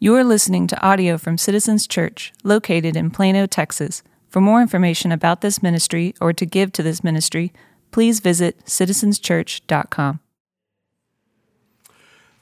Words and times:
You 0.00 0.14
are 0.14 0.22
listening 0.22 0.68
to 0.68 0.80
audio 0.80 1.18
from 1.18 1.38
Citizens 1.38 1.88
Church, 1.88 2.32
located 2.44 2.94
in 2.94 3.10
Plano, 3.10 3.46
Texas. 3.46 4.04
For 4.28 4.40
more 4.40 4.62
information 4.62 5.10
about 5.10 5.40
this 5.40 5.60
ministry 5.60 6.14
or 6.20 6.32
to 6.34 6.46
give 6.46 6.70
to 6.74 6.84
this 6.84 7.02
ministry, 7.02 7.52
please 7.90 8.20
visit 8.20 8.64
citizenschurch.com. 8.64 10.20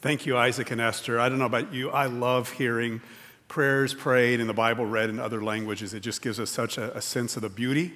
Thank 0.02 0.26
you, 0.26 0.36
Isaac 0.36 0.70
and 0.70 0.82
Esther. 0.82 1.18
I 1.18 1.30
don't 1.30 1.38
know 1.38 1.46
about 1.46 1.72
you, 1.72 1.88
I 1.88 2.04
love 2.04 2.50
hearing 2.50 3.00
prayers 3.48 3.94
prayed 3.94 4.38
and 4.38 4.50
the 4.50 4.54
Bible 4.54 4.84
read 4.84 5.08
in 5.08 5.18
other 5.18 5.42
languages. 5.42 5.94
It 5.94 6.00
just 6.00 6.20
gives 6.20 6.38
us 6.38 6.50
such 6.50 6.76
a, 6.76 6.94
a 6.94 7.00
sense 7.00 7.36
of 7.36 7.42
the 7.42 7.48
beauty 7.48 7.94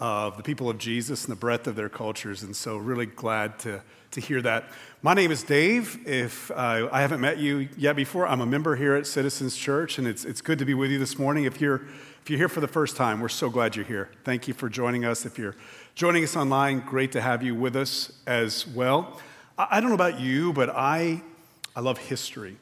of 0.00 0.36
the 0.36 0.42
people 0.42 0.70
of 0.70 0.78
Jesus 0.78 1.24
and 1.24 1.32
the 1.32 1.38
breadth 1.38 1.66
of 1.66 1.76
their 1.76 1.88
cultures. 1.88 2.42
And 2.42 2.54
so, 2.54 2.76
really 2.76 3.06
glad 3.06 3.58
to, 3.60 3.82
to 4.12 4.20
hear 4.20 4.40
that. 4.42 4.70
My 5.02 5.14
name 5.14 5.30
is 5.30 5.42
Dave. 5.42 6.06
If 6.06 6.50
uh, 6.50 6.88
I 6.92 7.00
haven't 7.00 7.20
met 7.20 7.38
you 7.38 7.68
yet 7.76 7.96
before, 7.96 8.26
I'm 8.26 8.40
a 8.40 8.46
member 8.46 8.76
here 8.76 8.94
at 8.94 9.06
Citizens 9.06 9.56
Church, 9.56 9.98
and 9.98 10.06
it's, 10.06 10.24
it's 10.24 10.40
good 10.40 10.58
to 10.60 10.64
be 10.64 10.74
with 10.74 10.90
you 10.90 10.98
this 10.98 11.18
morning. 11.18 11.44
If 11.44 11.60
you're, 11.60 11.82
if 12.22 12.30
you're 12.30 12.38
here 12.38 12.48
for 12.48 12.60
the 12.60 12.68
first 12.68 12.96
time, 12.96 13.20
we're 13.20 13.28
so 13.28 13.50
glad 13.50 13.74
you're 13.74 13.84
here. 13.84 14.10
Thank 14.24 14.46
you 14.46 14.54
for 14.54 14.68
joining 14.68 15.04
us. 15.04 15.26
If 15.26 15.38
you're 15.38 15.56
joining 15.94 16.22
us 16.22 16.36
online, 16.36 16.80
great 16.80 17.12
to 17.12 17.20
have 17.20 17.42
you 17.42 17.54
with 17.54 17.74
us 17.74 18.12
as 18.26 18.66
well. 18.66 19.20
I, 19.56 19.66
I 19.72 19.80
don't 19.80 19.90
know 19.90 19.94
about 19.94 20.20
you, 20.20 20.52
but 20.52 20.70
I, 20.70 21.22
I 21.74 21.80
love 21.80 21.98
history. 21.98 22.56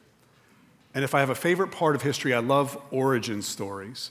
And 0.95 1.05
if 1.05 1.15
I 1.15 1.21
have 1.21 1.29
a 1.29 1.34
favorite 1.34 1.71
part 1.73 1.95
of 1.95 2.01
history, 2.01 2.32
I 2.32 2.38
love 2.38 2.80
origin 2.91 3.43
stories. 3.43 4.10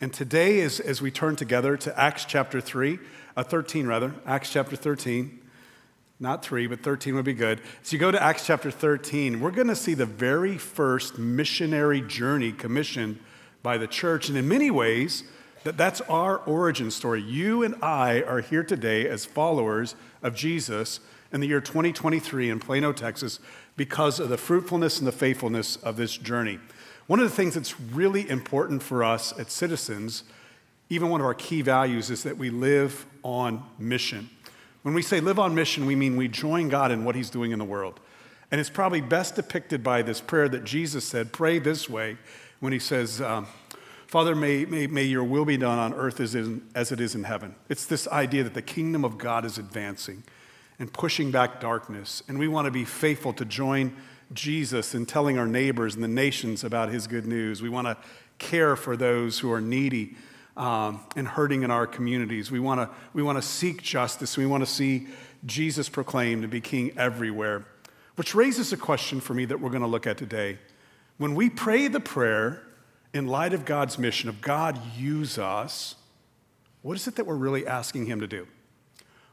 And 0.00 0.12
today, 0.12 0.60
as, 0.60 0.78
as 0.78 1.00
we 1.00 1.10
turn 1.10 1.36
together 1.36 1.76
to 1.78 1.98
Acts 1.98 2.26
chapter 2.26 2.60
3, 2.60 2.98
uh, 3.34 3.42
13 3.42 3.86
rather, 3.86 4.14
Acts 4.26 4.52
chapter 4.52 4.76
13, 4.76 5.40
not 6.20 6.44
3, 6.44 6.66
but 6.66 6.82
13 6.82 7.14
would 7.14 7.24
be 7.24 7.32
good. 7.32 7.62
So 7.82 7.94
you 7.94 7.98
go 7.98 8.10
to 8.10 8.22
Acts 8.22 8.44
chapter 8.46 8.70
13, 8.70 9.40
we're 9.40 9.50
going 9.50 9.68
to 9.68 9.76
see 9.76 9.94
the 9.94 10.04
very 10.04 10.58
first 10.58 11.18
missionary 11.18 12.02
journey 12.02 12.52
commissioned 12.52 13.18
by 13.62 13.78
the 13.78 13.86
church. 13.86 14.28
And 14.28 14.36
in 14.36 14.46
many 14.46 14.70
ways, 14.70 15.24
that 15.64 15.78
that's 15.78 16.02
our 16.02 16.38
origin 16.40 16.90
story. 16.90 17.22
You 17.22 17.62
and 17.62 17.74
I 17.82 18.20
are 18.22 18.40
here 18.40 18.64
today 18.64 19.08
as 19.08 19.24
followers 19.24 19.96
of 20.22 20.34
Jesus 20.34 21.00
in 21.32 21.40
the 21.40 21.48
year 21.48 21.62
2023 21.62 22.50
in 22.50 22.60
Plano, 22.60 22.92
Texas, 22.92 23.40
because 23.76 24.20
of 24.20 24.28
the 24.28 24.36
fruitfulness 24.36 24.98
and 24.98 25.08
the 25.08 25.12
faithfulness 25.12 25.76
of 25.76 25.96
this 25.96 26.18
journey. 26.18 26.60
One 27.06 27.20
of 27.20 27.28
the 27.28 27.34
things 27.34 27.54
that's 27.54 27.80
really 27.80 28.28
important 28.28 28.82
for 28.82 29.04
us 29.04 29.32
as 29.32 29.52
citizens, 29.52 30.24
even 30.90 31.08
one 31.08 31.20
of 31.20 31.26
our 31.26 31.34
key 31.34 31.62
values, 31.62 32.10
is 32.10 32.24
that 32.24 32.36
we 32.36 32.50
live 32.50 33.06
on 33.22 33.62
mission. 33.78 34.28
When 34.82 34.94
we 34.94 35.02
say 35.02 35.20
live 35.20 35.38
on 35.38 35.54
mission, 35.54 35.86
we 35.86 35.94
mean 35.94 36.16
we 36.16 36.28
join 36.28 36.68
God 36.68 36.90
in 36.90 37.04
what 37.04 37.14
He's 37.14 37.30
doing 37.30 37.52
in 37.52 37.58
the 37.58 37.64
world. 37.64 38.00
And 38.50 38.60
it's 38.60 38.70
probably 38.70 39.00
best 39.00 39.34
depicted 39.36 39.82
by 39.82 40.02
this 40.02 40.20
prayer 40.20 40.48
that 40.48 40.64
Jesus 40.64 41.04
said 41.04 41.32
pray 41.32 41.58
this 41.58 41.88
way 41.88 42.16
when 42.60 42.72
He 42.72 42.78
says, 42.78 43.20
um, 43.20 43.46
Father, 44.06 44.34
may, 44.34 44.64
may, 44.64 44.86
may 44.86 45.02
your 45.02 45.24
will 45.24 45.44
be 45.44 45.56
done 45.56 45.78
on 45.78 45.94
earth 45.94 46.20
as, 46.20 46.34
in, 46.34 46.62
as 46.74 46.92
it 46.92 47.00
is 47.00 47.14
in 47.14 47.24
heaven. 47.24 47.54
It's 47.68 47.86
this 47.86 48.06
idea 48.08 48.44
that 48.44 48.54
the 48.54 48.62
kingdom 48.62 49.04
of 49.04 49.18
God 49.18 49.44
is 49.44 49.58
advancing 49.58 50.22
and 50.78 50.92
pushing 50.92 51.30
back 51.30 51.60
darkness. 51.60 52.22
And 52.28 52.38
we 52.38 52.48
want 52.48 52.66
to 52.66 52.70
be 52.70 52.84
faithful 52.84 53.32
to 53.34 53.44
join 53.44 53.96
Jesus 54.32 54.94
and 54.94 55.08
telling 55.08 55.38
our 55.38 55.46
neighbors 55.46 55.94
and 55.94 56.02
the 56.02 56.08
nations 56.08 56.64
about 56.64 56.88
his 56.90 57.06
good 57.06 57.26
news. 57.26 57.62
We 57.62 57.68
want 57.68 57.86
to 57.86 57.96
care 58.38 58.76
for 58.76 58.96
those 58.96 59.38
who 59.38 59.52
are 59.52 59.60
needy 59.60 60.16
um, 60.56 61.00
and 61.14 61.28
hurting 61.28 61.62
in 61.62 61.70
our 61.70 61.86
communities. 61.86 62.50
We 62.50 62.60
want 62.60 62.80
to 62.80 62.90
we 63.12 63.22
want 63.22 63.38
to 63.38 63.42
seek 63.42 63.82
justice. 63.82 64.36
We 64.36 64.46
want 64.46 64.64
to 64.64 64.70
see 64.70 65.08
Jesus 65.44 65.88
proclaimed 65.88 66.42
and 66.42 66.50
be 66.50 66.60
king 66.60 66.92
everywhere. 66.96 67.64
Which 68.16 68.34
raises 68.34 68.72
a 68.72 68.76
question 68.76 69.20
for 69.20 69.34
me 69.34 69.44
that 69.44 69.60
we're 69.60 69.70
going 69.70 69.82
to 69.82 69.88
look 69.88 70.06
at 70.06 70.16
today. 70.16 70.58
When 71.18 71.34
we 71.34 71.50
pray 71.50 71.88
the 71.88 72.00
prayer 72.00 72.62
in 73.12 73.26
light 73.26 73.52
of 73.52 73.64
God's 73.64 73.98
mission 73.98 74.28
of 74.28 74.40
God 74.40 74.80
use 74.96 75.38
us, 75.38 75.96
what 76.82 76.96
is 76.96 77.06
it 77.06 77.16
that 77.16 77.26
we're 77.26 77.34
really 77.34 77.66
asking 77.66 78.06
him 78.06 78.20
to 78.20 78.26
do? 78.26 78.46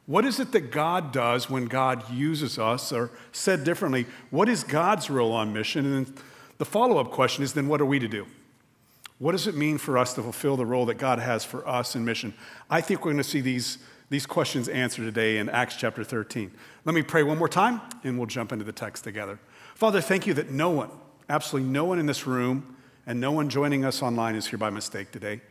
What 0.05 0.25
is 0.25 0.39
it 0.39 0.51
that 0.51 0.71
God 0.71 1.11
does 1.11 1.49
when 1.49 1.65
God 1.65 2.09
uses 2.11 2.59
us? 2.59 2.91
Or 2.91 3.11
said 3.31 3.63
differently, 3.63 4.05
what 4.31 4.49
is 4.49 4.63
God's 4.63 5.09
role 5.09 5.31
on 5.31 5.53
mission? 5.53 5.85
And 5.85 6.05
then 6.05 6.15
the 6.57 6.65
follow 6.65 6.97
up 6.97 7.11
question 7.11 7.43
is 7.43 7.53
then 7.53 7.67
what 7.67 7.81
are 7.81 7.85
we 7.85 7.99
to 7.99 8.07
do? 8.07 8.27
What 9.19 9.31
does 9.31 9.47
it 9.47 9.55
mean 9.55 9.77
for 9.77 9.97
us 9.97 10.13
to 10.15 10.21
fulfill 10.21 10.57
the 10.57 10.65
role 10.65 10.85
that 10.87 10.97
God 10.97 11.19
has 11.19 11.45
for 11.45 11.67
us 11.67 11.95
in 11.95 12.03
mission? 12.03 12.33
I 12.69 12.81
think 12.81 13.05
we're 13.05 13.13
going 13.13 13.23
to 13.23 13.29
see 13.29 13.39
these, 13.39 13.77
these 14.09 14.25
questions 14.25 14.67
answered 14.67 15.03
today 15.05 15.37
in 15.37 15.47
Acts 15.47 15.77
chapter 15.77 16.03
13. 16.03 16.51
Let 16.83 16.93
me 16.93 17.03
pray 17.03 17.23
one 17.23 17.37
more 17.37 17.47
time 17.47 17.79
and 18.03 18.17
we'll 18.17 18.27
jump 18.27 18.51
into 18.51 18.65
the 18.65 18.73
text 18.73 19.05
together. 19.05 19.39
Father, 19.75 20.01
thank 20.01 20.27
you 20.27 20.33
that 20.33 20.51
no 20.51 20.69
one, 20.71 20.89
absolutely 21.29 21.69
no 21.69 21.85
one 21.85 21.99
in 21.99 22.05
this 22.05 22.27
room, 22.27 22.75
and 23.05 23.19
no 23.19 23.31
one 23.31 23.49
joining 23.49 23.85
us 23.85 24.01
online 24.01 24.35
is 24.35 24.47
here 24.47 24.59
by 24.59 24.69
mistake 24.69 25.11
today. 25.11 25.41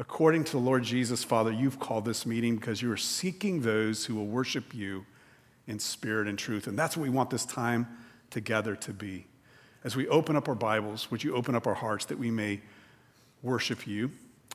According 0.00 0.44
to 0.44 0.52
the 0.52 0.58
Lord 0.58 0.82
Jesus, 0.82 1.22
Father, 1.22 1.52
you've 1.52 1.78
called 1.78 2.06
this 2.06 2.24
meeting 2.24 2.56
because 2.56 2.80
you 2.80 2.90
are 2.90 2.96
seeking 2.96 3.60
those 3.60 4.06
who 4.06 4.14
will 4.14 4.26
worship 4.26 4.74
you 4.74 5.04
in 5.66 5.78
spirit 5.78 6.26
and 6.26 6.38
truth. 6.38 6.66
And 6.66 6.78
that's 6.78 6.96
what 6.96 7.02
we 7.02 7.10
want 7.10 7.28
this 7.28 7.44
time 7.44 7.86
together 8.30 8.74
to 8.76 8.94
be. 8.94 9.26
As 9.84 9.96
we 9.96 10.08
open 10.08 10.36
up 10.36 10.48
our 10.48 10.54
Bibles, 10.54 11.10
would 11.10 11.22
you 11.22 11.36
open 11.36 11.54
up 11.54 11.66
our 11.66 11.74
hearts 11.74 12.06
that 12.06 12.18
we 12.18 12.30
may 12.30 12.62
worship 13.42 13.86
you? 13.86 14.10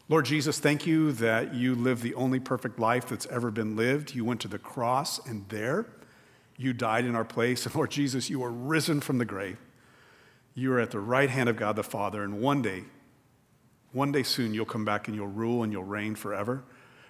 Lord 0.10 0.26
Jesus, 0.26 0.58
thank 0.58 0.88
you 0.88 1.12
that 1.14 1.54
you 1.54 1.76
lived 1.76 2.02
the 2.02 2.16
only 2.16 2.40
perfect 2.40 2.80
life 2.80 3.06
that's 3.06 3.28
ever 3.28 3.52
been 3.52 3.76
lived. 3.76 4.16
You 4.16 4.26
went 4.26 4.42
to 4.42 4.48
the 4.48 4.58
cross, 4.58 5.24
and 5.28 5.48
there 5.50 5.86
you 6.58 6.74
died 6.74 7.06
in 7.06 7.16
our 7.16 7.24
place. 7.24 7.68
And 7.68 7.76
Lord 7.76 7.92
Jesus, 7.92 8.32
you 8.32 8.44
are 8.44 8.52
risen 8.52 9.00
from 9.00 9.20
the 9.20 9.26
grave. 9.26 9.60
You 10.56 10.74
are 10.74 10.80
at 10.80 10.90
the 10.90 11.00
right 11.00 11.30
hand 11.30 11.50
of 11.50 11.56
God 11.56 11.76
the 11.76 11.84
Father, 11.84 12.24
and 12.24 12.42
one 12.42 12.64
day 12.64 12.86
one 13.96 14.12
day 14.12 14.24
soon, 14.24 14.54
you'll 14.54 14.66
come 14.66 14.84
back 14.84 15.08
and 15.08 15.16
you'll 15.16 15.28
rule 15.28 15.64
and 15.64 15.72
you'll 15.72 15.86
reign 15.86 16.16
forever. 16.16 16.64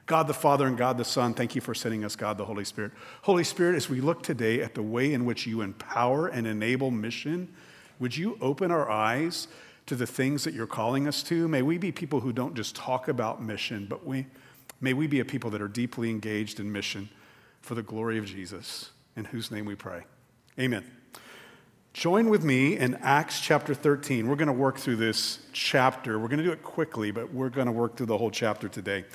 God 0.05 0.27
the 0.27 0.35
Father 0.35 0.67
and 0.67 0.77
God 0.77 0.99
the 0.99 1.03
Son, 1.03 1.33
thank 1.33 1.55
you 1.55 1.61
for 1.61 1.73
sending 1.73 2.05
us, 2.05 2.15
God 2.15 2.37
the 2.37 2.45
Holy 2.45 2.63
Spirit. 2.63 2.91
Holy 3.23 3.43
Spirit, 3.43 3.75
as 3.75 3.89
we 3.89 4.01
look 4.01 4.21
today 4.21 4.61
at 4.61 4.75
the 4.75 4.83
way 4.83 5.11
in 5.11 5.25
which 5.25 5.47
you 5.47 5.61
empower 5.61 6.27
and 6.27 6.45
enable 6.45 6.91
mission, 6.91 7.51
would 7.99 8.15
you 8.15 8.37
open 8.39 8.69
our 8.69 8.87
eyes 8.87 9.47
to 9.87 9.95
the 9.95 10.05
things 10.05 10.43
that 10.43 10.53
you're 10.53 10.67
calling 10.67 11.07
us 11.07 11.23
to? 11.23 11.47
May 11.47 11.63
we 11.63 11.79
be 11.79 11.91
people 11.91 12.19
who 12.19 12.31
don't 12.31 12.53
just 12.53 12.75
talk 12.75 13.07
about 13.07 13.41
mission, 13.41 13.87
but 13.89 14.05
we, 14.05 14.27
may 14.79 14.93
we 14.93 15.07
be 15.07 15.21
a 15.21 15.25
people 15.25 15.49
that 15.49 15.63
are 15.63 15.67
deeply 15.67 16.11
engaged 16.11 16.59
in 16.59 16.71
mission 16.71 17.09
for 17.61 17.73
the 17.73 17.81
glory 17.81 18.19
of 18.19 18.25
Jesus, 18.25 18.91
in 19.15 19.25
whose 19.25 19.49
name 19.49 19.65
we 19.65 19.73
pray. 19.73 20.03
Amen. 20.59 20.85
Join 21.95 22.27
with 22.27 22.43
me 22.43 22.77
in 22.77 22.95
Acts 22.95 23.39
chapter 23.39 23.73
13. 23.73 24.27
We're 24.27 24.35
going 24.35 24.47
to 24.47 24.53
work 24.53 24.77
through 24.77 24.97
this 24.97 25.39
chapter. 25.53 26.19
We're 26.19 26.27
going 26.27 26.39
to 26.39 26.43
do 26.43 26.51
it 26.51 26.61
quickly, 26.61 27.09
but 27.09 27.33
we're 27.33 27.47
going 27.47 27.67
to 27.67 27.71
work 27.71 27.95
through 27.95 28.07
the 28.07 28.17
whole 28.17 28.31
chapter 28.31 28.67
today. 28.67 29.05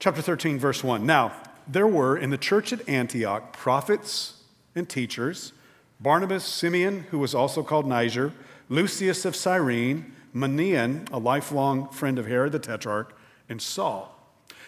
Chapter 0.00 0.20
13, 0.20 0.58
verse 0.58 0.84
1. 0.84 1.06
Now, 1.06 1.32
there 1.66 1.86
were 1.86 2.14
in 2.14 2.28
the 2.28 2.36
church 2.36 2.74
at 2.74 2.86
Antioch 2.86 3.54
prophets 3.54 4.42
and 4.74 4.86
teachers 4.86 5.54
Barnabas, 5.98 6.44
Simeon, 6.44 7.06
who 7.10 7.18
was 7.18 7.34
also 7.34 7.62
called 7.62 7.86
Niger, 7.86 8.34
Lucius 8.68 9.24
of 9.24 9.34
Cyrene, 9.34 10.12
Manaen, 10.34 11.10
a 11.10 11.18
lifelong 11.18 11.88
friend 11.88 12.18
of 12.18 12.26
Herod 12.26 12.52
the 12.52 12.58
Tetrarch, 12.58 13.16
and 13.48 13.62
Saul. 13.62 14.14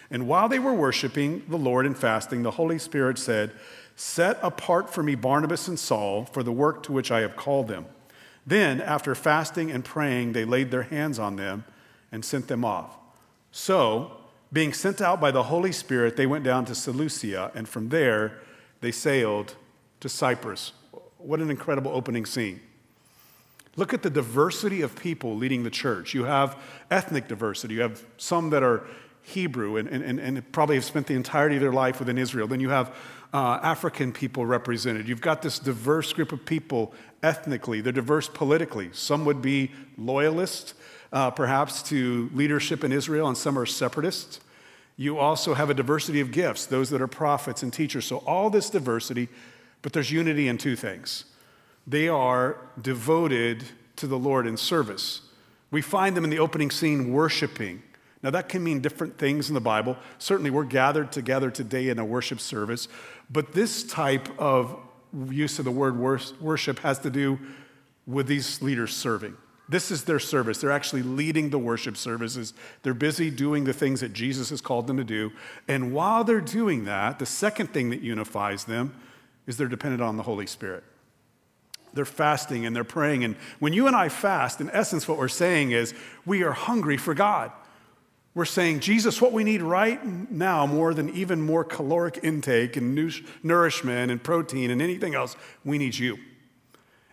And 0.09 0.27
while 0.27 0.49
they 0.49 0.59
were 0.59 0.73
worshiping 0.73 1.43
the 1.47 1.57
Lord 1.57 1.85
and 1.85 1.95
fasting, 1.95 2.41
the 2.41 2.51
Holy 2.51 2.79
Spirit 2.79 3.19
said, 3.19 3.51
Set 3.95 4.39
apart 4.41 4.89
for 4.89 5.03
me 5.03 5.15
Barnabas 5.15 5.67
and 5.67 5.77
Saul 5.77 6.25
for 6.25 6.43
the 6.43 6.51
work 6.51 6.83
to 6.83 6.91
which 6.91 7.11
I 7.11 7.21
have 7.21 7.35
called 7.35 7.67
them. 7.67 7.85
Then, 8.45 8.81
after 8.81 9.15
fasting 9.15 9.71
and 9.71 9.85
praying, 9.85 10.33
they 10.33 10.45
laid 10.45 10.71
their 10.71 10.83
hands 10.83 11.19
on 11.19 11.35
them 11.37 11.63
and 12.11 12.25
sent 12.25 12.47
them 12.47 12.65
off. 12.65 12.97
So, 13.51 14.17
being 14.51 14.73
sent 14.73 15.01
out 15.01 15.21
by 15.21 15.31
the 15.31 15.43
Holy 15.43 15.71
Spirit, 15.71 16.17
they 16.17 16.27
went 16.27 16.43
down 16.43 16.65
to 16.65 16.75
Seleucia, 16.75 17.51
and 17.55 17.67
from 17.67 17.89
there 17.89 18.39
they 18.81 18.91
sailed 18.91 19.55
to 19.99 20.09
Cyprus. 20.09 20.73
What 21.17 21.39
an 21.39 21.49
incredible 21.49 21.91
opening 21.91 22.25
scene. 22.25 22.59
Look 23.75 23.93
at 23.93 24.03
the 24.03 24.09
diversity 24.09 24.81
of 24.81 24.95
people 24.95 25.35
leading 25.35 25.63
the 25.63 25.71
church. 25.71 26.13
You 26.13 26.25
have 26.25 26.57
ethnic 26.91 27.27
diversity. 27.27 27.75
You 27.75 27.81
have 27.81 28.05
some 28.17 28.51
that 28.51 28.61
are 28.61 28.85
Hebrew 29.23 29.77
and, 29.77 29.87
and, 29.87 30.19
and 30.19 30.51
probably 30.51 30.75
have 30.75 30.83
spent 30.83 31.07
the 31.07 31.15
entirety 31.15 31.55
of 31.55 31.61
their 31.61 31.71
life 31.71 31.99
within 31.99 32.17
Israel. 32.17 32.47
Then 32.47 32.59
you 32.59 32.69
have 32.69 32.95
uh, 33.33 33.59
African 33.63 34.11
people 34.11 34.45
represented. 34.45 35.07
You've 35.07 35.21
got 35.21 35.41
this 35.41 35.57
diverse 35.57 36.13
group 36.13 36.31
of 36.31 36.45
people 36.45 36.93
ethnically, 37.23 37.81
they're 37.81 37.93
diverse 37.93 38.29
politically. 38.29 38.89
Some 38.93 39.25
would 39.25 39.41
be 39.41 39.71
loyalists, 39.97 40.73
uh, 41.11 41.31
perhaps, 41.31 41.81
to 41.83 42.29
leadership 42.33 42.83
in 42.83 42.91
Israel, 42.91 43.27
and 43.27 43.37
some 43.37 43.57
are 43.57 43.65
separatists. 43.65 44.39
You 44.97 45.17
also 45.17 45.53
have 45.53 45.69
a 45.69 45.73
diversity 45.73 46.19
of 46.19 46.31
gifts, 46.31 46.65
those 46.65 46.89
that 46.91 47.01
are 47.01 47.07
prophets 47.07 47.63
and 47.63 47.73
teachers. 47.73 48.05
So, 48.05 48.17
all 48.17 48.49
this 48.49 48.69
diversity, 48.69 49.29
but 49.81 49.93
there's 49.93 50.11
unity 50.11 50.47
in 50.47 50.57
two 50.57 50.75
things. 50.75 51.25
They 51.87 52.07
are 52.07 52.57
devoted 52.79 53.63
to 53.95 54.07
the 54.07 54.17
Lord 54.17 54.45
in 54.45 54.57
service. 54.57 55.21
We 55.71 55.81
find 55.81 56.15
them 56.15 56.23
in 56.23 56.29
the 56.29 56.39
opening 56.39 56.69
scene 56.69 57.11
worshiping. 57.11 57.81
Now, 58.23 58.29
that 58.29 58.49
can 58.49 58.63
mean 58.63 58.79
different 58.79 59.17
things 59.17 59.49
in 59.49 59.53
the 59.53 59.61
Bible. 59.61 59.97
Certainly, 60.17 60.51
we're 60.51 60.63
gathered 60.63 61.11
together 61.11 61.51
today 61.51 61.89
in 61.89 61.99
a 61.99 62.05
worship 62.05 62.39
service, 62.39 62.87
but 63.29 63.51
this 63.51 63.83
type 63.83 64.29
of 64.39 64.77
use 65.29 65.59
of 65.59 65.65
the 65.65 65.71
word 65.71 65.99
worship 65.99 66.79
has 66.79 66.99
to 66.99 67.09
do 67.09 67.37
with 68.07 68.27
these 68.27 68.61
leaders 68.61 68.95
serving. 68.95 69.35
This 69.69 69.91
is 69.91 70.03
their 70.03 70.19
service. 70.19 70.59
They're 70.59 70.71
actually 70.71 71.03
leading 71.03 71.49
the 71.49 71.59
worship 71.59 71.95
services. 71.95 72.53
They're 72.81 72.93
busy 72.93 73.29
doing 73.29 73.63
the 73.63 73.73
things 73.73 74.01
that 74.01 74.13
Jesus 74.13 74.49
has 74.49 74.59
called 74.59 74.87
them 74.87 74.97
to 74.97 75.03
do. 75.03 75.31
And 75.67 75.93
while 75.93 76.23
they're 76.23 76.41
doing 76.41 76.85
that, 76.85 77.19
the 77.19 77.25
second 77.25 77.67
thing 77.67 77.89
that 77.91 78.01
unifies 78.01 78.65
them 78.65 78.93
is 79.47 79.57
they're 79.57 79.67
dependent 79.67 80.01
on 80.01 80.17
the 80.17 80.23
Holy 80.23 80.47
Spirit. 80.47 80.83
They're 81.93 82.05
fasting 82.05 82.65
and 82.65 82.75
they're 82.75 82.83
praying. 82.83 83.23
And 83.23 83.35
when 83.59 83.71
you 83.71 83.87
and 83.87 83.95
I 83.95 84.09
fast, 84.09 84.59
in 84.59 84.69
essence, 84.71 85.07
what 85.07 85.17
we're 85.17 85.27
saying 85.27 85.71
is 85.71 85.93
we 86.25 86.43
are 86.43 86.51
hungry 86.51 86.97
for 86.97 87.13
God. 87.13 87.51
We're 88.35 88.45
saying, 88.45 88.79
Jesus, 88.79 89.21
what 89.21 89.31
we 89.31 89.43
need 89.43 89.61
right 89.61 90.03
now, 90.31 90.65
more 90.65 90.93
than 90.93 91.09
even 91.11 91.41
more 91.41 91.63
caloric 91.63 92.19
intake 92.23 92.75
and 92.75 92.95
nourishment 93.43 94.11
and 94.11 94.23
protein 94.23 94.71
and 94.71 94.81
anything 94.81 95.13
else, 95.13 95.35
we 95.63 95.77
need 95.77 95.95
you. 95.95 96.17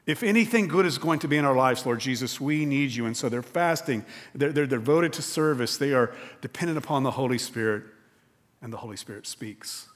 If 0.07 0.23
anything 0.23 0.67
good 0.67 0.87
is 0.87 0.97
going 0.97 1.19
to 1.21 1.29
be 1.29 1.37
in 1.37 1.45
our 1.45 1.55
lives, 1.55 1.85
Lord 1.85 2.01
Jesus, 2.01 2.41
we 2.41 2.65
need 2.65 2.91
you. 2.93 3.05
And 3.05 3.15
so 3.15 3.29
they're 3.29 3.43
fasting, 3.43 4.05
they're, 4.35 4.51
they're 4.51 4.67
devoted 4.67 5.13
to 5.15 5.23
service, 5.23 5.77
they 5.77 5.93
are 5.93 6.13
dependent 6.41 6.79
upon 6.79 7.03
the 7.03 7.11
Holy 7.11 7.39
Spirit, 7.39 7.85
and 8.63 8.73
the 8.73 8.79
Holy 8.79 8.97
Spirit 8.97 9.27
speaks. 9.27 9.89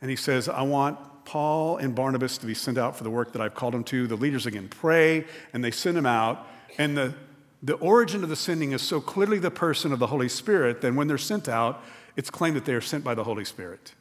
And 0.00 0.10
he 0.10 0.16
says, 0.16 0.48
I 0.48 0.62
want 0.62 0.98
Paul 1.24 1.76
and 1.76 1.94
Barnabas 1.94 2.38
to 2.38 2.46
be 2.46 2.54
sent 2.54 2.78
out 2.78 2.96
for 2.96 3.04
the 3.04 3.10
work 3.10 3.32
that 3.32 3.42
I've 3.42 3.54
called 3.54 3.74
them 3.74 3.84
to. 3.84 4.06
The 4.06 4.16
leaders 4.16 4.46
again 4.46 4.68
pray, 4.68 5.24
and 5.52 5.62
they 5.62 5.70
send 5.70 5.96
them 5.96 6.06
out. 6.06 6.46
And 6.78 6.96
the, 6.96 7.14
the 7.62 7.74
origin 7.74 8.22
of 8.22 8.28
the 8.28 8.36
sending 8.36 8.72
is 8.72 8.82
so 8.82 9.00
clearly 9.00 9.38
the 9.38 9.50
person 9.50 9.92
of 9.92 9.98
the 9.98 10.06
Holy 10.06 10.28
Spirit 10.28 10.80
that 10.80 10.94
when 10.94 11.08
they're 11.08 11.18
sent 11.18 11.48
out, 11.48 11.82
it's 12.16 12.30
claimed 12.30 12.56
that 12.56 12.64
they 12.64 12.74
are 12.74 12.80
sent 12.80 13.04
by 13.04 13.14
the 13.14 13.24
Holy 13.24 13.44
Spirit. 13.44 13.94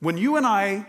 When 0.00 0.16
you 0.16 0.36
and 0.36 0.46
I 0.46 0.86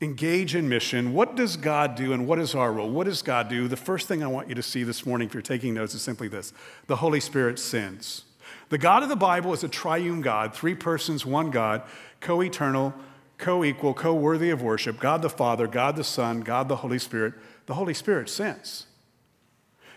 engage 0.00 0.54
in 0.54 0.68
mission, 0.68 1.14
what 1.14 1.36
does 1.36 1.56
God 1.56 1.94
do 1.94 2.12
and 2.12 2.26
what 2.26 2.38
is 2.38 2.54
our 2.54 2.72
role? 2.72 2.90
What 2.90 3.04
does 3.04 3.22
God 3.22 3.48
do? 3.48 3.66
The 3.66 3.76
first 3.76 4.08
thing 4.08 4.22
I 4.22 4.26
want 4.26 4.48
you 4.48 4.54
to 4.54 4.62
see 4.62 4.82
this 4.82 5.06
morning, 5.06 5.28
if 5.28 5.34
you're 5.34 5.42
taking 5.42 5.74
notes, 5.74 5.94
is 5.94 6.02
simply 6.02 6.28
this 6.28 6.52
the 6.86 6.96
Holy 6.96 7.20
Spirit 7.20 7.58
sends. 7.58 8.24
The 8.68 8.78
God 8.78 9.02
of 9.02 9.08
the 9.08 9.16
Bible 9.16 9.52
is 9.52 9.64
a 9.64 9.68
triune 9.68 10.20
God, 10.20 10.54
three 10.54 10.74
persons, 10.74 11.24
one 11.24 11.50
God, 11.50 11.82
co 12.20 12.42
eternal, 12.42 12.94
co 13.38 13.64
equal, 13.64 13.94
co 13.94 14.14
worthy 14.14 14.50
of 14.50 14.62
worship 14.62 14.98
God 14.98 15.22
the 15.22 15.30
Father, 15.30 15.66
God 15.66 15.96
the 15.96 16.04
Son, 16.04 16.40
God 16.40 16.68
the 16.68 16.76
Holy 16.76 16.98
Spirit. 16.98 17.34
The 17.66 17.74
Holy 17.74 17.94
Spirit 17.94 18.28
sends. 18.28 18.86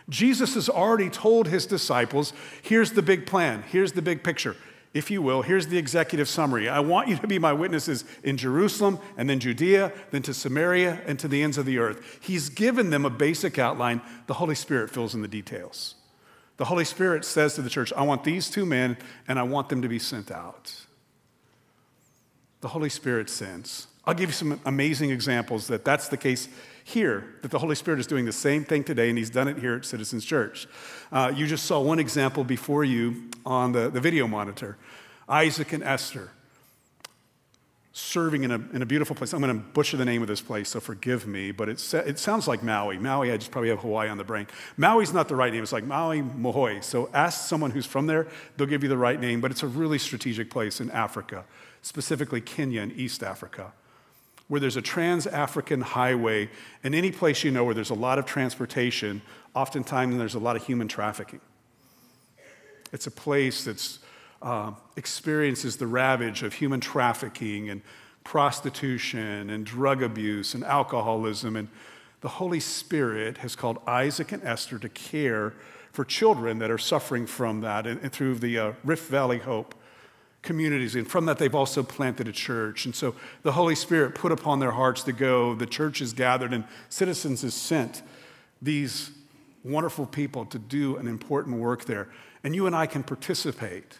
Jesus 0.10 0.56
has 0.56 0.68
already 0.68 1.10
told 1.10 1.48
his 1.48 1.66
disciples 1.66 2.34
here's 2.62 2.92
the 2.92 3.02
big 3.02 3.26
plan, 3.26 3.64
here's 3.68 3.94
the 3.94 4.02
big 4.02 4.24
picture 4.24 4.56
if 4.94 5.12
you 5.12 5.22
will, 5.22 5.44
here's 5.44 5.68
the 5.68 5.78
executive 5.78 6.28
summary. 6.28 6.68
I 6.68 6.80
want 6.80 7.10
you 7.10 7.18
to 7.18 7.28
be 7.28 7.38
my 7.38 7.54
witnesses 7.54 8.06
in 8.24 8.38
Jerusalem 8.38 8.98
and 9.18 9.30
then 9.30 9.40
Judea, 9.40 9.92
then 10.10 10.24
to 10.24 10.34
Samaria 10.34 11.02
and 11.06 11.20
to 11.20 11.28
the 11.28 11.44
ends 11.44 11.60
of 11.60 11.68
the 11.68 11.78
earth. 11.78 12.20
He's 12.22 12.50
given 12.50 12.90
them 12.90 13.06
a 13.06 13.10
basic 13.10 13.60
outline. 13.60 14.02
The 14.26 14.34
Holy 14.34 14.56
Spirit 14.56 14.90
fills 14.90 15.14
in 15.14 15.22
the 15.22 15.28
details. 15.28 15.94
The 16.58 16.66
Holy 16.66 16.86
Spirit 16.86 17.24
says 17.24 17.54
to 17.56 17.62
the 17.62 17.70
church, 17.70 17.94
I 17.94 18.02
want 18.02 18.24
these 18.24 18.50
two 18.50 18.66
men 18.66 18.98
and 19.28 19.38
I 19.38 19.44
want 19.44 19.70
them 19.70 19.84
to 19.84 19.88
be 19.88 20.00
sent 20.00 20.32
out. 20.32 20.74
The 22.62 22.70
Holy 22.70 22.90
Spirit 22.90 23.30
sends. 23.30 23.88
I'll 24.06 24.16
give 24.16 24.30
you 24.30 24.34
some 24.34 24.60
amazing 24.66 25.12
examples 25.12 25.68
that 25.68 25.86
that's 25.86 26.08
the 26.08 26.18
case 26.18 26.50
here, 26.90 27.36
that 27.42 27.52
the 27.52 27.60
Holy 27.60 27.76
Spirit 27.76 28.00
is 28.00 28.08
doing 28.08 28.26
the 28.26 28.32
same 28.32 28.66
thing 28.66 28.84
today, 28.84 29.10
and 29.10 29.18
He's 29.18 29.30
done 29.30 29.48
it 29.48 29.58
here 29.58 29.76
at 29.76 29.86
Citizens 29.86 30.26
Church. 30.26 30.68
Uh, 31.12 31.32
you 31.36 31.48
just 31.48 31.66
saw 31.66 31.80
one 31.80 32.00
example 32.00 32.44
before 32.44 32.84
you 32.84 33.30
on 33.46 33.72
the, 33.72 33.90
the 33.90 34.02
video 34.02 34.28
monitor 34.28 34.78
Isaac 35.28 35.74
and 35.74 35.84
Esther 35.84 36.32
serving 37.92 38.44
in 38.44 38.52
a, 38.52 38.56
in 38.74 38.82
a 38.82 38.86
beautiful 38.86 39.16
place. 39.16 39.34
I'm 39.34 39.42
going 39.42 39.56
to 39.56 39.64
butcher 39.64 39.98
the 39.98 40.06
name 40.06 40.22
of 40.22 40.28
this 40.28 40.42
place, 40.42 40.70
so 40.70 40.80
forgive 40.80 41.28
me, 41.28 41.52
but 41.52 41.70
it, 41.70 41.94
it 41.94 42.18
sounds 42.18 42.48
like 42.48 42.64
Maui. 42.64 42.98
Maui, 42.98 43.32
I 43.32 43.38
just 43.38 43.52
probably 43.52 43.70
have 43.70 43.80
Hawaii 43.80 44.10
on 44.10 44.18
the 44.18 44.24
brain. 44.24 44.48
Maui's 44.78 45.14
not 45.14 45.28
the 45.28 45.36
right 45.36 45.52
name, 45.52 45.62
it's 45.62 45.74
like 45.74 45.84
Maui 45.84 46.22
Mohoi. 46.22 46.84
So 46.84 47.10
ask 47.14 47.48
someone 47.48 47.72
who's 47.72 47.86
from 47.86 48.08
there, 48.08 48.28
they'll 48.58 48.68
give 48.68 48.84
you 48.84 48.90
the 48.90 48.98
right 48.98 49.20
name, 49.20 49.42
but 49.42 49.52
it's 49.52 49.64
a 49.64 49.68
really 49.68 49.98
strategic 49.98 50.50
place 50.50 50.80
in 50.80 50.90
Africa, 50.92 51.46
specifically 51.82 52.42
Kenya 52.42 52.82
and 52.82 52.92
East 52.94 53.22
Africa 53.22 53.74
where 54.50 54.60
there's 54.60 54.76
a 54.76 54.82
trans 54.82 55.26
African 55.26 55.80
highway, 55.80 56.50
and 56.84 56.94
any 56.94 57.12
place 57.12 57.44
you 57.44 57.52
know 57.52 57.64
where 57.64 57.76
there's 57.76 57.92
a 57.92 57.96
lot 57.96 58.20
of 58.20 58.26
transportation, 58.26 59.22
oftentimes 59.56 60.18
there's 60.18 60.36
a 60.36 60.40
lot 60.40 60.56
of 60.56 60.66
human 60.66 60.88
trafficking. 60.88 61.40
It's 62.92 63.08
a 63.08 63.12
place 63.12 63.64
that 63.64 63.98
uh, 64.42 64.72
experiences 64.98 65.78
the 65.78 65.88
ravage 65.88 66.44
of 66.44 66.54
human 66.54 66.80
trafficking 66.80 67.70
and 67.70 67.82
prostitution 68.24 69.50
and 69.52 69.66
drug 69.66 70.02
abuse 70.02 70.56
and 70.56 70.64
alcoholism. 70.64 71.56
And 71.56 71.68
the 72.22 72.30
Holy 72.30 72.60
Spirit 72.60 73.38
has 73.38 73.56
called 73.56 73.80
Isaac 73.86 74.32
and 74.32 74.44
Esther 74.44 74.80
to 74.80 74.90
care 74.90 75.54
for 75.92 76.04
children 76.04 76.60
that 76.60 76.72
are 76.72 76.78
suffering 76.78 77.28
from 77.28 77.62
that 77.62 77.86
and, 77.86 78.00
and 78.02 78.12
through 78.12 78.36
the 78.36 78.58
uh, 78.58 78.74
Rift 78.84 79.10
Valley 79.10 79.40
Hope 79.40 79.76
communities. 80.42 80.96
And 80.96 81.08
from 81.08 81.26
that, 81.26 81.38
they've 81.38 81.56
also 81.56 81.84
planted 81.84 82.28
a 82.28 82.32
church. 82.32 82.86
And 82.86 82.96
so 82.96 83.16
the 83.44 83.52
Holy 83.52 83.76
Spirit 83.76 84.16
put 84.16 84.32
upon 84.32 84.60
their 84.60 84.72
hearts 84.72 85.04
to 85.04 85.12
go. 85.12 85.54
The 85.54 85.66
church 85.66 86.02
is 86.02 86.14
gathered, 86.14 86.54
and 86.54 86.64
citizens 86.90 87.44
is 87.44 87.54
sent 87.54 88.02
these 88.62 89.12
wonderful 89.64 90.06
people 90.06 90.46
to 90.46 90.60
do 90.60 90.98
an 90.98 91.08
important 91.08 91.58
work 91.58 91.86
there. 91.86 92.10
And 92.44 92.56
you 92.56 92.68
and 92.68 92.76
I 92.76 92.86
can 92.86 93.04
participate. 93.04 93.98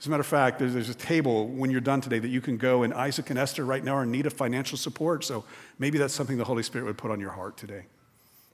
As 0.00 0.06
a 0.06 0.10
matter 0.10 0.20
of 0.20 0.26
fact, 0.26 0.58
there's, 0.58 0.74
there's, 0.74 0.88
a 0.88 0.94
table 0.94 1.48
when 1.48 1.70
you're 1.70 1.80
done 1.80 2.00
today 2.00 2.18
that 2.18 2.28
you 2.28 2.40
can 2.40 2.56
go, 2.56 2.82
and 2.84 2.94
Isaac 2.94 3.30
and 3.30 3.38
Esther 3.38 3.64
right 3.64 3.82
now 3.82 3.94
are 3.94 4.02
in 4.04 4.10
need 4.12 4.26
of 4.26 4.32
financial 4.32 4.78
support. 4.78 5.24
So 5.24 5.44
maybe 5.78 5.98
that's 5.98 6.14
something 6.14 6.36
the 6.36 6.44
Holy 6.44 6.62
Spirit 6.62 6.84
would 6.84 6.98
put 6.98 7.10
on 7.10 7.18
your 7.18 7.30
heart 7.30 7.56
today. 7.56 7.84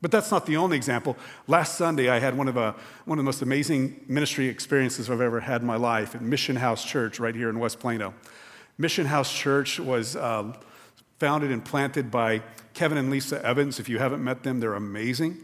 But 0.05 0.11
that's 0.11 0.31
not 0.31 0.45
the 0.45 0.59
only 0.59 0.77
example. 0.77 1.17
Last 1.47 1.79
Sunday, 1.79 2.11
I 2.11 2.19
had 2.19 2.37
one 2.37 2.47
of, 2.47 2.59
a, 2.59 2.61
uh, 2.61 2.75
one 3.07 3.19
of 3.19 3.25
the 3.25 3.27
most 3.27 3.41
amazing 3.41 4.05
ministry 4.07 4.49
experiences 4.49 5.09
I've 5.09 5.23
ever 5.23 5.41
had 5.41 5.63
in 5.63 5.67
my 5.67 5.77
life 5.77 6.15
at 6.15 6.21
Mission 6.21 6.57
House 6.57 6.85
Church 6.85 7.19
right 7.19 7.35
here 7.35 7.49
in 7.49 7.59
West 7.59 7.81
Plano. 7.81 8.13
Mission 8.77 9.07
House 9.07 9.33
Church 9.33 9.81
was 9.81 10.15
uh, 10.15 10.53
founded 11.19 11.51
and 11.51 11.65
planted 11.65 12.11
by 12.11 12.43
Kevin 12.75 12.99
and 12.99 13.09
Lisa 13.09 13.43
Evans. 13.43 13.81
If 13.81 13.89
you 13.89 13.99
haven't 13.99 14.23
met 14.23 14.43
them, 14.43 14.61
they're 14.61 14.75
amazing. 14.75 15.39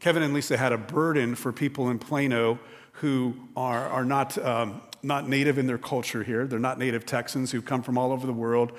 Kevin 0.00 0.22
and 0.22 0.34
Lisa 0.34 0.58
had 0.58 0.72
a 0.72 0.78
burden 0.78 1.34
for 1.34 1.50
people 1.50 1.88
in 1.88 1.98
Plano 1.98 2.58
who 2.96 3.34
are, 3.56 3.88
are 3.88 4.04
not, 4.04 4.36
um, 4.36 4.82
not 5.02 5.30
native 5.30 5.56
in 5.56 5.66
their 5.66 5.78
culture 5.78 6.22
here. 6.22 6.46
They're 6.46 6.58
not 6.58 6.78
native 6.78 7.06
Texans 7.06 7.52
who 7.52 7.62
come 7.62 7.82
from 7.82 7.96
all 7.96 8.12
over 8.12 8.26
the 8.26 8.34
world 8.34 8.72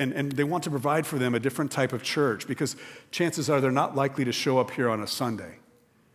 and, 0.00 0.14
and 0.14 0.32
they 0.32 0.44
want 0.44 0.64
to 0.64 0.70
provide 0.70 1.06
for 1.06 1.18
them 1.18 1.34
a 1.34 1.38
different 1.38 1.70
type 1.70 1.92
of 1.92 2.02
church 2.02 2.48
because 2.48 2.74
chances 3.10 3.50
are 3.50 3.60
they're 3.60 3.70
not 3.70 3.94
likely 3.94 4.24
to 4.24 4.32
show 4.32 4.58
up 4.58 4.70
here 4.70 4.88
on 4.88 5.02
a 5.02 5.06
Sunday. 5.06 5.58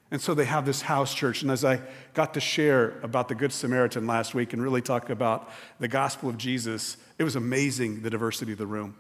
And 0.09 0.19
so 0.19 0.33
they 0.33 0.45
have 0.45 0.65
this 0.65 0.81
house 0.81 1.13
church. 1.13 1.43
And 1.43 1.51
as 1.51 1.63
I 1.63 1.81
got 2.13 2.33
to 2.33 2.39
share 2.39 2.99
about 3.03 3.27
the 3.27 3.35
Good 3.35 3.53
Samaritan 3.53 4.07
last 4.07 4.33
week 4.33 4.53
and 4.53 4.61
really 4.61 4.81
talk 4.81 5.11
about 5.11 5.49
the 5.79 5.87
gospel 5.87 6.29
of 6.29 6.37
Jesus, 6.37 6.97
it 7.19 7.23
was 7.23 7.35
amazing 7.35 8.01
the 8.01 8.09
diversity 8.09 8.53
of 8.53 8.57
the 8.57 8.65
room. 8.67 8.95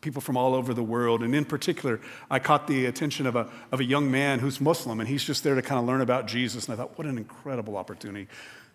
People 0.00 0.22
from 0.22 0.36
all 0.36 0.54
over 0.54 0.72
the 0.72 0.82
world. 0.82 1.22
And 1.22 1.34
in 1.34 1.44
particular, 1.44 2.00
I 2.30 2.38
caught 2.38 2.66
the 2.66 2.86
attention 2.86 3.26
of 3.26 3.36
a, 3.36 3.50
of 3.70 3.80
a 3.80 3.84
young 3.84 4.10
man 4.10 4.38
who's 4.38 4.62
Muslim, 4.62 5.00
and 5.00 5.08
he's 5.08 5.24
just 5.24 5.44
there 5.44 5.54
to 5.54 5.62
kind 5.62 5.78
of 5.78 5.84
learn 5.84 6.00
about 6.00 6.26
Jesus. 6.26 6.66
And 6.66 6.74
I 6.74 6.76
thought, 6.78 6.96
what 6.96 7.06
an 7.06 7.18
incredible 7.18 7.76
opportunity. 7.76 8.28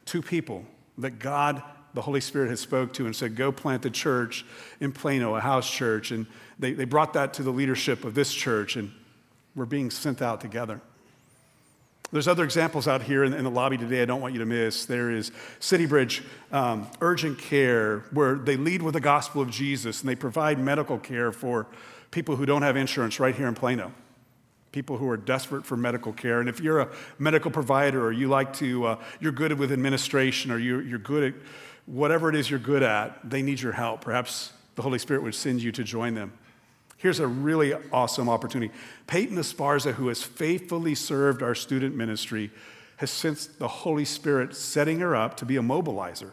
Two 0.05 0.21
people 0.21 0.65
that 0.99 1.17
God 1.17 1.63
the 1.95 2.01
Holy 2.01 2.21
Spirit 2.21 2.49
had 2.49 2.59
spoke 2.59 2.93
to 2.93 3.05
and 3.05 3.15
said, 3.15 3.35
go 3.35 3.51
plant 3.51 3.85
a 3.85 3.89
church 3.89 4.45
in 4.79 4.91
Plano, 4.91 5.35
a 5.35 5.39
house 5.39 5.69
church. 5.69 6.11
And 6.11 6.27
they, 6.59 6.73
they 6.73 6.85
brought 6.85 7.13
that 7.13 7.33
to 7.35 7.43
the 7.43 7.51
leadership 7.51 8.03
of 8.03 8.13
this 8.13 8.33
church, 8.33 8.75
and 8.75 8.91
we're 9.55 9.65
being 9.65 9.89
sent 9.89 10.21
out 10.21 10.41
together. 10.41 10.81
There's 12.11 12.27
other 12.27 12.43
examples 12.43 12.87
out 12.87 13.01
here 13.01 13.23
in, 13.23 13.33
in 13.33 13.43
the 13.43 13.49
lobby 13.49 13.77
today 13.77 14.01
I 14.01 14.05
don't 14.05 14.21
want 14.21 14.33
you 14.33 14.39
to 14.39 14.45
miss. 14.45 14.85
There 14.85 15.09
is 15.09 15.31
City 15.59 15.85
Bridge 15.85 16.21
um, 16.51 16.87
Urgent 17.01 17.39
Care, 17.39 17.99
where 18.11 18.35
they 18.35 18.57
lead 18.57 18.81
with 18.81 18.93
the 18.93 19.01
gospel 19.01 19.41
of 19.41 19.49
Jesus 19.49 20.01
and 20.01 20.09
they 20.09 20.15
provide 20.15 20.59
medical 20.59 20.99
care 20.99 21.31
for 21.31 21.65
people 22.11 22.35
who 22.35 22.45
don't 22.45 22.61
have 22.61 22.75
insurance 22.75 23.19
right 23.19 23.35
here 23.35 23.47
in 23.47 23.55
Plano 23.55 23.91
people 24.75 24.97
who 24.97 25.09
are 25.09 25.15
desperate 25.15 25.65
for 25.65 25.77
medical 25.77 26.11
care. 26.11 26.41
And 26.41 26.49
if 26.49 26.59
you're 26.59 26.81
a 26.81 26.89
medical 27.17 27.49
provider 27.49 28.03
or 28.03 28.11
you 28.11 28.27
like 28.27 28.51
to, 28.55 28.85
uh, 28.85 28.97
you're 29.21 29.31
good 29.31 29.53
with 29.57 29.71
administration 29.71 30.51
or 30.51 30.57
you're, 30.57 30.81
you're 30.81 30.99
good 30.99 31.33
at 31.33 31.41
whatever 31.85 32.29
it 32.29 32.35
is 32.35 32.49
you're 32.49 32.59
good 32.59 32.83
at, 32.83 33.29
they 33.29 33.41
need 33.41 33.61
your 33.61 33.73
help. 33.73 34.01
Perhaps 34.01 34.53
the 34.75 34.81
Holy 34.81 34.99
Spirit 34.99 35.23
would 35.23 35.35
send 35.35 35.61
you 35.61 35.71
to 35.71 35.83
join 35.83 36.13
them. 36.13 36.33
Here's 36.97 37.19
a 37.19 37.27
really 37.27 37.73
awesome 37.91 38.29
opportunity. 38.29 38.73
Peyton 39.07 39.37
Esparza, 39.37 39.93
who 39.93 40.07
has 40.07 40.23
faithfully 40.23 40.95
served 40.95 41.43
our 41.43 41.53
student 41.53 41.95
ministry, 41.95 42.51
has 42.97 43.11
sensed 43.11 43.59
the 43.59 43.67
Holy 43.67 44.05
Spirit 44.05 44.55
setting 44.55 44.99
her 44.99 45.15
up 45.15 45.37
to 45.37 45.45
be 45.45 45.57
a 45.57 45.61
mobilizer 45.61 46.31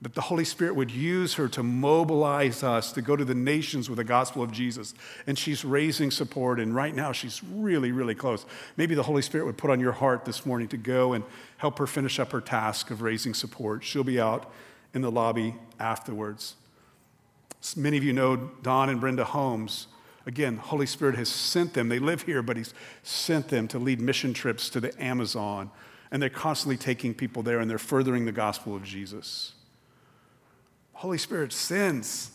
that 0.00 0.14
the 0.14 0.20
Holy 0.20 0.44
Spirit 0.44 0.76
would 0.76 0.92
use 0.92 1.34
her 1.34 1.48
to 1.48 1.62
mobilize 1.62 2.62
us 2.62 2.92
to 2.92 3.02
go 3.02 3.16
to 3.16 3.24
the 3.24 3.34
nations 3.34 3.90
with 3.90 3.96
the 3.96 4.04
gospel 4.04 4.42
of 4.44 4.52
Jesus. 4.52 4.94
And 5.26 5.36
she's 5.36 5.64
raising 5.64 6.12
support, 6.12 6.60
and 6.60 6.72
right 6.72 6.94
now 6.94 7.10
she's 7.10 7.42
really, 7.42 7.90
really 7.90 8.14
close. 8.14 8.46
Maybe 8.76 8.94
the 8.94 9.02
Holy 9.02 9.22
Spirit 9.22 9.46
would 9.46 9.58
put 9.58 9.70
on 9.70 9.80
your 9.80 9.92
heart 9.92 10.24
this 10.24 10.46
morning 10.46 10.68
to 10.68 10.76
go 10.76 11.14
and 11.14 11.24
help 11.56 11.78
her 11.78 11.86
finish 11.86 12.20
up 12.20 12.30
her 12.30 12.40
task 12.40 12.90
of 12.90 13.02
raising 13.02 13.34
support. 13.34 13.82
She'll 13.82 14.04
be 14.04 14.20
out 14.20 14.52
in 14.94 15.02
the 15.02 15.10
lobby 15.10 15.56
afterwards. 15.80 16.54
Many 17.76 17.96
of 17.96 18.04
you 18.04 18.12
know 18.12 18.36
Don 18.62 18.88
and 18.88 19.00
Brenda 19.00 19.24
Holmes, 19.24 19.88
Again, 20.28 20.58
Holy 20.58 20.84
Spirit 20.84 21.14
has 21.14 21.30
sent 21.30 21.72
them. 21.72 21.88
They 21.88 21.98
live 21.98 22.20
here, 22.20 22.42
but 22.42 22.58
He's 22.58 22.74
sent 23.02 23.48
them 23.48 23.66
to 23.68 23.78
lead 23.78 23.98
mission 23.98 24.34
trips 24.34 24.68
to 24.68 24.78
the 24.78 24.92
Amazon. 25.02 25.70
And 26.10 26.20
they're 26.20 26.28
constantly 26.28 26.76
taking 26.76 27.14
people 27.14 27.42
there 27.42 27.60
and 27.60 27.70
they're 27.70 27.78
furthering 27.78 28.26
the 28.26 28.32
gospel 28.32 28.76
of 28.76 28.84
Jesus. 28.84 29.54
Holy 30.98 31.18
Spirit 31.18 31.52
sends. 31.52 32.32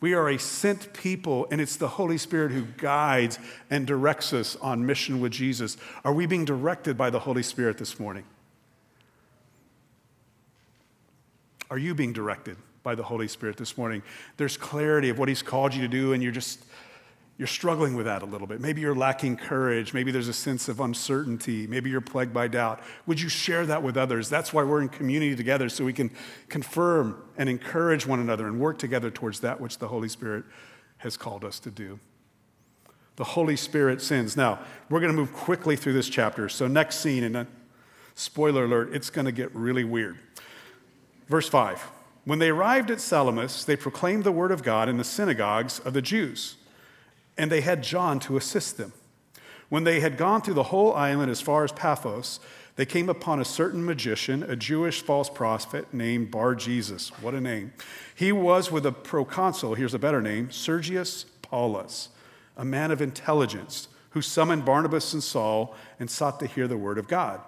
We 0.00 0.14
are 0.14 0.28
a 0.28 0.38
sent 0.38 0.92
people, 0.92 1.48
and 1.50 1.60
it's 1.60 1.74
the 1.74 1.88
Holy 1.88 2.16
Spirit 2.16 2.52
who 2.52 2.62
guides 2.76 3.40
and 3.70 3.88
directs 3.88 4.32
us 4.32 4.54
on 4.54 4.86
mission 4.86 5.20
with 5.20 5.32
Jesus. 5.32 5.76
Are 6.04 6.12
we 6.12 6.26
being 6.26 6.44
directed 6.44 6.96
by 6.96 7.10
the 7.10 7.18
Holy 7.18 7.42
Spirit 7.42 7.76
this 7.76 7.98
morning? 7.98 8.22
Are 11.72 11.78
you 11.78 11.92
being 11.92 12.12
directed 12.12 12.56
by 12.84 12.94
the 12.94 13.02
Holy 13.02 13.26
Spirit 13.26 13.56
this 13.56 13.76
morning? 13.76 14.04
There's 14.36 14.56
clarity 14.56 15.08
of 15.08 15.18
what 15.18 15.28
He's 15.28 15.42
called 15.42 15.74
you 15.74 15.82
to 15.82 15.88
do, 15.88 16.12
and 16.12 16.22
you're 16.22 16.30
just 16.30 16.64
you're 17.38 17.46
struggling 17.46 17.94
with 17.94 18.06
that 18.06 18.22
a 18.22 18.26
little 18.26 18.48
bit. 18.48 18.60
Maybe 18.60 18.80
you're 18.80 18.96
lacking 18.96 19.36
courage. 19.36 19.94
Maybe 19.94 20.10
there's 20.10 20.26
a 20.26 20.32
sense 20.32 20.68
of 20.68 20.80
uncertainty. 20.80 21.68
Maybe 21.68 21.88
you're 21.88 22.00
plagued 22.00 22.34
by 22.34 22.48
doubt. 22.48 22.80
Would 23.06 23.20
you 23.20 23.28
share 23.28 23.64
that 23.66 23.80
with 23.80 23.96
others? 23.96 24.28
That's 24.28 24.52
why 24.52 24.64
we're 24.64 24.82
in 24.82 24.88
community 24.88 25.36
together, 25.36 25.68
so 25.68 25.84
we 25.84 25.92
can 25.92 26.10
confirm 26.48 27.22
and 27.36 27.48
encourage 27.48 28.08
one 28.08 28.18
another 28.18 28.48
and 28.48 28.58
work 28.58 28.76
together 28.76 29.08
towards 29.08 29.38
that 29.40 29.60
which 29.60 29.78
the 29.78 29.86
Holy 29.86 30.08
Spirit 30.08 30.44
has 30.98 31.16
called 31.16 31.44
us 31.44 31.60
to 31.60 31.70
do. 31.70 32.00
The 33.14 33.24
Holy 33.24 33.56
Spirit 33.56 34.02
sends. 34.02 34.36
Now, 34.36 34.58
we're 34.90 35.00
going 35.00 35.12
to 35.12 35.16
move 35.16 35.32
quickly 35.32 35.76
through 35.76 35.92
this 35.92 36.08
chapter. 36.08 36.48
So, 36.48 36.66
next 36.66 36.96
scene, 36.96 37.22
and 37.22 37.36
uh, 37.36 37.44
spoiler 38.16 38.64
alert, 38.64 38.92
it's 38.92 39.10
going 39.10 39.26
to 39.26 39.32
get 39.32 39.54
really 39.54 39.84
weird. 39.84 40.18
Verse 41.28 41.48
5 41.48 41.80
When 42.24 42.40
they 42.40 42.48
arrived 42.48 42.90
at 42.90 43.00
Salamis, 43.00 43.64
they 43.64 43.76
proclaimed 43.76 44.24
the 44.24 44.32
word 44.32 44.50
of 44.50 44.64
God 44.64 44.88
in 44.88 44.96
the 44.96 45.04
synagogues 45.04 45.78
of 45.78 45.94
the 45.94 46.02
Jews 46.02 46.56
and 47.38 47.50
they 47.50 47.60
had 47.60 47.82
John 47.82 48.18
to 48.20 48.36
assist 48.36 48.76
them. 48.76 48.92
When 49.68 49.84
they 49.84 50.00
had 50.00 50.16
gone 50.16 50.42
through 50.42 50.54
the 50.54 50.64
whole 50.64 50.92
island 50.94 51.30
as 51.30 51.40
far 51.40 51.62
as 51.62 51.72
Paphos, 51.72 52.40
they 52.76 52.86
came 52.86 53.08
upon 53.08 53.40
a 53.40 53.44
certain 53.44 53.84
magician, 53.84 54.42
a 54.42 54.56
Jewish 54.56 55.02
false 55.02 55.28
prophet 55.28 55.92
named 55.92 56.30
Bar 56.30 56.54
Jesus. 56.54 57.10
What 57.20 57.34
a 57.34 57.40
name. 57.40 57.72
He 58.14 58.32
was 58.32 58.70
with 58.70 58.86
a 58.86 58.92
proconsul, 58.92 59.74
here's 59.74 59.94
a 59.94 59.98
better 59.98 60.22
name, 60.22 60.50
Sergius 60.50 61.24
Paulus, 61.42 62.08
a 62.56 62.64
man 62.64 62.90
of 62.90 63.02
intelligence, 63.02 63.88
who 64.10 64.22
summoned 64.22 64.64
Barnabas 64.64 65.12
and 65.12 65.22
Saul 65.22 65.74
and 66.00 66.10
sought 66.10 66.40
to 66.40 66.46
hear 66.46 66.66
the 66.66 66.76
word 66.76 66.98
of 66.98 67.08
God. 67.08 67.40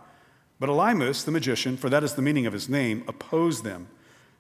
But 0.59 0.69
Elymas, 0.69 1.25
the 1.25 1.31
magician, 1.31 1.77
for 1.77 1.89
that 1.89 2.05
is 2.05 2.15
the 2.15 2.23
meaning 2.23 2.45
of 2.45 2.53
his 2.53 2.69
name, 2.69 3.03
opposed 3.09 3.65
them, 3.65 3.89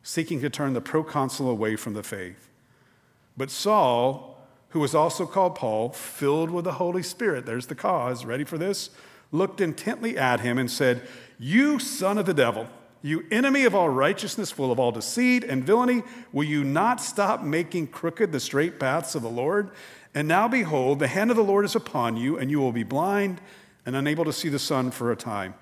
seeking 0.02 0.40
to 0.42 0.50
turn 0.50 0.74
the 0.74 0.80
proconsul 0.80 1.48
away 1.48 1.76
from 1.76 1.94
the 1.94 2.02
faith. 2.02 2.48
But 3.36 3.50
Saul, 3.50 4.29
who 4.70 4.80
was 4.80 4.94
also 4.94 5.26
called 5.26 5.54
Paul, 5.54 5.90
filled 5.90 6.50
with 6.50 6.64
the 6.64 6.72
Holy 6.72 7.02
Spirit, 7.02 7.46
there's 7.46 7.66
the 7.66 7.74
cause, 7.74 8.24
ready 8.24 8.44
for 8.44 8.58
this? 8.58 8.90
Looked 9.32 9.60
intently 9.60 10.16
at 10.16 10.40
him 10.40 10.58
and 10.58 10.70
said, 10.70 11.06
You 11.38 11.78
son 11.78 12.18
of 12.18 12.26
the 12.26 12.34
devil, 12.34 12.68
you 13.02 13.24
enemy 13.30 13.64
of 13.64 13.74
all 13.74 13.88
righteousness, 13.88 14.50
full 14.50 14.70
of 14.70 14.78
all 14.78 14.92
deceit 14.92 15.42
and 15.42 15.64
villainy, 15.64 16.02
will 16.32 16.44
you 16.44 16.64
not 16.64 17.00
stop 17.00 17.42
making 17.42 17.88
crooked 17.88 18.30
the 18.30 18.40
straight 18.40 18.78
paths 18.78 19.14
of 19.14 19.22
the 19.22 19.30
Lord? 19.30 19.70
And 20.14 20.28
now 20.28 20.48
behold, 20.48 20.98
the 20.98 21.08
hand 21.08 21.30
of 21.30 21.36
the 21.36 21.44
Lord 21.44 21.64
is 21.64 21.74
upon 21.74 22.16
you, 22.16 22.38
and 22.38 22.50
you 22.50 22.60
will 22.60 22.72
be 22.72 22.82
blind 22.82 23.40
and 23.86 23.96
unable 23.96 24.24
to 24.24 24.32
see 24.32 24.48
the 24.48 24.58
sun 24.58 24.90
for 24.90 25.10
a 25.10 25.16
time. 25.16 25.54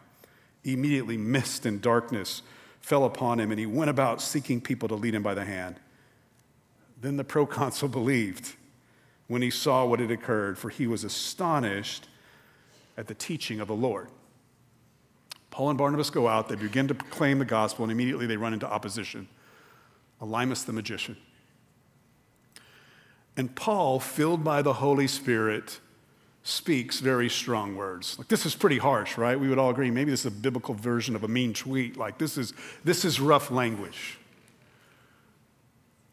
Immediately, 0.65 1.17
mist 1.17 1.65
and 1.65 1.81
darkness 1.81 2.43
fell 2.81 3.05
upon 3.05 3.39
him, 3.39 3.51
and 3.51 3.61
he 3.61 3.67
went 3.67 3.91
about 3.91 4.21
seeking 4.21 4.61
people 4.61 4.89
to 4.89 4.95
lead 4.95 5.15
him 5.15 5.23
by 5.23 5.35
the 5.35 5.45
hand. 5.45 5.77
Then 7.01 7.17
the 7.17 7.25
proconsul 7.25 7.89
believed 7.89 8.57
when 9.29 9.43
he 9.43 9.51
saw 9.51 9.85
what 9.85 10.01
had 10.01 10.11
occurred, 10.11 10.59
for 10.59 10.71
he 10.71 10.87
was 10.87 11.05
astonished 11.05 12.09
at 12.97 13.07
the 13.07 13.15
teaching 13.15 13.61
of 13.61 13.69
the 13.69 13.75
Lord. 13.75 14.09
Paul 15.51 15.71
and 15.71 15.79
Barnabas 15.79 16.11
go 16.11 16.29
out, 16.29 16.49
they 16.49 16.57
begin 16.57 16.89
to 16.89 16.95
proclaim 16.95 17.39
the 17.39 17.45
gospel, 17.45 17.85
and 17.85 17.93
immediately 17.93 18.27
they 18.27 18.37
run 18.37 18.53
into 18.53 18.69
opposition. 18.69 19.29
Elymas 20.21 20.65
the 20.67 20.73
magician. 20.73 21.17
And 23.37 23.55
Paul, 23.55 24.01
filled 24.01 24.43
by 24.43 24.63
the 24.63 24.75
Holy 24.75 25.07
Spirit, 25.07 25.79
speaks 26.43 26.99
very 27.01 27.29
strong 27.29 27.77
words. 27.77 28.19
Like 28.19 28.29
this 28.29 28.47
is 28.47 28.55
pretty 28.55 28.79
harsh, 28.79 29.17
right? 29.17 29.39
We 29.39 29.49
would 29.49 29.59
all 29.59 29.71
agree. 29.71 29.91
Maybe 29.91 30.11
this 30.11 30.21
is 30.21 30.27
a 30.27 30.31
biblical 30.31 30.75
version 30.75 31.15
of 31.15 31.23
a 31.23 31.29
mean 31.29 31.53
tweet. 31.53 31.97
Like 31.97 32.19
this 32.19 32.39
is 32.39 32.53
this 32.85 33.05
is 33.05 33.21
rough 33.21 33.51
language. 33.51 34.19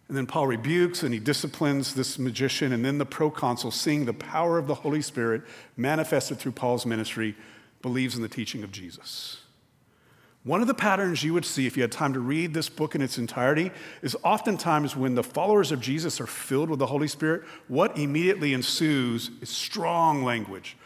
And 0.07 0.15
then 0.15 0.27
Paul 0.27 0.47
rebukes 0.47 1.01
and 1.01 1.13
he 1.13 1.19
disciplines 1.19 1.95
this 1.95 2.19
magician, 2.19 2.71
and 2.71 2.85
then 2.85 3.00
the 3.00 3.05
proconsul, 3.05 3.71
seeing 3.71 4.05
the 4.05 4.13
power 4.13 4.57
of 4.57 4.67
the 4.67 4.75
Holy 4.75 5.01
Spirit 5.01 5.41
manifested 5.77 6.38
through 6.38 6.51
Paul's 6.51 6.85
ministry, 6.85 7.35
believes 7.81 8.15
in 8.15 8.21
the 8.21 8.29
teaching 8.29 8.63
of 8.63 8.71
Jesus. 8.71 9.38
One 10.43 10.62
of 10.62 10.67
the 10.67 10.75
patterns 10.75 11.24
you 11.24 11.33
would 11.33 11.43
see 11.43 11.65
if 11.65 11.75
you 11.75 11.81
had 11.81 11.91
time 11.91 12.13
to 12.13 12.19
read 12.19 12.53
this 12.53 12.69
book 12.69 12.93
in 12.93 13.01
its 13.01 13.17
entirety 13.17 13.71
is 14.03 14.15
oftentimes 14.24 14.95
when 14.95 15.15
the 15.15 15.24
followers 15.24 15.71
of 15.71 15.81
Jesus 15.81 16.21
are 16.21 16.27
filled 16.27 16.69
with 16.69 16.77
the 16.77 16.85
Holy 16.85 17.07
Spirit, 17.07 17.41
what 17.67 17.97
immediately 17.97 18.53
ensues 18.53 19.31
is 19.41 19.50
strong 19.50 20.24
language, 20.24 20.77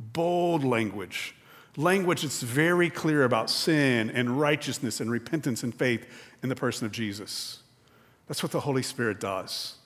bold 0.00 0.64
language, 0.64 1.36
language 1.76 2.22
that's 2.22 2.42
very 2.42 2.90
clear 2.90 3.22
about 3.22 3.48
sin 3.48 4.10
and 4.10 4.40
righteousness 4.40 4.98
and 4.98 5.08
repentance 5.08 5.62
and 5.62 5.72
faith 5.72 6.04
in 6.42 6.48
the 6.48 6.56
person 6.56 6.84
of 6.84 6.90
Jesus. 6.90 7.62
That's 8.26 8.42
what 8.42 8.52
the 8.52 8.60
Holy 8.60 8.82
Spirit 8.82 9.20
does. 9.20 9.76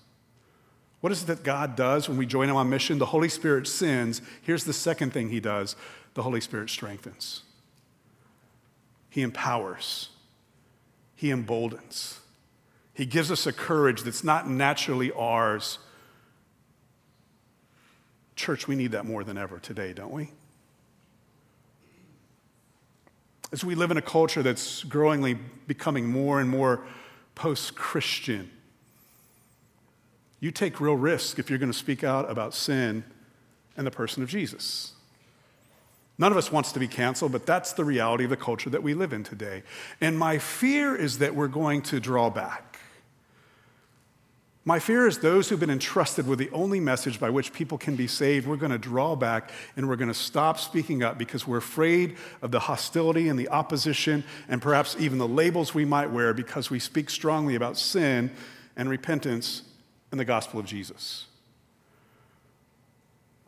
What 1.00 1.12
is 1.12 1.22
it 1.22 1.26
that 1.26 1.42
God 1.42 1.76
does 1.76 2.08
when 2.08 2.18
we 2.18 2.26
join 2.26 2.48
Him 2.48 2.56
on 2.56 2.68
mission? 2.68 2.98
The 2.98 3.06
Holy 3.06 3.28
Spirit 3.28 3.66
sins. 3.66 4.20
Here's 4.42 4.64
the 4.64 4.72
second 4.72 5.12
thing 5.12 5.30
He 5.30 5.40
does 5.40 5.76
the 6.14 6.22
Holy 6.22 6.40
Spirit 6.40 6.70
strengthens, 6.70 7.42
He 9.08 9.22
empowers, 9.22 10.10
He 11.14 11.30
emboldens. 11.30 12.20
He 12.92 13.06
gives 13.06 13.30
us 13.30 13.46
a 13.46 13.52
courage 13.52 14.02
that's 14.02 14.24
not 14.24 14.50
naturally 14.50 15.10
ours. 15.12 15.78
Church, 18.36 18.68
we 18.68 18.74
need 18.74 18.92
that 18.92 19.06
more 19.06 19.24
than 19.24 19.38
ever 19.38 19.58
today, 19.58 19.94
don't 19.94 20.12
we? 20.12 20.32
As 23.52 23.64
we 23.64 23.74
live 23.74 23.90
in 23.90 23.96
a 23.96 24.02
culture 24.02 24.42
that's 24.42 24.84
growingly 24.84 25.38
becoming 25.66 26.10
more 26.10 26.40
and 26.40 26.50
more 26.50 26.84
post 27.40 27.74
Christian. 27.74 28.50
You 30.40 30.50
take 30.50 30.78
real 30.78 30.94
risk 30.94 31.38
if 31.38 31.48
you're 31.48 31.58
going 31.58 31.72
to 31.72 31.78
speak 31.78 32.04
out 32.04 32.30
about 32.30 32.52
sin 32.52 33.02
and 33.78 33.86
the 33.86 33.90
person 33.90 34.22
of 34.22 34.28
Jesus. 34.28 34.92
None 36.18 36.32
of 36.32 36.36
us 36.36 36.52
wants 36.52 36.70
to 36.72 36.78
be 36.78 36.86
canceled, 36.86 37.32
but 37.32 37.46
that's 37.46 37.72
the 37.72 37.82
reality 37.82 38.24
of 38.24 38.30
the 38.30 38.36
culture 38.36 38.68
that 38.68 38.82
we 38.82 38.92
live 38.92 39.14
in 39.14 39.24
today. 39.24 39.62
And 40.02 40.18
my 40.18 40.36
fear 40.36 40.94
is 40.94 41.16
that 41.20 41.34
we're 41.34 41.48
going 41.48 41.80
to 41.84 41.98
draw 41.98 42.28
back. 42.28 42.69
My 44.70 44.78
fear 44.78 45.08
is 45.08 45.18
those 45.18 45.48
who've 45.48 45.58
been 45.58 45.68
entrusted 45.68 46.28
with 46.28 46.38
the 46.38 46.48
only 46.50 46.78
message 46.78 47.18
by 47.18 47.28
which 47.28 47.52
people 47.52 47.76
can 47.76 47.96
be 47.96 48.06
saved, 48.06 48.46
we're 48.46 48.54
going 48.54 48.70
to 48.70 48.78
draw 48.78 49.16
back 49.16 49.50
and 49.74 49.88
we're 49.88 49.96
going 49.96 50.06
to 50.06 50.14
stop 50.14 50.60
speaking 50.60 51.02
up 51.02 51.18
because 51.18 51.44
we're 51.44 51.56
afraid 51.56 52.16
of 52.40 52.52
the 52.52 52.60
hostility 52.60 53.28
and 53.28 53.36
the 53.36 53.48
opposition 53.48 54.22
and 54.48 54.62
perhaps 54.62 54.94
even 55.00 55.18
the 55.18 55.26
labels 55.26 55.74
we 55.74 55.84
might 55.84 56.12
wear 56.12 56.32
because 56.32 56.70
we 56.70 56.78
speak 56.78 57.10
strongly 57.10 57.56
about 57.56 57.76
sin 57.76 58.30
and 58.76 58.88
repentance 58.88 59.62
and 60.12 60.20
the 60.20 60.24
gospel 60.24 60.60
of 60.60 60.66
Jesus. 60.66 61.26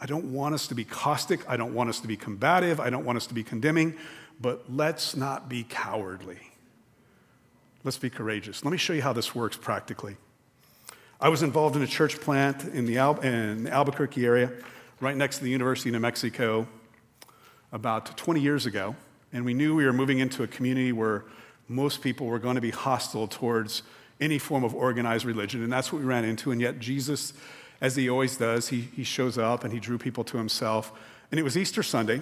I 0.01 0.07
don't 0.07 0.33
want 0.33 0.57
us 0.57 0.67
to 0.67 0.75
be 0.75 0.85
caustic. 0.85 1.49
I 1.49 1.57
don't 1.57 1.73
want 1.73 1.89
us 1.89 2.01
to 2.01 2.09
be 2.09 2.17
combative. 2.17 2.81
I 2.81 2.91
don't 2.91 3.05
want 3.05 3.17
us 3.17 3.29
to 3.29 3.35
be 3.35 3.45
condemning, 3.45 3.97
but 4.41 4.65
let's 4.69 5.15
not 5.15 5.49
be 5.49 5.63
cowardly. 5.63 6.41
Let's 7.85 7.99
be 7.99 8.11
courageous. 8.11 8.65
Let 8.65 8.73
me 8.73 8.77
show 8.77 8.93
you 8.93 9.03
how 9.03 9.13
this 9.13 9.37
works 9.37 9.57
practically. 9.57 10.17
I 11.23 11.29
was 11.29 11.45
involved 11.45 11.77
in 11.77 11.83
a 11.83 11.87
church 11.87 12.21
plant 12.21 12.65
in 12.65 12.85
the, 12.85 12.99
Al- 12.99 13.21
in 13.21 13.63
the 13.63 13.71
Albuquerque 13.71 14.27
area, 14.27 14.51
right 14.99 15.17
next 15.17 15.39
to 15.39 15.45
the 15.45 15.51
University 15.51 15.89
of 15.89 15.93
New 15.93 16.01
Mexico, 16.01 16.67
about 17.71 18.17
20 18.17 18.41
years 18.41 18.67
ago. 18.67 18.97
And 19.33 19.45
we 19.45 19.55
knew 19.55 19.77
we 19.77 19.85
were 19.87 19.93
moving 19.93 20.19
into 20.19 20.43
a 20.43 20.49
community 20.49 20.91
where 20.91 21.23
most 21.69 22.03
people 22.03 22.27
were 22.27 22.41
going 22.41 22.57
to 22.57 22.61
be 22.61 22.73
hostile 22.73 23.29
towards 23.29 23.85
any 24.21 24.37
form 24.37 24.65
of 24.65 24.75
organized 24.75 25.25
religion. 25.25 25.63
And 25.63 25.73
that's 25.73 25.93
what 25.93 26.01
we 26.01 26.05
ran 26.05 26.25
into. 26.25 26.51
And 26.51 26.61
yet, 26.61 26.81
Jesus, 26.81 27.35
as 27.81 27.95
he 27.95 28.11
always 28.11 28.37
does, 28.37 28.71
he, 28.71 28.81
he 28.81 29.05
shows 29.05 29.39
up 29.39 29.63
and 29.63 29.73
he 29.73 29.79
drew 29.79 29.99
people 29.99 30.25
to 30.25 30.39
himself. 30.39 30.91
And 31.31 31.39
it 31.39 31.45
was 31.45 31.57
Easter 31.57 31.85
Sunday, 31.85 32.21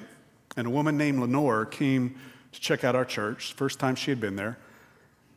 and 0.59 0.67
a 0.67 0.71
woman 0.71 0.99
named 0.99 1.21
Lenore 1.21 1.65
came 1.65 2.17
to 2.53 2.61
check 2.61 2.85
out 2.85 2.95
our 2.95 3.07
church, 3.07 3.55
first 3.55 3.79
time 3.79 3.95
she 3.95 4.11
had 4.11 4.21
been 4.21 4.37
there. 4.37 4.59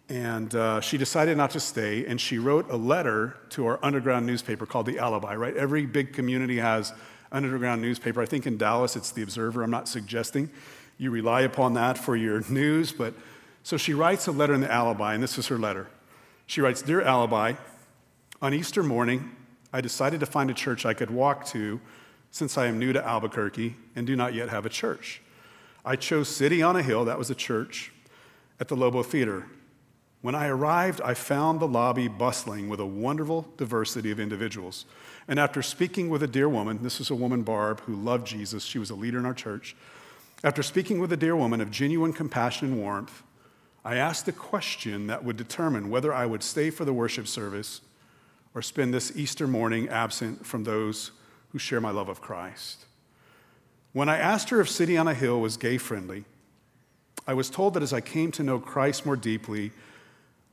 And 0.09 0.53
uh, 0.53 0.81
she 0.81 0.97
decided 0.97 1.37
not 1.37 1.51
to 1.51 1.59
stay, 1.59 2.05
and 2.05 2.19
she 2.19 2.37
wrote 2.37 2.69
a 2.69 2.75
letter 2.75 3.37
to 3.51 3.65
our 3.65 3.79
underground 3.81 4.25
newspaper 4.25 4.65
called 4.65 4.85
The 4.85 4.99
Alibi, 4.99 5.35
right? 5.35 5.55
Every 5.55 5.85
big 5.85 6.13
community 6.13 6.57
has 6.57 6.91
an 6.91 6.97
underground 7.31 7.81
newspaper. 7.81 8.21
I 8.21 8.25
think 8.25 8.45
in 8.45 8.57
Dallas 8.57 8.95
it's 8.95 9.11
The 9.11 9.23
Observer. 9.23 9.63
I'm 9.63 9.71
not 9.71 9.87
suggesting 9.87 10.49
you 10.97 11.09
rely 11.09 11.41
upon 11.41 11.73
that 11.75 11.97
for 11.97 12.15
your 12.15 12.43
news, 12.49 12.91
but 12.91 13.13
so 13.63 13.77
she 13.77 13.93
writes 13.93 14.27
a 14.27 14.31
letter 14.31 14.53
in 14.53 14.61
The 14.61 14.71
Alibi, 14.71 15.13
and 15.13 15.23
this 15.23 15.37
is 15.37 15.47
her 15.47 15.57
letter. 15.57 15.87
She 16.45 16.61
writes 16.61 16.81
Dear 16.81 17.01
Alibi, 17.01 17.53
on 18.41 18.53
Easter 18.53 18.83
morning, 18.83 19.31
I 19.71 19.79
decided 19.79 20.19
to 20.19 20.25
find 20.25 20.51
a 20.51 20.53
church 20.53 20.85
I 20.85 20.93
could 20.93 21.09
walk 21.09 21.45
to 21.47 21.79
since 22.29 22.57
I 22.57 22.65
am 22.65 22.77
new 22.77 22.91
to 22.93 23.03
Albuquerque 23.03 23.75
and 23.95 24.05
do 24.05 24.15
not 24.15 24.33
yet 24.33 24.49
have 24.49 24.65
a 24.65 24.69
church. 24.69 25.21
I 25.85 25.95
chose 25.95 26.27
City 26.27 26.61
on 26.61 26.75
a 26.75 26.83
Hill, 26.83 27.05
that 27.05 27.17
was 27.17 27.29
a 27.29 27.35
church, 27.35 27.91
at 28.59 28.67
the 28.67 28.75
Lobo 28.75 29.01
Theater. 29.01 29.45
When 30.23 30.35
I 30.35 30.47
arrived, 30.47 31.01
I 31.01 31.15
found 31.15 31.59
the 31.59 31.67
lobby 31.67 32.07
bustling 32.07 32.69
with 32.69 32.79
a 32.79 32.85
wonderful 32.85 33.45
diversity 33.57 34.09
of 34.09 34.21
individuals. 34.21 34.85
And 35.27 35.37
after 35.37 35.61
speaking 35.61 36.09
with 36.09 36.23
a 36.23 36.27
dear 36.27 36.47
woman, 36.47 36.79
this 36.81 37.01
is 37.01 37.09
a 37.09 37.15
woman, 37.15 37.43
Barb, 37.43 37.81
who 37.81 37.93
loved 37.93 38.25
Jesus, 38.25 38.63
she 38.63 38.79
was 38.79 38.89
a 38.89 38.95
leader 38.95 39.19
in 39.19 39.25
our 39.25 39.33
church. 39.33 39.75
After 40.41 40.63
speaking 40.63 40.99
with 40.99 41.11
a 41.11 41.17
dear 41.17 41.35
woman 41.35 41.59
of 41.59 41.71
genuine 41.71 42.13
compassion 42.13 42.69
and 42.69 42.79
warmth, 42.79 43.21
I 43.83 43.97
asked 43.97 44.25
a 44.29 44.31
question 44.31 45.07
that 45.07 45.25
would 45.25 45.35
determine 45.35 45.89
whether 45.89 46.13
I 46.13 46.25
would 46.25 46.41
stay 46.41 46.69
for 46.69 46.85
the 46.85 46.93
worship 46.93 47.27
service 47.27 47.81
or 48.55 48.61
spend 48.61 48.93
this 48.93 49.17
Easter 49.17 49.45
morning 49.45 49.89
absent 49.89 50.45
from 50.45 50.63
those 50.63 51.11
who 51.51 51.59
share 51.59 51.81
my 51.81 51.91
love 51.91 52.07
of 52.07 52.21
Christ. 52.21 52.85
When 53.91 54.07
I 54.07 54.19
asked 54.19 54.51
her 54.51 54.61
if 54.61 54.69
City 54.69 54.95
on 54.95 55.09
a 55.09 55.13
Hill 55.13 55.41
was 55.41 55.57
gay 55.57 55.77
friendly, 55.77 56.23
I 57.27 57.33
was 57.33 57.49
told 57.49 57.73
that 57.73 57.83
as 57.83 57.91
I 57.91 57.99
came 57.99 58.31
to 58.31 58.43
know 58.43 58.57
Christ 58.57 59.05
more 59.05 59.17
deeply, 59.17 59.73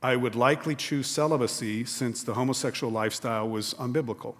I 0.02 0.16
would 0.16 0.35
likely 0.35 0.75
choose 0.75 1.07
celibacy 1.07 1.85
since 1.85 2.23
the 2.23 2.35
homosexual 2.35 2.92
lifestyle 2.92 3.49
was 3.49 3.75
unbiblical. 3.75 4.35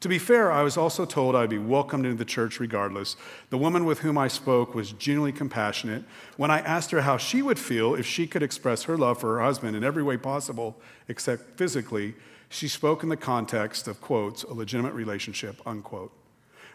To 0.00 0.08
be 0.08 0.18
fair, 0.18 0.50
I 0.50 0.62
was 0.62 0.76
also 0.76 1.04
told 1.04 1.36
I'd 1.36 1.50
be 1.50 1.58
welcomed 1.58 2.06
into 2.06 2.18
the 2.18 2.24
church 2.24 2.58
regardless. 2.58 3.14
The 3.50 3.58
woman 3.58 3.84
with 3.84 4.00
whom 4.00 4.18
I 4.18 4.26
spoke 4.26 4.74
was 4.74 4.92
genuinely 4.92 5.30
compassionate. 5.30 6.02
When 6.36 6.50
I 6.50 6.58
asked 6.60 6.90
her 6.90 7.02
how 7.02 7.18
she 7.18 7.40
would 7.40 7.58
feel 7.58 7.94
if 7.94 8.04
she 8.04 8.26
could 8.26 8.42
express 8.42 8.82
her 8.84 8.96
love 8.96 9.20
for 9.20 9.36
her 9.36 9.44
husband 9.44 9.76
in 9.76 9.84
every 9.84 10.02
way 10.02 10.16
possible, 10.16 10.76
except 11.06 11.56
physically, 11.56 12.14
she 12.48 12.66
spoke 12.66 13.04
in 13.04 13.08
the 13.08 13.16
context 13.16 13.86
of, 13.86 14.00
quotes, 14.00 14.42
a 14.42 14.52
legitimate 14.52 14.94
relationship, 14.94 15.60
unquote. 15.64 16.12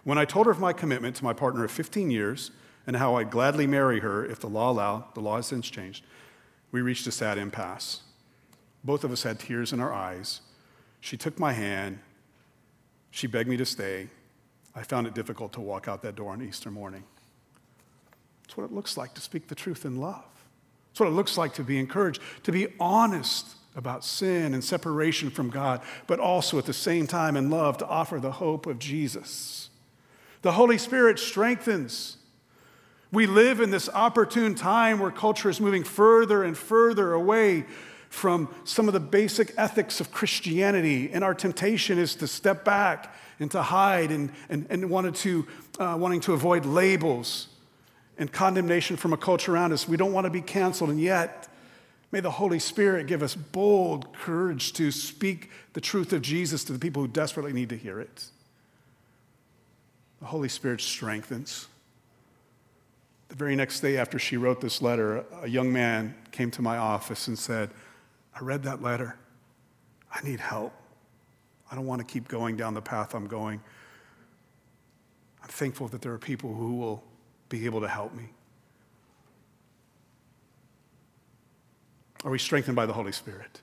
When 0.05 0.17
I 0.17 0.23
told 0.23 0.45
her 0.45 0.51
of 0.53 0.59
my 0.59 0.71
commitment 0.71 1.17
to 1.17 1.25
my 1.25 1.33
partner 1.33 1.65
of 1.65 1.71
15 1.71 2.09
years 2.09 2.51
and 2.85 2.95
how 2.95 3.15
I'd 3.15 3.29
gladly 3.29 3.67
marry 3.67 3.99
her 3.99 4.25
if 4.25 4.39
the 4.39 4.47
law 4.47 4.71
allowed, 4.71 5.13
the 5.15 5.19
law 5.19 5.35
has 5.35 5.47
since 5.47 5.69
changed, 5.69 6.05
we 6.71 6.81
reached 6.81 7.07
a 7.07 7.11
sad 7.11 7.37
impasse. 7.37 8.01
Both 8.83 9.03
of 9.03 9.11
us 9.11 9.23
had 9.23 9.39
tears 9.39 9.73
in 9.73 9.79
our 9.79 9.93
eyes. 9.93 10.41
She 10.99 11.17
took 11.17 11.39
my 11.39 11.53
hand 11.53 11.99
she 13.17 13.25
begged 13.25 13.49
me 13.49 13.57
to 13.57 13.65
stay. 13.65 14.09
I 14.75 14.83
found 14.83 15.07
it 15.07 15.15
difficult 15.15 15.53
to 15.53 15.61
walk 15.61 15.87
out 15.87 16.03
that 16.03 16.15
door 16.15 16.33
on 16.33 16.41
Easter 16.41 16.69
morning. 16.69 17.03
It's 18.45 18.55
what 18.55 18.63
it 18.65 18.71
looks 18.71 18.95
like 18.95 19.15
to 19.15 19.21
speak 19.21 19.47
the 19.47 19.55
truth 19.55 19.85
in 19.85 19.97
love. 19.97 20.23
It's 20.91 20.99
what 20.99 21.09
it 21.09 21.13
looks 21.13 21.35
like 21.35 21.55
to 21.55 21.63
be 21.63 21.79
encouraged, 21.79 22.21
to 22.43 22.51
be 22.51 22.67
honest 22.79 23.55
about 23.75 24.03
sin 24.03 24.53
and 24.53 24.63
separation 24.63 25.31
from 25.31 25.49
God, 25.49 25.81
but 26.05 26.19
also 26.19 26.59
at 26.59 26.65
the 26.65 26.73
same 26.73 27.07
time 27.07 27.35
in 27.35 27.49
love 27.49 27.77
to 27.79 27.87
offer 27.87 28.19
the 28.19 28.33
hope 28.33 28.67
of 28.67 28.77
Jesus. 28.77 29.71
The 30.43 30.51
Holy 30.51 30.77
Spirit 30.77 31.17
strengthens. 31.17 32.16
We 33.11 33.25
live 33.25 33.61
in 33.61 33.71
this 33.71 33.87
opportune 33.89 34.55
time 34.55 34.99
where 34.99 35.11
culture 35.11 35.49
is 35.49 35.61
moving 35.61 35.83
further 35.83 36.43
and 36.43 36.57
further 36.57 37.13
away 37.13 37.65
from 38.09 38.53
some 38.63 38.87
of 38.87 38.93
the 38.93 38.99
basic 38.99 39.53
ethics 39.57 39.99
of 39.99 40.11
Christianity, 40.11 41.11
and 41.11 41.23
our 41.23 41.33
temptation 41.33 41.97
is 41.97 42.15
to 42.15 42.27
step 42.27 42.65
back 42.65 43.13
and 43.39 43.51
to 43.51 43.61
hide 43.61 44.11
and, 44.11 44.31
and, 44.49 44.65
and 44.69 44.89
wanted 44.89 45.15
to, 45.15 45.47
uh, 45.79 45.95
wanting 45.99 46.21
to 46.21 46.33
avoid 46.33 46.65
labels 46.65 47.47
and 48.17 48.31
condemnation 48.31 48.97
from 48.97 49.13
a 49.13 49.17
culture 49.17 49.53
around 49.53 49.71
us. 49.71 49.87
We 49.87 49.97
don't 49.97 50.13
want 50.13 50.25
to 50.25 50.31
be 50.31 50.41
canceled, 50.41 50.89
and 50.89 50.99
yet, 50.99 51.47
may 52.11 52.19
the 52.19 52.31
Holy 52.31 52.59
Spirit 52.59 53.07
give 53.07 53.21
us 53.21 53.35
bold 53.35 54.11
courage 54.13 54.73
to 54.73 54.91
speak 54.91 55.51
the 55.73 55.81
truth 55.81 56.13
of 56.13 56.21
Jesus 56.21 56.63
to 56.65 56.73
the 56.73 56.79
people 56.79 57.03
who 57.03 57.07
desperately 57.07 57.53
need 57.53 57.69
to 57.69 57.77
hear 57.77 57.99
it. 57.99 58.25
The 60.19 60.25
Holy 60.25 60.49
Spirit 60.49 60.81
strengthens. 60.81 61.67
The 63.29 63.35
very 63.35 63.55
next 63.55 63.81
day 63.81 63.97
after 63.97 64.17
she 64.19 64.37
wrote 64.37 64.61
this 64.61 64.81
letter, 64.81 65.25
a 65.41 65.47
young 65.47 65.71
man 65.71 66.15
came 66.31 66.49
to 66.51 66.61
my 66.61 66.77
office 66.77 67.27
and 67.27 67.37
said, 67.37 67.71
I 68.33 68.39
read 68.43 68.63
that 68.63 68.81
letter. 68.81 69.17
I 70.13 70.21
need 70.23 70.39
help. 70.39 70.73
I 71.69 71.75
don't 71.75 71.85
want 71.85 71.99
to 71.99 72.05
keep 72.05 72.27
going 72.27 72.55
down 72.55 72.73
the 72.73 72.81
path 72.81 73.13
I'm 73.13 73.27
going. 73.27 73.61
I'm 75.43 75.49
thankful 75.49 75.87
that 75.89 76.01
there 76.01 76.13
are 76.13 76.17
people 76.17 76.53
who 76.53 76.75
will 76.75 77.03
be 77.49 77.65
able 77.65 77.81
to 77.81 77.87
help 77.87 78.13
me. 78.13 78.29
Are 82.23 82.31
we 82.31 82.39
strengthened 82.39 82.75
by 82.75 82.85
the 82.85 82.93
Holy 82.93 83.11
Spirit? 83.11 83.61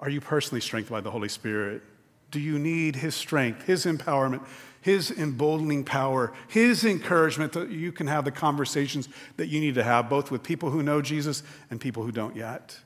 Are 0.00 0.10
you 0.10 0.20
personally 0.20 0.60
strengthened 0.60 0.92
by 0.92 1.00
the 1.00 1.10
Holy 1.10 1.28
Spirit? 1.28 1.82
Do 2.30 2.40
you 2.40 2.58
need 2.58 2.96
His 2.96 3.14
strength, 3.14 3.66
His 3.66 3.84
empowerment, 3.84 4.44
His 4.80 5.10
emboldening 5.10 5.84
power, 5.84 6.32
His 6.48 6.84
encouragement 6.84 7.52
that 7.52 7.70
you 7.70 7.92
can 7.92 8.06
have 8.06 8.24
the 8.24 8.30
conversations 8.30 9.08
that 9.36 9.46
you 9.46 9.60
need 9.60 9.74
to 9.76 9.84
have, 9.84 10.08
both 10.08 10.30
with 10.30 10.42
people 10.42 10.70
who 10.70 10.82
know 10.82 11.00
Jesus 11.00 11.42
and 11.70 11.80
people 11.80 12.02
who 12.02 12.12
don't 12.12 12.36
yet? 12.36 12.78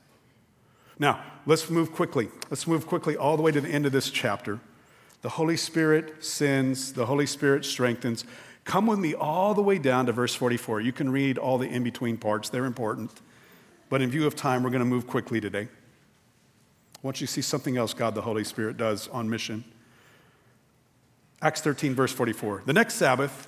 Now, 0.99 1.23
let's 1.45 1.69
move 1.69 1.91
quickly. 1.93 2.29
Let's 2.49 2.67
move 2.67 2.85
quickly 2.85 3.17
all 3.17 3.35
the 3.35 3.43
way 3.43 3.51
to 3.51 3.59
the 3.59 3.69
end 3.69 3.85
of 3.85 3.91
this 3.91 4.11
chapter. 4.11 4.59
The 5.21 5.29
Holy 5.29 5.57
Spirit 5.57 6.23
sends, 6.23 6.93
the 6.93 7.05
Holy 7.05 7.25
Spirit 7.25 7.65
strengthens. 7.65 8.25
Come 8.63 8.85
with 8.85 8.99
me 8.99 9.13
all 9.13 9.53
the 9.53 9.61
way 9.61 9.77
down 9.79 10.05
to 10.05 10.11
verse 10.11 10.35
44. 10.35 10.81
You 10.81 10.91
can 10.91 11.11
read 11.11 11.37
all 11.37 11.57
the 11.57 11.67
in 11.67 11.83
between 11.83 12.17
parts, 12.17 12.49
they're 12.49 12.65
important. 12.65 13.11
But 13.89 14.01
in 14.01 14.09
view 14.09 14.25
of 14.25 14.35
time, 14.35 14.63
we're 14.63 14.69
going 14.69 14.79
to 14.79 14.85
move 14.85 15.07
quickly 15.07 15.41
today. 15.41 15.67
I 17.03 17.07
want 17.07 17.19
you 17.19 17.25
to 17.25 17.33
see 17.33 17.41
something 17.41 17.77
else 17.77 17.93
God 17.93 18.13
the 18.13 18.21
Holy 18.21 18.43
Spirit 18.43 18.77
does 18.77 19.07
on 19.07 19.27
mission. 19.27 19.63
Acts 21.41 21.61
13, 21.61 21.95
verse 21.95 22.13
44. 22.13 22.61
The 22.65 22.73
next 22.73 22.95
Sabbath, 22.95 23.47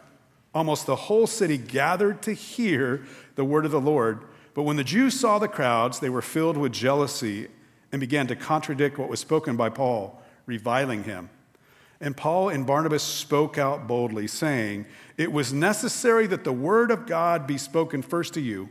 almost 0.56 0.88
the 0.88 0.96
whole 0.96 1.28
city 1.28 1.60
gathered 1.60 2.24
to 2.24 2.34
hear 2.34 3.04
the 3.36 3.46
word 3.46 3.66
of 3.66 3.72
the 3.72 3.80
Lord. 3.80 4.24
But 4.56 4.64
when 4.64 4.78
the 4.78 4.84
Jews 4.84 5.20
saw 5.20 5.38
the 5.38 5.48
crowds, 5.48 6.00
they 6.00 6.10
were 6.10 6.24
filled 6.24 6.58
with 6.58 6.72
jealousy 6.72 7.48
and 7.92 8.00
began 8.00 8.26
to 8.28 8.36
contradict 8.36 8.98
what 8.98 9.10
was 9.10 9.20
spoken 9.20 9.56
by 9.56 9.70
Paul, 9.70 10.20
reviling 10.48 11.04
him. 11.04 11.30
And 12.02 12.18
Paul 12.18 12.50
and 12.50 12.66
Barnabas 12.66 13.04
spoke 13.04 13.60
out 13.60 13.88
boldly, 13.88 14.26
saying, 14.26 14.88
It 15.16 15.32
was 15.32 15.54
necessary 15.54 16.26
that 16.28 16.44
the 16.44 16.52
word 16.52 16.90
of 16.90 17.06
God 17.06 17.46
be 17.46 17.60
spoken 17.60 18.02
first 18.02 18.34
to 18.34 18.42
you. 18.42 18.70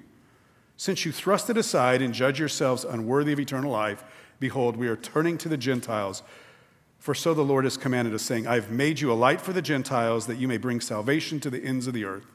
Since 0.77 1.05
you 1.07 1.13
thrust 1.13 1.49
it 1.49 1.57
aside 1.57 2.03
and 2.03 2.13
judge 2.13 2.41
yourselves 2.41 2.85
unworthy 2.85 3.33
of 3.33 3.39
eternal 3.39 3.71
life, 3.71 4.03
behold, 4.43 4.77
we 4.77 4.89
are 4.89 4.97
turning 4.97 5.39
to 5.39 5.49
the 5.49 5.57
Gentiles. 5.57 6.23
For 6.99 7.15
so 7.15 7.33
the 7.33 7.45
Lord 7.45 7.63
has 7.65 7.77
commanded 7.77 8.13
us, 8.13 8.23
saying, 8.23 8.47
I 8.47 8.57
have 8.57 8.71
made 8.71 9.01
you 9.01 9.11
a 9.11 9.15
light 9.15 9.41
for 9.41 9.53
the 9.53 9.63
Gentiles, 9.63 10.27
that 10.27 10.37
you 10.37 10.49
may 10.49 10.57
bring 10.59 10.81
salvation 10.81 11.39
to 11.41 11.49
the 11.49 11.65
ends 11.65 11.87
of 11.87 11.95
the 11.95 12.05
earth. 12.05 12.27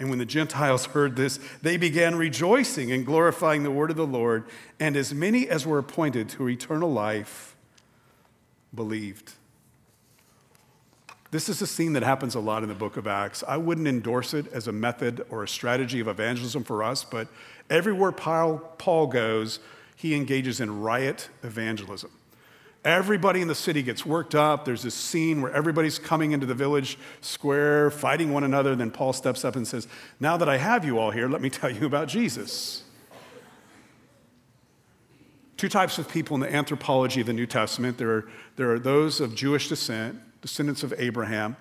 And 0.00 0.10
when 0.10 0.18
the 0.18 0.26
Gentiles 0.26 0.86
heard 0.86 1.14
this, 1.14 1.38
they 1.62 1.76
began 1.76 2.16
rejoicing 2.16 2.90
and 2.90 3.06
glorifying 3.06 3.62
the 3.62 3.70
word 3.70 3.90
of 3.90 3.96
the 3.96 4.06
Lord. 4.06 4.44
And 4.80 4.96
as 4.96 5.14
many 5.14 5.48
as 5.48 5.64
were 5.64 5.78
appointed 5.78 6.28
to 6.30 6.48
eternal 6.48 6.92
life 6.92 7.54
believed. 8.74 9.34
This 11.30 11.48
is 11.48 11.62
a 11.62 11.68
scene 11.68 11.92
that 11.92 12.02
happens 12.02 12.34
a 12.34 12.40
lot 12.40 12.64
in 12.64 12.68
the 12.68 12.74
book 12.74 12.96
of 12.96 13.06
Acts. 13.06 13.44
I 13.46 13.58
wouldn't 13.58 13.86
endorse 13.86 14.34
it 14.34 14.52
as 14.52 14.66
a 14.66 14.72
method 14.72 15.24
or 15.30 15.44
a 15.44 15.48
strategy 15.48 16.00
of 16.00 16.08
evangelism 16.08 16.64
for 16.64 16.82
us, 16.82 17.04
but 17.04 17.28
everywhere 17.70 18.10
Paul 18.12 19.06
goes, 19.06 19.60
he 20.02 20.16
engages 20.16 20.58
in 20.58 20.80
riot 20.80 21.28
evangelism. 21.44 22.10
Everybody 22.84 23.40
in 23.40 23.46
the 23.46 23.54
city 23.54 23.84
gets 23.84 24.04
worked 24.04 24.34
up. 24.34 24.64
There's 24.64 24.82
this 24.82 24.96
scene 24.96 25.40
where 25.40 25.52
everybody's 25.52 26.00
coming 26.00 26.32
into 26.32 26.44
the 26.44 26.56
village 26.56 26.98
square, 27.20 27.88
fighting 27.88 28.32
one 28.32 28.42
another. 28.42 28.74
Then 28.74 28.90
Paul 28.90 29.12
steps 29.12 29.44
up 29.44 29.54
and 29.54 29.64
says, 29.64 29.86
Now 30.18 30.36
that 30.38 30.48
I 30.48 30.56
have 30.56 30.84
you 30.84 30.98
all 30.98 31.12
here, 31.12 31.28
let 31.28 31.40
me 31.40 31.50
tell 31.50 31.70
you 31.70 31.86
about 31.86 32.08
Jesus. 32.08 32.82
Two 35.56 35.68
types 35.68 35.98
of 35.98 36.08
people 36.08 36.34
in 36.34 36.40
the 36.40 36.52
anthropology 36.52 37.20
of 37.20 37.28
the 37.28 37.32
New 37.32 37.46
Testament 37.46 37.96
there 37.96 38.10
are, 38.10 38.28
there 38.56 38.72
are 38.72 38.80
those 38.80 39.20
of 39.20 39.36
Jewish 39.36 39.68
descent, 39.68 40.18
descendants 40.40 40.82
of 40.82 40.92
Abraham, 40.98 41.56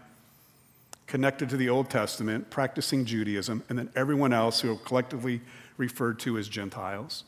connected 1.05 1.47
to 1.49 1.57
the 1.57 1.69
Old 1.69 1.91
Testament, 1.91 2.49
practicing 2.49 3.05
Judaism, 3.05 3.63
and 3.69 3.77
then 3.77 3.91
everyone 3.95 4.33
else 4.33 4.61
who 4.61 4.71
are 4.71 4.77
collectively 4.77 5.41
referred 5.77 6.17
to 6.21 6.39
as 6.39 6.47
Gentiles. 6.47 7.23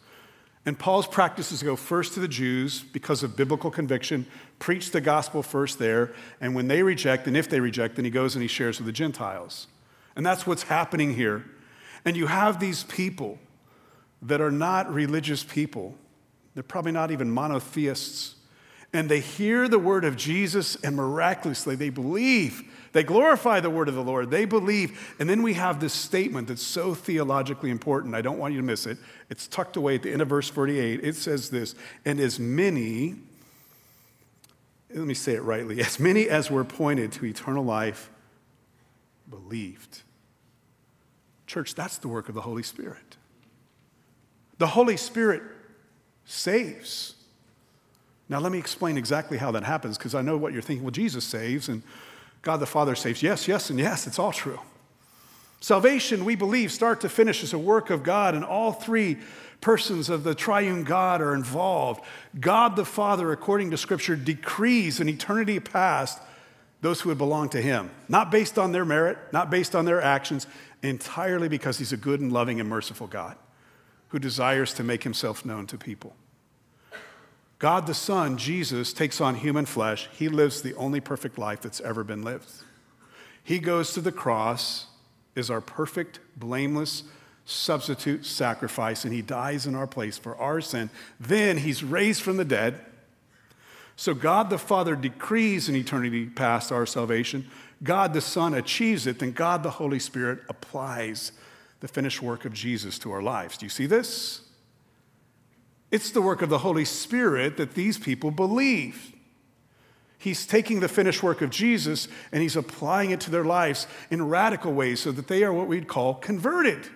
And 0.66 0.80
Paul's 0.80 1.08
practice 1.08 1.52
is 1.52 1.60
to 1.60 1.66
go 1.66 1.76
first 1.76 2.14
to 2.14 2.22
the 2.22 2.28
Jews 2.28 2.82
because 2.82 3.22
of 3.22 3.36
biblical 3.36 3.70
conviction, 3.70 4.26
preach 4.60 4.92
the 4.92 5.02
gospel 5.02 5.44
first 5.44 5.78
there, 5.78 6.14
and 6.40 6.56
when 6.56 6.70
they 6.70 6.84
reject, 6.84 7.28
and 7.28 7.36
if 7.36 7.50
they 7.50 7.60
reject, 7.60 7.98
then 7.98 8.06
he 8.06 8.12
goes 8.12 8.36
and 8.36 8.42
he 8.42 8.48
shares 8.48 8.80
with 8.80 8.86
the 8.86 8.94
Gentiles. 8.94 9.68
And 10.16 10.26
that's 10.26 10.48
what's 10.48 10.64
happening 10.64 11.16
here. 11.16 11.44
And 12.06 12.16
you 12.16 12.28
have 12.28 12.60
these 12.60 12.84
people 12.86 13.40
that 14.22 14.40
are 14.40 14.52
not 14.52 14.94
religious 14.94 15.44
people, 15.44 15.96
they're 16.54 16.64
probably 16.64 16.94
not 16.94 17.12
even 17.12 17.30
monotheists. 17.30 18.36
And 18.94 19.10
they 19.10 19.20
hear 19.20 19.68
the 19.68 19.80
word 19.80 20.06
of 20.06 20.16
Jesus, 20.16 20.76
and 20.78 20.96
miraculously 20.96 21.76
they 21.76 21.90
believe 21.90 22.64
they 22.92 23.04
glorify 23.04 23.60
the 23.60 23.72
word 23.72 23.90
of 23.90 23.96
the 23.96 24.04
Lord. 24.04 24.30
They 24.30 24.46
believe. 24.46 25.16
And 25.20 25.28
then 25.28 25.42
we 25.42 25.54
have 25.56 25.80
this 25.80 25.94
statement 25.94 26.48
that's 26.48 26.62
so 26.62 26.94
theologically 26.94 27.72
important. 27.72 28.14
I 28.14 28.22
don't 28.22 28.38
want 28.38 28.54
you 28.54 28.62
to 28.62 28.66
miss 28.66 28.86
it. 28.86 29.00
It's 29.32 29.48
tucked 29.48 29.78
away 29.78 29.96
at 29.96 30.04
the 30.04 30.12
end 30.12 30.22
of 30.22 30.30
verse 30.30 30.48
48. 30.48 31.04
It 31.04 31.16
says 31.16 31.50
this 31.50 31.74
And 32.06 32.20
as 32.20 32.40
many 32.40 33.16
let 34.94 35.08
me 35.08 35.14
say 35.14 35.34
it 35.34 35.42
rightly, 35.42 35.82
as 35.82 36.00
many 36.00 36.30
as 36.30 36.52
were 36.52 36.62
appointed 36.62 37.12
to 37.14 37.26
eternal 37.26 37.64
life 37.64 38.10
believed. 39.30 40.02
Church, 41.48 41.76
that's 41.76 41.98
the 41.98 42.08
work 42.08 42.30
of 42.30 42.36
the 42.36 42.42
Holy 42.42 42.64
Spirit. 42.64 43.18
The 44.60 44.68
Holy 44.68 44.98
Spirit 44.98 45.42
saves. 46.26 47.16
Now, 48.34 48.40
let 48.40 48.52
me 48.52 48.58
explain 48.58 48.98
exactly 48.98 49.38
how 49.38 49.52
that 49.52 49.64
happens 49.64 49.96
because 49.96 50.16
I 50.16 50.24
know 50.24 50.38
what 50.38 50.54
you're 50.54 50.64
thinking. 50.64 50.84
Well, 50.84 50.90
Jesus 50.90 51.24
saves 51.24 51.70
and 51.70 51.84
God 52.42 52.58
the 52.58 52.66
Father 52.66 52.96
saves. 52.96 53.22
Yes, 53.22 53.48
yes, 53.48 53.70
and 53.70 53.78
yes, 53.78 54.08
it's 54.08 54.18
all 54.18 54.32
true. 54.32 54.60
Salvation, 55.62 56.26
we 56.26 56.34
believe, 56.34 56.72
start 56.72 57.02
to 57.02 57.10
finish, 57.10 57.44
is 57.44 57.54
a 57.54 57.60
work 57.60 57.92
of 57.92 58.02
God, 58.02 58.34
and 58.34 58.44
all 58.44 58.72
three 58.72 59.20
persons 59.62 60.10
of 60.10 60.24
the 60.24 60.34
triune 60.34 60.84
God 60.84 61.22
are 61.22 61.36
involved. 61.36 62.04
God 62.40 62.76
the 62.76 62.86
Father, 62.86 63.32
according 63.32 63.70
to 63.70 63.78
Scripture, 63.78 64.16
decrees 64.16 65.00
in 65.00 65.08
eternity 65.08 65.60
past 65.60 66.20
those 66.82 67.02
who 67.02 67.10
would 67.10 67.20
belong 67.20 67.50
to 67.50 67.62
Him, 67.62 67.92
not 68.10 68.32
based 68.32 68.58
on 68.58 68.72
their 68.72 68.84
merit, 68.84 69.20
not 69.32 69.52
based 69.52 69.76
on 69.76 69.86
their 69.86 70.02
actions, 70.02 70.48
entirely 70.82 71.50
because 71.50 71.78
He's 71.78 71.94
a 71.94 71.98
good 71.98 72.20
and 72.20 72.34
loving 72.34 72.60
and 72.60 72.68
merciful 72.68 73.06
God 73.06 73.38
who 74.08 74.18
desires 74.18 74.74
to 74.74 74.84
make 74.84 75.04
Himself 75.04 75.46
known 75.46 75.68
to 75.68 75.78
people. 75.78 76.16
God 77.64 77.88
the 77.88 77.94
Son, 77.94 78.38
Jesus, 78.38 78.92
takes 78.92 79.22
on 79.22 79.36
human 79.36 79.66
flesh. 79.66 80.10
He 80.12 80.28
lives 80.28 80.62
the 80.62 80.76
only 80.76 81.00
perfect 81.00 81.38
life 81.38 81.62
that's 81.62 81.80
ever 81.80 82.04
been 82.04 82.22
lived. 82.22 82.52
He 83.42 83.58
goes 83.58 83.94
to 83.94 84.02
the 84.02 84.12
cross, 84.12 84.88
is 85.34 85.50
our 85.50 85.62
perfect, 85.62 86.20
blameless, 86.36 87.04
substitute 87.46 88.26
sacrifice, 88.26 89.06
and 89.06 89.14
he 89.14 89.22
dies 89.22 89.66
in 89.66 89.76
our 89.76 89.88
place 89.88 90.18
for 90.18 90.36
our 90.36 90.60
sin. 90.60 90.90
Then 91.22 91.56
he's 91.56 91.86
raised 91.86 92.22
from 92.22 92.36
the 92.36 92.44
dead. 92.44 92.82
So 93.96 94.14
God 94.14 94.50
the 94.50 94.58
Father 94.58 94.98
decrees 94.98 95.70
in 95.70 95.76
eternity 95.78 96.26
past 96.26 96.70
our 96.70 96.86
salvation. 96.86 97.50
God 97.82 98.12
the 98.12 98.20
Son 98.20 98.54
achieves 98.54 99.08
it. 99.08 99.20
Then 99.20 99.32
God 99.32 99.64
the 99.64 99.70
Holy 99.70 100.00
Spirit 100.00 100.40
applies 100.50 101.32
the 101.80 101.88
finished 101.88 102.22
work 102.22 102.44
of 102.44 102.52
Jesus 102.52 103.00
to 103.00 103.12
our 103.14 103.22
lives. 103.22 103.58
Do 103.58 103.66
you 103.66 103.70
see 103.70 103.86
this? 103.86 104.43
It's 105.94 106.10
the 106.10 106.24
work 106.24 106.42
of 106.42 106.50
the 106.50 106.58
Holy 106.58 106.86
Spirit 106.86 107.58
that 107.58 107.76
these 107.76 108.00
people 108.00 108.32
believe. 108.32 109.14
He's 110.18 110.48
taking 110.48 110.80
the 110.80 110.88
finished 110.88 111.22
work 111.22 111.44
of 111.44 111.52
Jesus 111.52 112.08
and 112.32 112.42
he's 112.42 112.56
applying 112.56 113.12
it 113.12 113.20
to 113.22 113.30
their 113.30 113.44
lives 113.44 113.86
in 114.10 114.28
radical 114.28 114.74
ways 114.74 115.02
so 115.02 115.12
that 115.12 115.28
they 115.28 115.44
are 115.44 115.54
what 115.54 115.68
we'd 115.68 115.88
call 115.88 116.16
converted. 116.16 116.88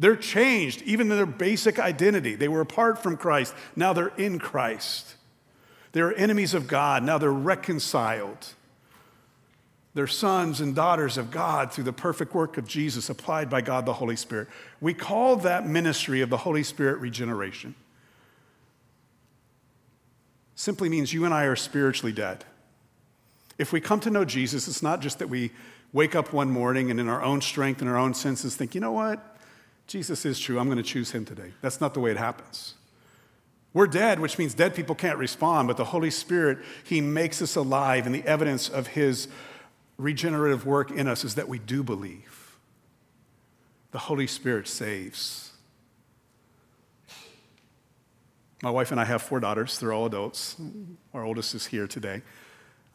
They're 0.00 0.16
changed, 0.16 0.82
even 0.82 1.12
in 1.12 1.16
their 1.16 1.26
basic 1.26 1.78
identity. 1.78 2.34
They 2.34 2.48
were 2.48 2.60
apart 2.60 3.00
from 3.00 3.16
Christ, 3.16 3.54
now 3.76 3.92
they're 3.92 4.08
in 4.16 4.40
Christ. 4.40 5.14
They're 5.92 6.12
enemies 6.18 6.54
of 6.54 6.66
God, 6.66 7.04
now 7.04 7.18
they're 7.18 7.30
reconciled. 7.30 8.48
They're 9.94 10.08
sons 10.08 10.60
and 10.60 10.74
daughters 10.74 11.16
of 11.16 11.30
God 11.30 11.72
through 11.72 11.84
the 11.84 11.92
perfect 11.92 12.34
work 12.34 12.58
of 12.58 12.66
Jesus 12.66 13.08
applied 13.08 13.48
by 13.48 13.60
God 13.60 13.86
the 13.86 13.92
Holy 13.92 14.16
Spirit. 14.16 14.48
We 14.80 14.92
call 14.92 15.36
that 15.36 15.68
ministry 15.68 16.20
of 16.20 16.30
the 16.30 16.38
Holy 16.38 16.64
Spirit 16.64 16.98
regeneration. 16.98 17.76
Simply 20.54 20.88
means 20.88 21.12
you 21.12 21.24
and 21.24 21.34
I 21.34 21.44
are 21.44 21.56
spiritually 21.56 22.12
dead. 22.12 22.44
If 23.58 23.72
we 23.72 23.80
come 23.80 24.00
to 24.00 24.10
know 24.10 24.24
Jesus, 24.24 24.68
it's 24.68 24.82
not 24.82 25.00
just 25.00 25.18
that 25.18 25.28
we 25.28 25.50
wake 25.92 26.14
up 26.14 26.32
one 26.32 26.50
morning 26.50 26.90
and 26.90 26.98
in 26.98 27.08
our 27.08 27.22
own 27.22 27.40
strength 27.40 27.80
and 27.80 27.88
our 27.88 27.96
own 27.96 28.14
senses 28.14 28.56
think, 28.56 28.74
you 28.74 28.80
know 28.80 28.92
what? 28.92 29.38
Jesus 29.86 30.24
is 30.24 30.38
true. 30.38 30.58
I'm 30.58 30.66
going 30.66 30.78
to 30.78 30.82
choose 30.82 31.12
him 31.12 31.24
today. 31.24 31.52
That's 31.60 31.80
not 31.80 31.94
the 31.94 32.00
way 32.00 32.10
it 32.10 32.16
happens. 32.16 32.74
We're 33.72 33.88
dead, 33.88 34.20
which 34.20 34.38
means 34.38 34.54
dead 34.54 34.74
people 34.74 34.94
can't 34.94 35.18
respond, 35.18 35.66
but 35.66 35.76
the 35.76 35.84
Holy 35.84 36.10
Spirit, 36.10 36.58
He 36.84 37.00
makes 37.00 37.42
us 37.42 37.56
alive, 37.56 38.06
and 38.06 38.14
the 38.14 38.24
evidence 38.24 38.68
of 38.68 38.86
His 38.86 39.26
regenerative 39.98 40.64
work 40.64 40.92
in 40.92 41.08
us 41.08 41.24
is 41.24 41.34
that 41.34 41.48
we 41.48 41.58
do 41.58 41.82
believe. 41.82 42.56
The 43.90 43.98
Holy 43.98 44.28
Spirit 44.28 44.68
saves. 44.68 45.53
My 48.64 48.70
wife 48.70 48.92
and 48.92 48.98
I 48.98 49.04
have 49.04 49.20
four 49.20 49.40
daughters. 49.40 49.78
They're 49.78 49.92
all 49.92 50.06
adults. 50.06 50.56
Our 51.12 51.22
oldest 51.22 51.54
is 51.54 51.66
here 51.66 51.86
today. 51.86 52.22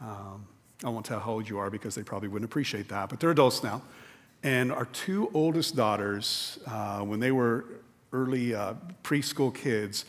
Um, 0.02 0.48
I 0.84 0.90
won't 0.90 1.06
tell 1.06 1.20
how 1.20 1.34
old 1.34 1.48
you 1.48 1.60
are 1.60 1.70
because 1.70 1.94
they 1.94 2.02
probably 2.02 2.28
wouldn't 2.28 2.50
appreciate 2.50 2.90
that, 2.90 3.10
but 3.10 3.20
they're 3.20 3.30
adults 3.30 3.62
now. 3.62 3.84
And 4.42 4.72
our 4.72 4.86
two 4.86 5.30
oldest 5.32 5.76
daughters, 5.76 6.58
uh, 6.66 7.02
when 7.02 7.20
they 7.20 7.32
were 7.32 7.66
early 8.12 8.56
uh, 8.56 8.74
preschool 9.04 9.54
kids, 9.54 10.06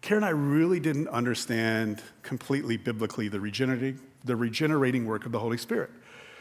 Karen 0.00 0.24
and 0.24 0.28
I 0.28 0.30
really 0.30 0.80
didn't 0.80 1.06
understand 1.06 2.02
completely 2.24 2.76
biblically 2.76 3.28
the 3.28 3.38
regenerating, 3.38 4.00
the 4.24 4.34
regenerating 4.34 5.06
work 5.06 5.24
of 5.24 5.30
the 5.30 5.38
Holy 5.38 5.56
Spirit. 5.56 5.90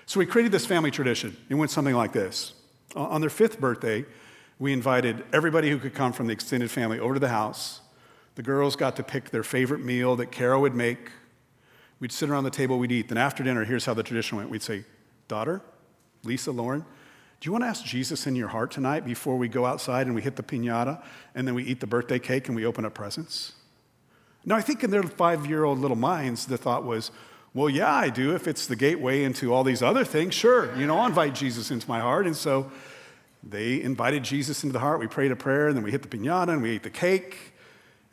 So 0.07 0.19
we 0.19 0.25
created 0.25 0.51
this 0.51 0.65
family 0.65 0.89
tradition. 0.89 1.37
It 1.49 1.53
went 1.53 1.69
something 1.69 1.93
like 1.93 2.13
this. 2.13 2.55
On 2.95 3.21
their 3.21 3.29
fifth 3.29 3.59
birthday, 3.59 4.05
we 4.57 4.73
invited 4.73 5.23
everybody 5.31 5.69
who 5.69 5.77
could 5.77 5.93
come 5.93 6.13
from 6.13 6.25
the 6.25 6.33
extended 6.33 6.71
family 6.71 6.99
over 6.99 7.13
to 7.13 7.19
the 7.19 7.29
house. 7.29 7.81
The 8.35 8.43
girls 8.43 8.75
got 8.75 8.97
to 8.97 9.03
pick 9.03 9.29
their 9.29 9.43
favorite 9.43 9.83
meal 9.83 10.17
that 10.17 10.31
Carol 10.31 10.61
would 10.61 10.75
make. 10.75 11.09
We'd 11.99 12.11
sit 12.11 12.29
around 12.29 12.43
the 12.43 12.51
table, 12.51 12.77
we'd 12.77 12.91
eat. 12.91 13.07
Then 13.07 13.17
after 13.17 13.43
dinner, 13.43 13.63
here's 13.63 13.85
how 13.85 13.93
the 13.93 14.03
tradition 14.03 14.37
went. 14.37 14.49
We'd 14.49 14.61
say, 14.61 14.83
Daughter, 15.27 15.61
Lisa, 16.23 16.51
Lauren, 16.51 16.81
do 16.81 17.47
you 17.47 17.51
want 17.51 17.63
to 17.63 17.67
ask 17.67 17.83
Jesus 17.83 18.27
in 18.27 18.35
your 18.35 18.49
heart 18.49 18.71
tonight 18.71 19.05
before 19.05 19.37
we 19.37 19.47
go 19.47 19.65
outside 19.65 20.05
and 20.05 20.15
we 20.15 20.21
hit 20.21 20.35
the 20.35 20.43
pinata 20.43 21.01
and 21.33 21.47
then 21.47 21.55
we 21.55 21.63
eat 21.63 21.79
the 21.79 21.87
birthday 21.87 22.19
cake 22.19 22.47
and 22.47 22.55
we 22.55 22.65
open 22.65 22.85
up 22.85 22.93
presents? 22.93 23.53
Now, 24.45 24.55
I 24.55 24.61
think 24.61 24.83
in 24.83 24.91
their 24.91 25.03
five 25.03 25.45
year 25.47 25.63
old 25.63 25.79
little 25.79 25.97
minds, 25.97 26.45
the 26.45 26.57
thought 26.57 26.83
was, 26.83 27.11
well, 27.53 27.69
yeah, 27.69 27.93
I 27.93 28.09
do. 28.09 28.35
If 28.35 28.47
it's 28.47 28.67
the 28.67 28.75
gateway 28.75 29.23
into 29.23 29.53
all 29.53 29.63
these 29.63 29.81
other 29.81 30.03
things, 30.03 30.33
sure, 30.33 30.75
you 30.77 30.85
know, 30.85 30.99
I'll 30.99 31.07
invite 31.07 31.33
Jesus 31.33 31.71
into 31.71 31.87
my 31.87 32.01
heart. 32.01 32.27
And 32.27 32.35
so 32.35 32.69
they 33.41 33.81
invited 33.81 34.23
Jesus 34.23 34.63
into 34.63 34.73
the 34.73 34.79
heart. 34.79 34.99
We 34.99 35.07
prayed 35.07 35.31
a 35.31 35.35
prayer, 35.35 35.67
and 35.67 35.77
then 35.77 35.83
we 35.83 35.91
hit 35.91 36.01
the 36.01 36.17
pinata 36.17 36.49
and 36.49 36.61
we 36.61 36.71
ate 36.71 36.83
the 36.83 36.89
cake 36.89 37.53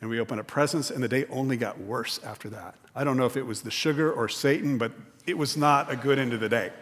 and 0.03 0.09
we 0.09 0.19
opened 0.19 0.41
up 0.41 0.47
presents, 0.47 0.91
and 0.91 1.01
the 1.01 1.07
day 1.07 1.23
only 1.29 1.55
got 1.55 1.79
worse 1.79 2.19
after 2.25 2.49
that. 2.49 2.75
I 2.93 3.05
don't 3.05 3.15
know 3.15 3.25
if 3.25 3.37
it 3.37 3.45
was 3.45 3.61
the 3.61 3.71
sugar 3.71 4.11
or 4.11 4.27
Satan, 4.27 4.77
but 4.77 4.91
it 5.25 5.37
was 5.37 5.55
not 5.55 5.89
a 5.89 5.95
good 5.95 6.19
end 6.19 6.33
of 6.33 6.41
the 6.41 6.49
day. 6.49 6.73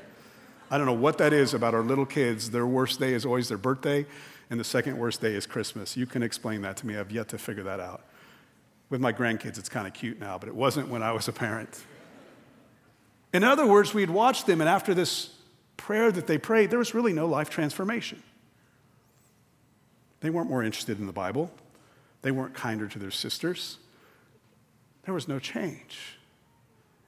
I 0.71 0.79
don't 0.79 0.87
know 0.87 0.93
what 0.93 1.19
that 1.19 1.31
is 1.31 1.53
about 1.53 1.75
our 1.75 1.83
little 1.83 2.07
kids. 2.07 2.49
Their 2.49 2.65
worst 2.65 2.99
day 2.99 3.13
is 3.13 3.23
always 3.23 3.47
their 3.47 3.59
birthday, 3.59 4.07
and 4.49 4.59
the 4.59 4.63
second 4.63 4.97
worst 4.97 5.21
day 5.21 5.35
is 5.35 5.45
Christmas. 5.45 5.95
You 5.95 6.07
can 6.07 6.23
explain 6.23 6.63
that 6.63 6.77
to 6.77 6.87
me. 6.87 6.97
I've 6.97 7.11
yet 7.11 7.27
to 7.27 7.37
figure 7.37 7.61
that 7.61 7.79
out. 7.79 8.01
With 8.89 9.01
my 9.01 9.13
grandkids, 9.13 9.59
it's 9.59 9.69
kind 9.69 9.85
of 9.85 9.93
cute 9.93 10.19
now, 10.19 10.39
but 10.39 10.49
it 10.49 10.55
wasn't 10.55 10.87
when 10.87 11.03
I 11.03 11.11
was 11.11 11.27
a 11.27 11.31
parent. 11.31 11.83
In 13.33 13.43
other 13.43 13.67
words, 13.67 13.93
we'd 13.93 14.09
watch 14.09 14.45
them, 14.45 14.61
and 14.61 14.67
after 14.67 14.95
this 14.95 15.29
prayer 15.77 16.11
that 16.11 16.25
they 16.25 16.39
prayed, 16.39 16.71
there 16.71 16.79
was 16.79 16.95
really 16.95 17.13
no 17.13 17.27
life 17.27 17.51
transformation. 17.51 18.23
They 20.21 20.31
weren't 20.31 20.49
more 20.49 20.63
interested 20.63 20.97
in 20.97 21.05
the 21.05 21.13
Bible, 21.13 21.51
they 22.21 22.31
weren't 22.31 22.53
kinder 22.53 22.87
to 22.87 22.99
their 22.99 23.11
sisters. 23.11 23.77
There 25.03 25.13
was 25.13 25.27
no 25.27 25.39
change. 25.39 26.17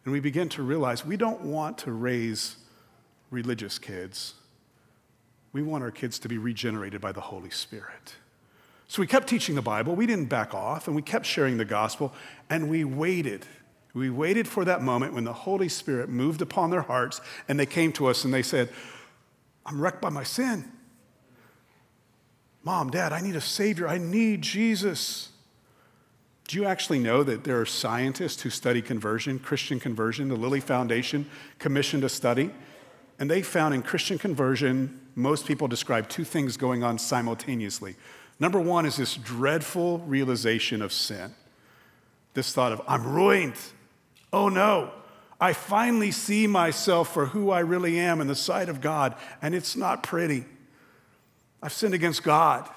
And 0.05 0.11
we 0.11 0.19
begin 0.19 0.49
to 0.49 0.63
realize 0.63 1.05
we 1.05 1.17
don't 1.17 1.41
want 1.41 1.77
to 1.79 1.91
raise 1.91 2.57
religious 3.29 3.79
kids. 3.79 4.33
We 5.53 5.61
want 5.61 5.83
our 5.83 5.91
kids 5.91 6.19
to 6.19 6.27
be 6.27 6.37
regenerated 6.37 6.99
by 6.99 7.11
the 7.11 7.21
Holy 7.21 7.51
Spirit. 7.51 8.15
So 8.87 9.01
we 9.01 9.07
kept 9.07 9.27
teaching 9.27 9.55
the 9.55 9.61
Bible. 9.61 9.95
We 9.95 10.05
didn't 10.05 10.25
back 10.25 10.53
off, 10.53 10.87
and 10.87 10.95
we 10.95 11.01
kept 11.01 11.25
sharing 11.25 11.57
the 11.57 11.65
gospel, 11.65 12.13
and 12.49 12.69
we 12.69 12.83
waited. 12.83 13.45
We 13.93 14.09
waited 14.09 14.47
for 14.47 14.65
that 14.65 14.81
moment 14.81 15.13
when 15.13 15.23
the 15.23 15.33
Holy 15.33 15.69
Spirit 15.69 16.09
moved 16.09 16.41
upon 16.41 16.71
their 16.71 16.81
hearts, 16.81 17.21
and 17.47 17.59
they 17.59 17.65
came 17.65 17.93
to 17.93 18.07
us 18.07 18.25
and 18.25 18.33
they 18.33 18.41
said, 18.41 18.69
I'm 19.65 19.79
wrecked 19.79 20.01
by 20.01 20.09
my 20.09 20.23
sin. 20.23 20.71
Mom, 22.63 22.89
Dad, 22.89 23.11
I 23.11 23.21
need 23.21 23.35
a 23.35 23.41
Savior. 23.41 23.87
I 23.87 23.97
need 23.97 24.41
Jesus. 24.41 25.29
Do 26.47 26.57
you 26.57 26.65
actually 26.65 26.99
know 26.99 27.23
that 27.23 27.43
there 27.43 27.59
are 27.59 27.65
scientists 27.65 28.41
who 28.41 28.49
study 28.49 28.81
conversion, 28.81 29.39
Christian 29.39 29.79
conversion? 29.79 30.29
The 30.29 30.35
Lilly 30.35 30.59
Foundation 30.59 31.29
commissioned 31.59 32.03
a 32.03 32.09
study 32.09 32.51
and 33.19 33.29
they 33.29 33.41
found 33.41 33.73
in 33.73 33.81
Christian 33.81 34.17
conversion, 34.17 34.99
most 35.15 35.45
people 35.45 35.67
describe 35.67 36.09
two 36.09 36.23
things 36.23 36.57
going 36.57 36.83
on 36.83 36.97
simultaneously. 36.97 37.95
Number 38.39 38.59
one 38.59 38.85
is 38.85 38.97
this 38.97 39.15
dreadful 39.15 39.99
realization 39.99 40.81
of 40.81 40.91
sin. 40.91 41.33
This 42.33 42.53
thought 42.53 42.71
of, 42.71 42.81
I'm 42.87 43.05
ruined. 43.05 43.55
Oh 44.31 44.49
no, 44.49 44.91
I 45.39 45.53
finally 45.53 46.11
see 46.11 46.47
myself 46.47 47.13
for 47.13 47.27
who 47.27 47.51
I 47.51 47.59
really 47.59 47.99
am 47.99 48.19
in 48.19 48.27
the 48.27 48.35
sight 48.35 48.69
of 48.69 48.81
God, 48.81 49.15
and 49.41 49.53
it's 49.53 49.75
not 49.75 50.01
pretty. 50.01 50.45
I've 51.63 51.73
sinned 51.73 51.93
against 51.93 52.23
God. 52.23 52.69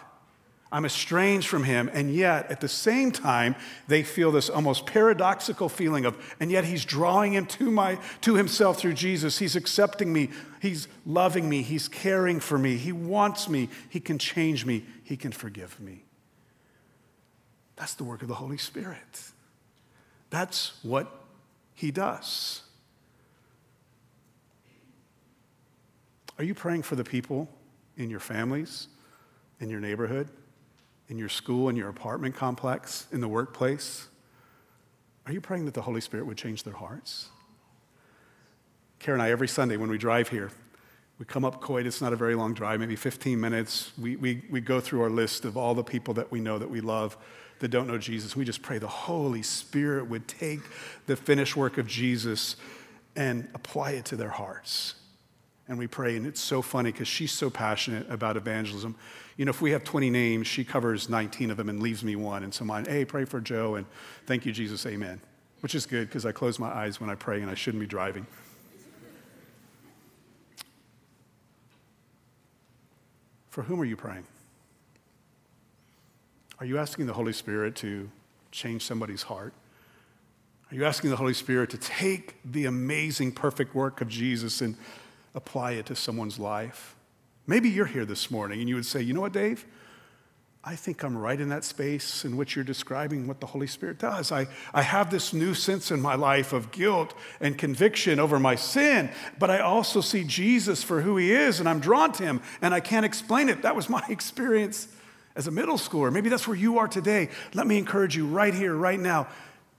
I'm 0.70 0.84
estranged 0.84 1.48
from 1.48 1.64
him. 1.64 1.90
And 1.92 2.14
yet, 2.14 2.50
at 2.50 2.60
the 2.60 2.68
same 2.68 3.10
time, 3.10 3.56
they 3.88 4.04
feel 4.04 4.30
this 4.30 4.48
almost 4.48 4.86
paradoxical 4.86 5.68
feeling 5.68 6.04
of, 6.04 6.16
and 6.38 6.50
yet 6.50 6.64
he's 6.64 6.84
drawing 6.84 7.32
him 7.34 7.46
to, 7.46 7.70
my, 7.70 7.98
to 8.22 8.36
himself 8.36 8.78
through 8.78 8.94
Jesus. 8.94 9.38
He's 9.38 9.56
accepting 9.56 10.12
me. 10.12 10.30
He's 10.60 10.86
loving 11.04 11.48
me. 11.48 11.62
He's 11.62 11.88
caring 11.88 12.38
for 12.38 12.58
me. 12.58 12.76
He 12.76 12.92
wants 12.92 13.48
me. 13.48 13.68
He 13.88 13.98
can 13.98 14.18
change 14.18 14.64
me. 14.64 14.84
He 15.02 15.16
can 15.16 15.32
forgive 15.32 15.80
me. 15.80 16.04
That's 17.74 17.94
the 17.94 18.04
work 18.04 18.22
of 18.22 18.28
the 18.28 18.34
Holy 18.34 18.58
Spirit. 18.58 19.32
That's 20.30 20.72
what 20.82 21.12
He 21.74 21.90
does. 21.90 22.62
Are 26.38 26.44
you 26.44 26.54
praying 26.54 26.82
for 26.82 26.96
the 26.96 27.04
people 27.04 27.48
in 27.96 28.10
your 28.10 28.20
families, 28.20 28.88
in 29.60 29.70
your 29.70 29.80
neighborhood, 29.80 30.28
in 31.08 31.18
your 31.18 31.28
school, 31.28 31.68
in 31.68 31.76
your 31.76 31.88
apartment 31.88 32.34
complex, 32.34 33.06
in 33.12 33.20
the 33.20 33.28
workplace? 33.28 34.08
Are 35.26 35.32
you 35.32 35.40
praying 35.40 35.64
that 35.64 35.74
the 35.74 35.82
Holy 35.82 36.00
Spirit 36.00 36.26
would 36.26 36.36
change 36.36 36.62
their 36.62 36.74
hearts? 36.74 37.28
Karen 38.98 39.20
and 39.20 39.28
I, 39.28 39.30
every 39.30 39.48
Sunday 39.48 39.76
when 39.76 39.90
we 39.90 39.98
drive 39.98 40.28
here, 40.28 40.50
we 41.18 41.24
come 41.24 41.44
up 41.44 41.60
Coit. 41.60 41.86
It's 41.86 42.02
not 42.02 42.12
a 42.12 42.16
very 42.16 42.34
long 42.34 42.54
drive, 42.54 42.80
maybe 42.80 42.96
15 42.96 43.40
minutes. 43.40 43.92
We, 43.98 44.16
we, 44.16 44.44
we 44.50 44.60
go 44.60 44.80
through 44.80 45.02
our 45.02 45.10
list 45.10 45.44
of 45.44 45.56
all 45.56 45.74
the 45.74 45.84
people 45.84 46.14
that 46.14 46.30
we 46.30 46.40
know 46.40 46.58
that 46.58 46.70
we 46.70 46.80
love 46.80 47.16
that 47.60 47.68
don't 47.68 47.86
know 47.86 47.98
Jesus. 47.98 48.36
We 48.36 48.44
just 48.44 48.62
pray 48.62 48.78
the 48.78 48.86
Holy 48.86 49.42
Spirit 49.42 50.08
would 50.08 50.28
take 50.28 50.60
the 51.06 51.16
finished 51.16 51.56
work 51.56 51.78
of 51.78 51.86
Jesus 51.86 52.56
and 53.14 53.48
apply 53.54 53.92
it 53.92 54.04
to 54.06 54.16
their 54.16 54.28
hearts. 54.28 54.94
And 55.68 55.78
we 55.78 55.88
pray, 55.88 56.16
and 56.16 56.26
it's 56.26 56.40
so 56.40 56.62
funny 56.62 56.92
because 56.92 57.08
she's 57.08 57.32
so 57.32 57.50
passionate 57.50 58.08
about 58.08 58.36
evangelism. 58.36 58.94
You 59.36 59.44
know, 59.44 59.50
if 59.50 59.60
we 59.60 59.72
have 59.72 59.82
20 59.82 60.10
names, 60.10 60.46
she 60.46 60.64
covers 60.64 61.08
19 61.08 61.50
of 61.50 61.56
them 61.56 61.68
and 61.68 61.82
leaves 61.82 62.04
me 62.04 62.14
one. 62.14 62.44
And 62.44 62.54
so 62.54 62.64
mine, 62.64 62.84
hey, 62.84 63.04
pray 63.04 63.24
for 63.24 63.40
Joe, 63.40 63.74
and 63.74 63.84
thank 64.26 64.46
you, 64.46 64.52
Jesus, 64.52 64.86
amen. 64.86 65.20
Which 65.60 65.74
is 65.74 65.84
good 65.84 66.08
because 66.08 66.24
I 66.24 66.30
close 66.30 66.58
my 66.60 66.68
eyes 66.68 67.00
when 67.00 67.10
I 67.10 67.16
pray 67.16 67.42
and 67.42 67.50
I 67.50 67.54
shouldn't 67.54 67.80
be 67.80 67.86
driving. 67.86 68.26
For 73.50 73.62
whom 73.62 73.80
are 73.80 73.86
you 73.86 73.96
praying? 73.96 74.26
Are 76.60 76.66
you 76.66 76.78
asking 76.78 77.06
the 77.06 77.12
Holy 77.12 77.32
Spirit 77.32 77.74
to 77.76 78.08
change 78.50 78.82
somebody's 78.82 79.22
heart? 79.22 79.52
Are 80.70 80.74
you 80.74 80.84
asking 80.84 81.10
the 81.10 81.16
Holy 81.16 81.34
Spirit 81.34 81.70
to 81.70 81.78
take 81.78 82.36
the 82.44 82.66
amazing, 82.66 83.32
perfect 83.32 83.74
work 83.74 84.00
of 84.00 84.08
Jesus 84.08 84.60
and 84.60 84.76
apply 85.36 85.72
it 85.72 85.86
to 85.86 85.94
someone's 85.94 86.40
life? 86.40 86.96
Maybe 87.46 87.68
you're 87.68 87.86
here 87.86 88.04
this 88.04 88.30
morning 88.30 88.58
and 88.58 88.68
you 88.68 88.74
would 88.74 88.86
say, 88.86 89.00
you 89.00 89.14
know 89.14 89.20
what, 89.20 89.32
Dave? 89.32 89.64
I 90.68 90.74
think 90.74 91.04
I'm 91.04 91.16
right 91.16 91.40
in 91.40 91.50
that 91.50 91.62
space 91.62 92.24
in 92.24 92.36
which 92.36 92.56
you're 92.56 92.64
describing 92.64 93.28
what 93.28 93.38
the 93.38 93.46
Holy 93.46 93.68
Spirit 93.68 94.00
does. 94.00 94.32
I, 94.32 94.48
I 94.74 94.82
have 94.82 95.12
this 95.12 95.32
new 95.32 95.54
sense 95.54 95.92
in 95.92 96.00
my 96.00 96.16
life 96.16 96.52
of 96.52 96.72
guilt 96.72 97.14
and 97.40 97.56
conviction 97.56 98.18
over 98.18 98.40
my 98.40 98.56
sin, 98.56 99.08
but 99.38 99.48
I 99.48 99.60
also 99.60 100.00
see 100.00 100.24
Jesus 100.24 100.82
for 100.82 101.02
who 101.02 101.18
he 101.18 101.32
is, 101.32 101.60
and 101.60 101.68
I'm 101.68 101.78
drawn 101.78 102.10
to 102.14 102.24
him, 102.24 102.42
and 102.60 102.74
I 102.74 102.80
can't 102.80 103.06
explain 103.06 103.48
it. 103.48 103.62
That 103.62 103.76
was 103.76 103.88
my 103.88 104.04
experience 104.08 104.88
as 105.36 105.46
a 105.46 105.52
middle 105.52 105.76
schooler. 105.76 106.12
Maybe 106.12 106.28
that's 106.28 106.48
where 106.48 106.56
you 106.56 106.78
are 106.78 106.88
today. 106.88 107.28
Let 107.54 107.68
me 107.68 107.78
encourage 107.78 108.16
you 108.16 108.26
right 108.26 108.52
here, 108.52 108.74
right 108.74 108.98
now. 108.98 109.28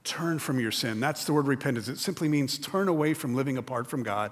Turn 0.06 0.39
from 0.39 0.58
your 0.58 0.72
sin. 0.72 1.02
That's 1.02 1.26
the 1.26 1.34
word 1.34 1.48
repentance. 1.48 1.89
It 1.89 1.98
simply 1.98 2.30
means 2.30 2.58
turn 2.58 2.88
away 2.88 3.13
from 3.13 3.36
living 3.36 3.58
apart 3.58 3.88
from 3.88 4.04
God 4.04 4.32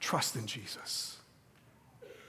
trust 0.00 0.36
in 0.36 0.46
Jesus. 0.46 1.18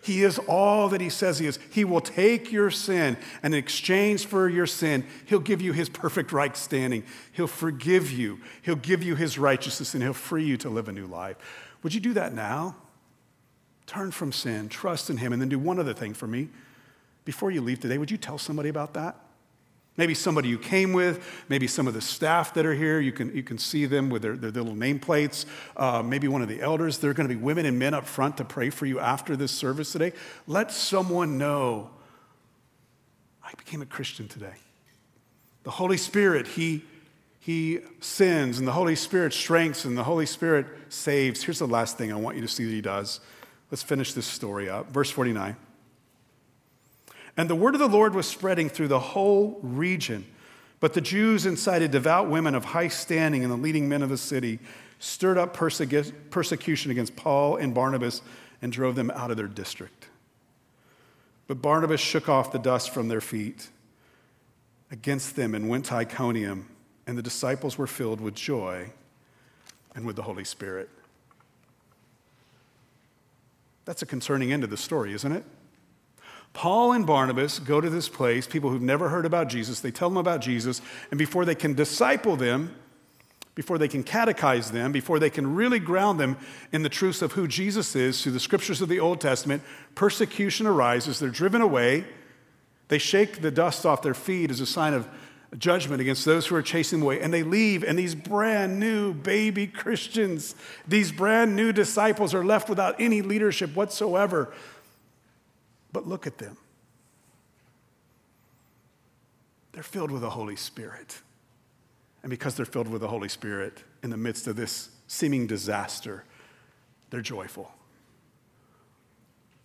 He 0.02 0.24
is 0.24 0.40
all 0.40 0.90
that 0.90 1.02
he 1.02 1.10
says 1.10 1.40
he 1.40 1.46
is. 1.46 1.60
He 1.72 1.84
will 1.84 2.02
take 2.02 2.52
your 2.52 2.72
sin, 2.72 3.18
and 3.44 3.54
in 3.54 3.60
exchange 3.60 4.26
for 4.26 4.48
your 4.48 4.66
sin, 4.66 5.06
he'll 5.26 5.40
give 5.40 5.62
you 5.62 5.74
his 5.74 5.90
perfect 5.90 6.32
right 6.32 6.56
standing. 6.56 7.04
He'll 7.34 7.48
forgive 7.48 8.12
you, 8.12 8.40
he'll 8.62 8.76
give 8.76 9.04
you 9.04 9.16
his 9.16 9.38
righteousness, 9.38 9.94
and 9.94 10.02
he'll 10.02 10.14
free 10.14 10.46
you 10.46 10.58
to 10.58 10.70
live 10.70 10.88
a 10.88 10.92
new 10.92 11.06
life. 11.06 11.38
Would 11.84 11.94
you 11.94 12.00
do 12.00 12.14
that 12.14 12.34
now? 12.34 12.76
Turn 13.86 14.12
from 14.12 14.32
sin, 14.32 14.70
trust 14.70 15.10
in 15.10 15.18
him, 15.18 15.34
and 15.34 15.42
then 15.42 15.50
do 15.50 15.60
one 15.60 15.80
other 15.80 15.94
thing 15.94 16.14
for 16.14 16.28
me. 16.28 16.50
Before 17.26 17.52
you 17.52 17.62
leave 17.62 17.80
today, 17.80 17.98
would 17.98 18.12
you 18.12 18.18
tell 18.18 18.38
somebody 18.38 18.70
about 18.70 18.94
that? 18.94 19.16
Maybe 20.00 20.14
somebody 20.14 20.48
you 20.48 20.58
came 20.58 20.94
with, 20.94 21.44
maybe 21.50 21.68
some 21.68 21.86
of 21.86 21.94
the 21.94 22.00
staff 22.00 22.54
that 22.54 22.66
are 22.66 22.74
here, 22.74 23.02
you 23.02 23.12
can, 23.12 23.36
you 23.36 23.44
can 23.44 23.58
see 23.58 23.86
them 23.86 24.10
with 24.10 24.22
their, 24.22 24.38
their 24.38 24.50
little 24.50 24.74
nameplates. 24.74 25.46
Uh, 25.76 26.02
maybe 26.02 26.30
one 26.30 26.42
of 26.42 26.48
the 26.48 26.62
elders. 26.62 27.00
There 27.00 27.12
are 27.12 27.14
going 27.14 27.28
to 27.28 27.36
be 27.36 27.42
women 27.42 27.66
and 27.66 27.78
men 27.78 27.94
up 27.94 28.06
front 28.06 28.38
to 28.38 28.46
pray 28.46 28.70
for 28.70 28.86
you 28.86 29.02
after 29.02 29.36
this 29.36 29.52
service 29.52 29.92
today. 29.92 30.14
Let 30.48 30.72
someone 30.72 31.38
know 31.38 31.90
I 33.44 33.52
became 33.58 33.82
a 33.82 33.86
Christian 33.86 34.30
today. 34.30 34.56
The 35.64 35.72
Holy 35.72 35.98
Spirit, 35.98 36.48
He, 36.48 36.86
he 37.42 37.80
sends, 38.00 38.58
and 38.58 38.66
the 38.66 38.72
Holy 38.72 38.96
Spirit 38.96 39.34
strengthens, 39.34 39.84
and 39.84 39.98
the 39.98 40.06
Holy 40.06 40.26
Spirit 40.26 40.66
saves. 40.88 41.44
Here's 41.44 41.60
the 41.60 41.68
last 41.68 41.98
thing 41.98 42.14
I 42.14 42.16
want 42.16 42.38
you 42.38 42.42
to 42.42 42.48
see 42.48 42.64
that 42.64 42.72
He 42.72 42.80
does. 42.80 43.20
Let's 43.70 43.84
finish 43.84 44.14
this 44.14 44.26
story 44.26 44.70
up. 44.70 44.90
Verse 44.92 45.12
49. 45.12 45.58
And 47.40 47.50
the 47.50 47.56
word 47.56 47.74
of 47.74 47.80
the 47.80 47.88
Lord 47.88 48.14
was 48.16 48.28
spreading 48.28 48.68
through 48.68 48.90
the 48.90 49.00
whole 49.00 49.60
region. 49.62 50.26
But 50.82 50.94
the 50.94 51.00
Jews 51.00 51.46
incited 51.46 51.90
devout 51.90 52.30
women 52.30 52.54
of 52.54 52.66
high 52.66 52.90
standing 52.90 53.44
and 53.44 53.52
the 53.52 53.56
leading 53.56 53.88
men 53.88 54.04
of 54.04 54.10
the 54.10 54.18
city, 54.18 54.60
stirred 55.00 55.38
up 55.38 55.54
persecution 55.54 56.92
against 56.92 57.16
Paul 57.16 57.56
and 57.56 57.74
Barnabas, 57.74 58.22
and 58.62 58.74
drove 58.74 58.96
them 58.96 59.10
out 59.12 59.32
of 59.32 59.38
their 59.38 59.48
district. 59.48 60.08
But 61.48 61.62
Barnabas 61.62 62.02
shook 62.02 62.28
off 62.28 62.52
the 62.52 62.60
dust 62.60 62.90
from 62.90 63.08
their 63.08 63.22
feet 63.22 63.70
against 64.92 65.38
them 65.38 65.56
and 65.56 65.70
went 65.70 65.86
to 65.86 65.94
Iconium, 65.94 66.68
and 67.08 67.18
the 67.18 67.24
disciples 67.24 67.78
were 67.78 67.88
filled 67.88 68.20
with 68.20 68.36
joy 68.36 68.92
and 69.96 70.06
with 70.06 70.18
the 70.18 70.24
Holy 70.24 70.44
Spirit. 70.44 70.90
That's 73.86 74.02
a 74.02 74.06
concerning 74.06 74.52
end 74.52 74.66
of 74.66 74.70
the 74.70 74.76
story, 74.76 75.14
isn't 75.14 75.32
it? 75.32 75.46
Paul 76.54 76.94
and 76.94 77.06
Barnabas 77.06 77.60
go 77.60 77.80
to 77.80 77.90
this 77.90 78.10
place, 78.10 78.48
people 78.48 78.70
who've 78.70 78.82
never 78.82 79.10
heard 79.10 79.26
about 79.26 79.48
Jesus, 79.50 79.80
they 79.80 79.92
tell 79.92 80.10
them 80.10 80.18
about 80.18 80.42
Jesus, 80.42 80.82
and 81.12 81.18
before 81.18 81.46
they 81.46 81.56
can 81.56 81.74
disciple 81.74 82.36
them, 82.36 82.76
before 83.56 83.78
they 83.78 83.88
can 83.88 84.04
catechize 84.04 84.72
them, 84.72 84.92
before 84.92 85.20
they 85.20 85.30
can 85.30 85.54
really 85.54 85.80
ground 85.80 86.20
them 86.20 86.38
in 86.72 86.82
the 86.82 86.90
truths 86.90 87.22
of 87.22 87.34
who 87.34 87.48
Jesus 87.48 87.96
is 87.96 88.22
through 88.22 88.32
the 88.32 88.40
scriptures 88.40 88.82
of 88.82 88.88
the 88.88 89.00
Old 89.00 89.20
Testament, 89.20 89.62
persecution 89.96 90.66
arises. 90.66 91.20
They're 91.20 91.30
driven 91.30 91.62
away. 91.62 92.06
They 92.88 92.98
shake 92.98 93.42
the 93.42 93.52
dust 93.52 93.86
off 93.86 94.02
their 94.02 94.14
feet 94.14 94.50
as 94.50 94.62
a 94.62 94.66
sign 94.66 94.94
of 94.94 95.08
judgment 95.58 96.00
against 96.00 96.26
those 96.26 96.48
who 96.48 96.56
are 96.56 96.62
chasing 96.62 97.00
them 97.00 97.06
away. 97.06 97.20
And 97.20 97.34
they 97.34 97.44
leave, 97.44 97.84
and 97.84 98.00
these 98.00 98.16
brand 98.16 98.80
new 98.80 99.14
baby 99.14 99.68
Christians, 99.68 100.56
these 100.88 101.12
brand 101.12 101.56
new 101.56 101.74
disciples 101.74 102.34
are 102.34 102.46
left 102.46 102.70
without 102.70 102.96
any 103.00 103.22
leadership 103.22 103.76
whatsoever. 103.76 104.54
But 105.92 106.08
look 106.08 106.28
at 106.28 106.38
them. 106.38 106.58
They're 109.72 109.84
filled 109.84 110.12
with 110.12 110.22
the 110.22 110.30
Holy 110.30 110.56
Spirit. 110.56 111.22
And 112.22 112.30
because 112.30 112.56
they're 112.56 112.66
filled 112.66 112.88
with 112.88 113.02
the 113.02 113.08
Holy 113.08 113.30
Spirit 113.30 113.84
in 114.04 114.10
the 114.10 114.18
midst 114.18 114.48
of 114.48 114.56
this 114.56 114.90
seeming 115.08 115.48
disaster, 115.48 116.26
they're 117.10 117.22
joyful. 117.22 117.72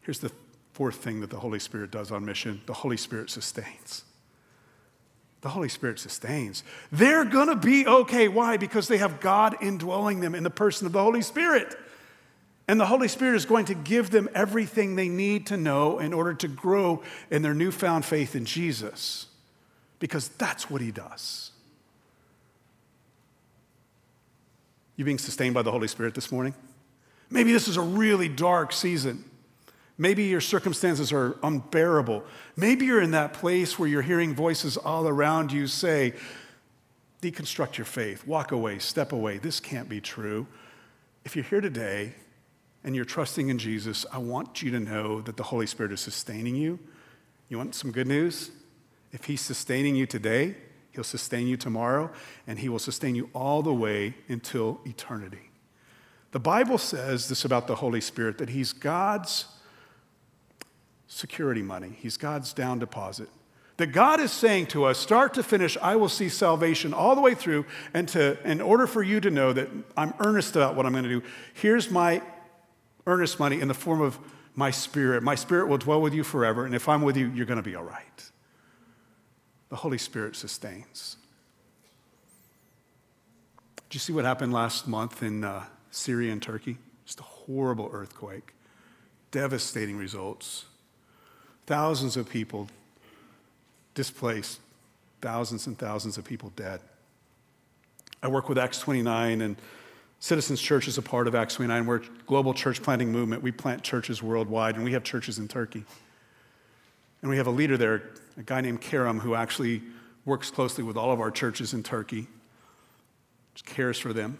Here's 0.02 0.18
the 0.18 0.30
fourth 0.72 0.96
thing 0.96 1.20
that 1.20 1.30
the 1.30 1.38
Holy 1.38 1.58
Spirit 1.58 1.90
does 1.90 2.10
on 2.10 2.24
mission 2.24 2.60
the 2.66 2.74
Holy 2.74 2.96
Spirit 2.96 3.30
sustains. 3.30 4.04
The 5.40 5.50
Holy 5.50 5.68
Spirit 5.68 5.98
sustains. 5.98 6.62
They're 6.90 7.24
going 7.24 7.48
to 7.48 7.56
be 7.56 7.86
okay. 7.86 8.28
Why? 8.28 8.56
Because 8.56 8.88
they 8.88 8.96
have 8.96 9.20
God 9.20 9.56
indwelling 9.60 10.20
them 10.20 10.34
in 10.34 10.42
the 10.42 10.50
person 10.50 10.86
of 10.86 10.92
the 10.92 11.02
Holy 11.02 11.20
Spirit. 11.20 11.76
And 12.66 12.80
the 12.80 12.86
Holy 12.86 13.08
Spirit 13.08 13.36
is 13.36 13.44
going 13.44 13.66
to 13.66 13.74
give 13.74 14.10
them 14.10 14.28
everything 14.34 14.96
they 14.96 15.08
need 15.08 15.46
to 15.48 15.56
know 15.56 15.98
in 15.98 16.14
order 16.14 16.32
to 16.34 16.48
grow 16.48 17.02
in 17.30 17.42
their 17.42 17.54
newfound 17.54 18.04
faith 18.04 18.34
in 18.34 18.46
Jesus, 18.46 19.26
because 19.98 20.28
that's 20.28 20.70
what 20.70 20.80
He 20.80 20.90
does. 20.90 21.50
You 24.96 25.04
being 25.04 25.18
sustained 25.18 25.54
by 25.54 25.62
the 25.62 25.72
Holy 25.72 25.88
Spirit 25.88 26.14
this 26.14 26.32
morning? 26.32 26.54
Maybe 27.28 27.52
this 27.52 27.68
is 27.68 27.76
a 27.76 27.82
really 27.82 28.28
dark 28.28 28.72
season. 28.72 29.24
Maybe 29.98 30.24
your 30.24 30.40
circumstances 30.40 31.12
are 31.12 31.36
unbearable. 31.42 32.24
Maybe 32.56 32.86
you're 32.86 33.02
in 33.02 33.10
that 33.10 33.32
place 33.32 33.78
where 33.78 33.88
you're 33.88 34.02
hearing 34.02 34.34
voices 34.34 34.76
all 34.76 35.06
around 35.06 35.52
you 35.52 35.66
say, 35.66 36.14
deconstruct 37.22 37.76
your 37.76 37.84
faith, 37.84 38.26
walk 38.26 38.52
away, 38.52 38.78
step 38.78 39.12
away. 39.12 39.38
This 39.38 39.60
can't 39.60 39.88
be 39.88 40.00
true. 40.00 40.46
If 41.24 41.36
you're 41.36 41.44
here 41.44 41.60
today 41.60 42.14
and 42.84 42.94
you're 42.94 43.06
trusting 43.06 43.48
in 43.48 43.58
Jesus, 43.58 44.04
I 44.12 44.18
want 44.18 44.62
you 44.62 44.70
to 44.72 44.78
know 44.78 45.22
that 45.22 45.38
the 45.38 45.42
Holy 45.42 45.66
Spirit 45.66 45.90
is 45.92 46.00
sustaining 46.00 46.54
you. 46.54 46.78
You 47.48 47.56
want 47.56 47.74
some 47.74 47.90
good 47.90 48.06
news? 48.06 48.50
If 49.10 49.24
He's 49.24 49.40
sustaining 49.40 49.96
you 49.96 50.06
today, 50.06 50.54
He'll 50.90 51.02
sustain 51.02 51.48
you 51.48 51.56
tomorrow, 51.56 52.10
and 52.46 52.58
He 52.58 52.68
will 52.68 52.78
sustain 52.78 53.14
you 53.14 53.30
all 53.34 53.62
the 53.62 53.72
way 53.72 54.14
until 54.28 54.80
eternity. 54.84 55.50
The 56.32 56.40
Bible 56.40 56.78
says 56.78 57.28
this 57.28 57.44
about 57.44 57.66
the 57.66 57.76
Holy 57.76 58.00
Spirit 58.00 58.38
that 58.38 58.50
He's 58.50 58.72
God's 58.72 59.46
security 61.06 61.62
money, 61.62 61.96
He's 61.98 62.16
God's 62.18 62.52
down 62.52 62.78
deposit. 62.78 63.28
That 63.76 63.88
God 63.88 64.20
is 64.20 64.30
saying 64.30 64.66
to 64.66 64.84
us, 64.84 64.98
start 64.98 65.34
to 65.34 65.42
finish, 65.42 65.76
I 65.82 65.96
will 65.96 66.08
see 66.08 66.28
salvation 66.28 66.94
all 66.94 67.16
the 67.16 67.20
way 67.20 67.34
through. 67.34 67.66
And 67.92 68.06
to, 68.10 68.38
in 68.48 68.60
order 68.60 68.86
for 68.86 69.02
you 69.02 69.18
to 69.18 69.32
know 69.32 69.52
that 69.52 69.68
I'm 69.96 70.14
earnest 70.20 70.54
about 70.54 70.76
what 70.76 70.86
I'm 70.86 70.92
going 70.92 71.02
to 71.02 71.10
do, 71.10 71.22
here's 71.54 71.90
my 71.90 72.22
earnest 73.06 73.38
money 73.38 73.60
in 73.60 73.68
the 73.68 73.74
form 73.74 74.00
of 74.00 74.18
my 74.54 74.70
spirit. 74.70 75.22
My 75.22 75.34
spirit 75.34 75.68
will 75.68 75.78
dwell 75.78 76.00
with 76.00 76.14
you 76.14 76.24
forever, 76.24 76.64
and 76.64 76.74
if 76.74 76.88
I'm 76.88 77.02
with 77.02 77.16
you, 77.16 77.28
you're 77.28 77.46
going 77.46 77.62
to 77.62 77.62
be 77.62 77.74
all 77.74 77.84
right. 77.84 78.30
The 79.68 79.76
Holy 79.76 79.98
Spirit 79.98 80.36
sustains. 80.36 81.16
Did 83.76 83.94
you 83.94 84.00
see 84.00 84.12
what 84.12 84.24
happened 84.24 84.52
last 84.52 84.86
month 84.86 85.22
in 85.22 85.44
uh, 85.44 85.64
Syria 85.90 86.32
and 86.32 86.42
Turkey? 86.42 86.78
Just 87.04 87.20
a 87.20 87.24
horrible 87.24 87.90
earthquake, 87.92 88.52
devastating 89.30 89.96
results. 89.96 90.64
Thousands 91.66 92.16
of 92.16 92.28
people 92.28 92.68
displaced, 93.94 94.60
thousands 95.20 95.66
and 95.66 95.78
thousands 95.78 96.18
of 96.18 96.24
people 96.24 96.52
dead. 96.56 96.80
I 98.22 98.28
work 98.28 98.48
with 98.48 98.58
Acts 98.58 98.78
29, 98.80 99.40
and 99.40 99.56
Citizens 100.24 100.58
Church 100.58 100.88
is 100.88 100.96
a 100.96 101.02
part 101.02 101.28
of 101.28 101.34
Acts 101.34 101.56
29. 101.56 101.84
We're 101.84 101.96
a 101.96 102.02
global 102.26 102.54
church 102.54 102.82
planting 102.82 103.12
movement. 103.12 103.42
We 103.42 103.52
plant 103.52 103.82
churches 103.82 104.22
worldwide, 104.22 104.74
and 104.74 104.82
we 104.82 104.92
have 104.92 105.04
churches 105.04 105.38
in 105.38 105.48
Turkey. 105.48 105.84
And 107.20 107.30
we 107.30 107.36
have 107.36 107.46
a 107.46 107.50
leader 107.50 107.76
there, 107.76 108.04
a 108.38 108.42
guy 108.42 108.62
named 108.62 108.80
Karam, 108.80 109.20
who 109.20 109.34
actually 109.34 109.82
works 110.24 110.50
closely 110.50 110.82
with 110.82 110.96
all 110.96 111.12
of 111.12 111.20
our 111.20 111.30
churches 111.30 111.74
in 111.74 111.82
Turkey, 111.82 112.26
cares 113.66 113.98
for 113.98 114.14
them. 114.14 114.38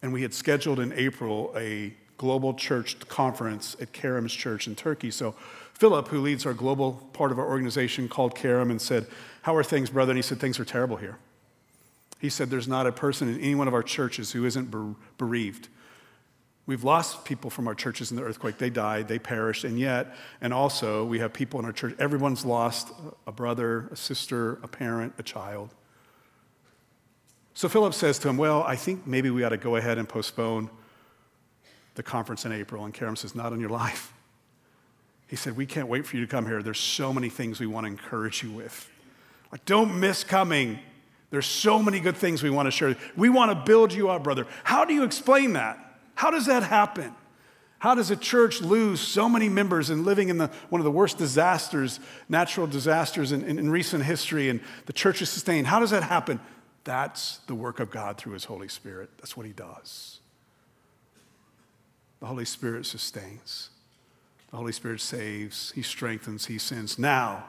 And 0.00 0.12
we 0.12 0.22
had 0.22 0.32
scheduled 0.32 0.78
in 0.78 0.92
April 0.92 1.52
a 1.56 1.92
global 2.16 2.54
church 2.54 3.00
conference 3.08 3.76
at 3.80 3.92
Karam's 3.92 4.32
church 4.32 4.68
in 4.68 4.76
Turkey. 4.76 5.10
So 5.10 5.32
Philip, 5.74 6.06
who 6.06 6.20
leads 6.20 6.46
our 6.46 6.54
global 6.54 6.92
part 7.14 7.32
of 7.32 7.40
our 7.40 7.48
organization, 7.48 8.08
called 8.08 8.36
Karam 8.36 8.70
and 8.70 8.80
said, 8.80 9.08
How 9.42 9.56
are 9.56 9.64
things, 9.64 9.90
brother? 9.90 10.12
And 10.12 10.18
he 10.18 10.22
said, 10.22 10.38
Things 10.38 10.60
are 10.60 10.64
terrible 10.64 10.98
here. 10.98 11.18
He 12.18 12.28
said, 12.28 12.50
There's 12.50 12.68
not 12.68 12.86
a 12.86 12.92
person 12.92 13.28
in 13.28 13.40
any 13.40 13.54
one 13.54 13.68
of 13.68 13.74
our 13.74 13.82
churches 13.82 14.32
who 14.32 14.44
isn't 14.44 14.74
bereaved. 15.16 15.68
We've 16.66 16.84
lost 16.84 17.24
people 17.24 17.48
from 17.48 17.66
our 17.66 17.74
churches 17.74 18.10
in 18.10 18.18
the 18.18 18.22
earthquake. 18.22 18.58
They 18.58 18.68
died, 18.68 19.08
they 19.08 19.18
perished, 19.18 19.64
and 19.64 19.78
yet, 19.78 20.14
and 20.42 20.52
also, 20.52 21.02
we 21.02 21.18
have 21.20 21.32
people 21.32 21.58
in 21.58 21.64
our 21.64 21.72
church, 21.72 21.94
everyone's 21.98 22.44
lost 22.44 22.92
a 23.26 23.32
brother, 23.32 23.88
a 23.90 23.96
sister, 23.96 24.58
a 24.62 24.68
parent, 24.68 25.14
a 25.16 25.22
child. 25.22 25.74
So 27.54 27.68
Philip 27.68 27.94
says 27.94 28.18
to 28.20 28.28
him, 28.28 28.36
Well, 28.36 28.62
I 28.64 28.76
think 28.76 29.06
maybe 29.06 29.30
we 29.30 29.44
ought 29.44 29.48
to 29.48 29.56
go 29.56 29.76
ahead 29.76 29.98
and 29.98 30.08
postpone 30.08 30.68
the 31.94 32.02
conference 32.02 32.44
in 32.44 32.52
April. 32.52 32.84
And 32.84 32.92
Karam 32.92 33.16
says, 33.16 33.34
Not 33.34 33.52
on 33.52 33.60
your 33.60 33.70
life. 33.70 34.12
He 35.26 35.36
said, 35.36 35.56
We 35.56 35.66
can't 35.66 35.88
wait 35.88 36.06
for 36.06 36.16
you 36.16 36.26
to 36.26 36.30
come 36.30 36.46
here. 36.46 36.62
There's 36.62 36.78
so 36.78 37.12
many 37.12 37.30
things 37.30 37.60
we 37.60 37.66
want 37.66 37.86
to 37.86 37.90
encourage 37.90 38.42
you 38.42 38.50
with. 38.50 38.90
Like, 39.50 39.64
don't 39.64 39.98
miss 39.98 40.22
coming. 40.22 40.78
There's 41.30 41.46
so 41.46 41.82
many 41.82 42.00
good 42.00 42.16
things 42.16 42.42
we 42.42 42.50
want 42.50 42.66
to 42.66 42.70
share. 42.70 42.96
We 43.16 43.28
want 43.28 43.50
to 43.50 43.70
build 43.70 43.92
you 43.92 44.08
up, 44.08 44.24
brother. 44.24 44.46
How 44.64 44.84
do 44.84 44.94
you 44.94 45.04
explain 45.04 45.52
that? 45.54 45.78
How 46.14 46.30
does 46.30 46.46
that 46.46 46.62
happen? 46.62 47.14
How 47.78 47.94
does 47.94 48.10
a 48.10 48.16
church 48.16 48.60
lose 48.60 49.00
so 49.00 49.28
many 49.28 49.48
members 49.48 49.90
and 49.90 50.04
living 50.04 50.30
in 50.30 50.38
the, 50.38 50.48
one 50.68 50.80
of 50.80 50.84
the 50.84 50.90
worst 50.90 51.16
disasters, 51.16 52.00
natural 52.28 52.66
disasters 52.66 53.30
in, 53.30 53.44
in, 53.44 53.58
in 53.58 53.70
recent 53.70 54.02
history, 54.02 54.48
and 54.48 54.60
the 54.86 54.92
church 54.92 55.22
is 55.22 55.30
sustained? 55.30 55.66
How 55.66 55.78
does 55.78 55.90
that 55.90 56.02
happen? 56.02 56.40
That's 56.82 57.38
the 57.46 57.54
work 57.54 57.78
of 57.78 57.90
God 57.90 58.16
through 58.16 58.32
His 58.32 58.44
Holy 58.44 58.66
Spirit. 58.66 59.10
That's 59.18 59.36
what 59.36 59.46
He 59.46 59.52
does. 59.52 60.18
The 62.20 62.26
Holy 62.26 62.46
Spirit 62.46 62.84
sustains, 62.84 63.70
the 64.50 64.56
Holy 64.56 64.72
Spirit 64.72 65.00
saves, 65.00 65.70
He 65.72 65.82
strengthens, 65.82 66.46
He 66.46 66.58
sends. 66.58 66.98
Now, 66.98 67.44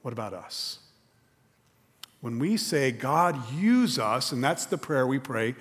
what 0.00 0.12
about 0.12 0.32
us? 0.32 0.78
When 2.20 2.38
we 2.38 2.56
say, 2.56 2.90
God, 2.90 3.52
use 3.52 3.98
us, 3.98 4.32
and 4.32 4.42
that's 4.42 4.66
the 4.66 4.78
prayer 4.78 5.06
we 5.06 5.18
pray 5.18 5.54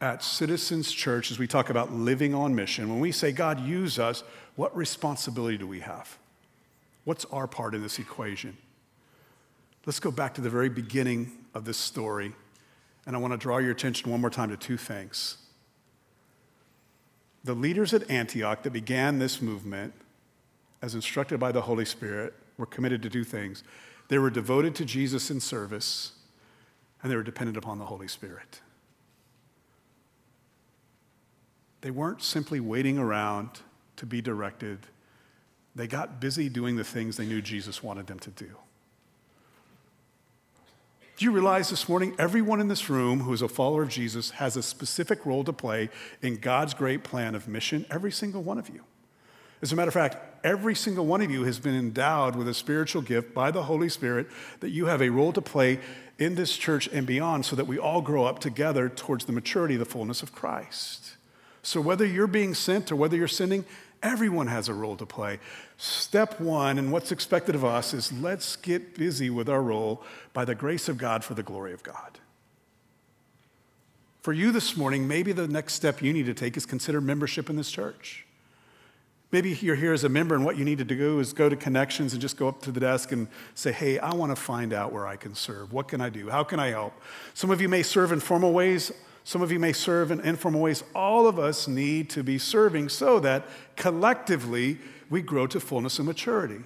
at 0.00 0.22
Citizens 0.22 0.92
Church 0.92 1.30
as 1.30 1.38
we 1.38 1.46
talk 1.46 1.70
about 1.70 1.92
living 1.92 2.34
on 2.34 2.54
mission, 2.54 2.88
when 2.88 3.00
we 3.00 3.12
say, 3.12 3.32
God, 3.32 3.60
use 3.60 3.98
us, 3.98 4.24
what 4.56 4.76
responsibility 4.76 5.56
do 5.56 5.66
we 5.66 5.80
have? 5.80 6.18
What's 7.04 7.24
our 7.26 7.46
part 7.46 7.74
in 7.74 7.82
this 7.82 7.98
equation? 7.98 8.56
Let's 9.86 10.00
go 10.00 10.10
back 10.10 10.34
to 10.34 10.40
the 10.40 10.50
very 10.50 10.68
beginning 10.68 11.30
of 11.54 11.64
this 11.64 11.78
story, 11.78 12.32
and 13.06 13.14
I 13.14 13.18
want 13.20 13.32
to 13.32 13.38
draw 13.38 13.58
your 13.58 13.70
attention 13.70 14.10
one 14.10 14.20
more 14.20 14.30
time 14.30 14.50
to 14.50 14.56
two 14.56 14.76
things. 14.76 15.36
The 17.44 17.54
leaders 17.54 17.94
at 17.94 18.10
Antioch 18.10 18.64
that 18.64 18.72
began 18.72 19.20
this 19.20 19.40
movement, 19.40 19.94
as 20.82 20.96
instructed 20.96 21.38
by 21.38 21.52
the 21.52 21.60
Holy 21.60 21.84
Spirit, 21.84 22.34
were 22.58 22.66
committed 22.66 23.02
to 23.02 23.10
two 23.10 23.22
things. 23.22 23.62
They 24.08 24.18
were 24.18 24.30
devoted 24.30 24.74
to 24.76 24.84
Jesus 24.84 25.30
in 25.30 25.40
service, 25.40 26.12
and 27.02 27.10
they 27.10 27.16
were 27.16 27.22
dependent 27.22 27.56
upon 27.56 27.78
the 27.78 27.86
Holy 27.86 28.08
Spirit. 28.08 28.60
They 31.80 31.90
weren't 31.90 32.22
simply 32.22 32.60
waiting 32.60 32.98
around 32.98 33.60
to 33.96 34.06
be 34.06 34.20
directed, 34.20 34.78
they 35.74 35.86
got 35.86 36.20
busy 36.20 36.48
doing 36.48 36.76
the 36.76 36.84
things 36.84 37.16
they 37.16 37.26
knew 37.26 37.40
Jesus 37.40 37.82
wanted 37.82 38.06
them 38.06 38.18
to 38.20 38.30
do. 38.30 38.50
Do 41.16 41.24
you 41.24 41.30
realize 41.30 41.70
this 41.70 41.88
morning, 41.88 42.14
everyone 42.18 42.60
in 42.60 42.68
this 42.68 42.90
room 42.90 43.20
who 43.20 43.32
is 43.32 43.40
a 43.40 43.48
follower 43.48 43.82
of 43.82 43.88
Jesus 43.88 44.30
has 44.32 44.56
a 44.56 44.62
specific 44.62 45.24
role 45.24 45.44
to 45.44 45.52
play 45.52 45.88
in 46.20 46.36
God's 46.36 46.74
great 46.74 47.04
plan 47.04 47.34
of 47.34 47.48
mission? 47.48 47.86
Every 47.90 48.12
single 48.12 48.42
one 48.42 48.58
of 48.58 48.68
you. 48.68 48.84
As 49.62 49.72
a 49.72 49.76
matter 49.76 49.88
of 49.88 49.94
fact, 49.94 50.35
every 50.46 50.76
single 50.76 51.04
one 51.04 51.20
of 51.20 51.30
you 51.30 51.42
has 51.42 51.58
been 51.58 51.74
endowed 51.74 52.36
with 52.36 52.46
a 52.46 52.54
spiritual 52.54 53.02
gift 53.02 53.34
by 53.34 53.50
the 53.50 53.64
Holy 53.64 53.88
Spirit 53.88 54.28
that 54.60 54.70
you 54.70 54.86
have 54.86 55.02
a 55.02 55.10
role 55.10 55.32
to 55.32 55.42
play 55.42 55.80
in 56.18 56.36
this 56.36 56.56
church 56.56 56.88
and 56.92 57.04
beyond 57.04 57.44
so 57.44 57.56
that 57.56 57.66
we 57.66 57.78
all 57.78 58.00
grow 58.00 58.24
up 58.24 58.38
together 58.38 58.88
towards 58.88 59.24
the 59.24 59.32
maturity, 59.32 59.76
the 59.76 59.84
fullness 59.84 60.22
of 60.22 60.32
Christ. 60.32 61.16
So 61.64 61.80
whether 61.80 62.06
you're 62.06 62.28
being 62.28 62.54
sent 62.54 62.92
or 62.92 62.96
whether 62.96 63.16
you're 63.16 63.26
sending, 63.26 63.64
everyone 64.04 64.46
has 64.46 64.68
a 64.68 64.74
role 64.74 64.96
to 64.96 65.04
play. 65.04 65.40
Step 65.78 66.40
one, 66.40 66.78
and 66.78 66.92
what's 66.92 67.10
expected 67.10 67.56
of 67.56 67.64
us, 67.64 67.92
is 67.92 68.12
let's 68.12 68.54
get 68.54 68.94
busy 68.94 69.28
with 69.28 69.48
our 69.48 69.60
role 69.60 70.04
by 70.32 70.44
the 70.44 70.54
grace 70.54 70.88
of 70.88 70.96
God 70.96 71.24
for 71.24 71.34
the 71.34 71.42
glory 71.42 71.72
of 71.72 71.82
God. 71.82 72.20
For 74.22 74.32
you 74.32 74.52
this 74.52 74.76
morning, 74.76 75.08
maybe 75.08 75.32
the 75.32 75.48
next 75.48 75.74
step 75.74 76.00
you 76.00 76.12
need 76.12 76.26
to 76.26 76.34
take 76.34 76.56
is 76.56 76.66
consider 76.66 77.00
membership 77.00 77.50
in 77.50 77.56
this 77.56 77.70
church. 77.70 78.25
Maybe 79.32 79.50
you're 79.60 79.74
here 79.74 79.92
as 79.92 80.04
a 80.04 80.08
member, 80.08 80.34
and 80.34 80.44
what 80.44 80.56
you 80.56 80.64
need 80.64 80.78
to 80.78 80.84
do 80.84 81.18
is 81.18 81.32
go 81.32 81.48
to 81.48 81.56
Connections 81.56 82.12
and 82.12 82.22
just 82.22 82.36
go 82.36 82.46
up 82.46 82.62
to 82.62 82.70
the 82.70 82.80
desk 82.80 83.10
and 83.10 83.26
say, 83.54 83.72
Hey, 83.72 83.98
I 83.98 84.14
want 84.14 84.30
to 84.30 84.36
find 84.36 84.72
out 84.72 84.92
where 84.92 85.06
I 85.06 85.16
can 85.16 85.34
serve. 85.34 85.72
What 85.72 85.88
can 85.88 86.00
I 86.00 86.10
do? 86.10 86.30
How 86.30 86.44
can 86.44 86.60
I 86.60 86.68
help? 86.68 86.92
Some 87.34 87.50
of 87.50 87.60
you 87.60 87.68
may 87.68 87.82
serve 87.82 88.12
in 88.12 88.20
formal 88.20 88.52
ways, 88.52 88.92
some 89.24 89.42
of 89.42 89.50
you 89.50 89.58
may 89.58 89.72
serve 89.72 90.12
in 90.12 90.20
informal 90.20 90.60
ways. 90.60 90.84
All 90.94 91.26
of 91.26 91.36
us 91.36 91.66
need 91.66 92.10
to 92.10 92.22
be 92.22 92.38
serving 92.38 92.88
so 92.88 93.18
that 93.18 93.44
collectively 93.74 94.78
we 95.10 95.20
grow 95.20 95.48
to 95.48 95.58
fullness 95.58 95.98
and 95.98 96.06
maturity. 96.06 96.60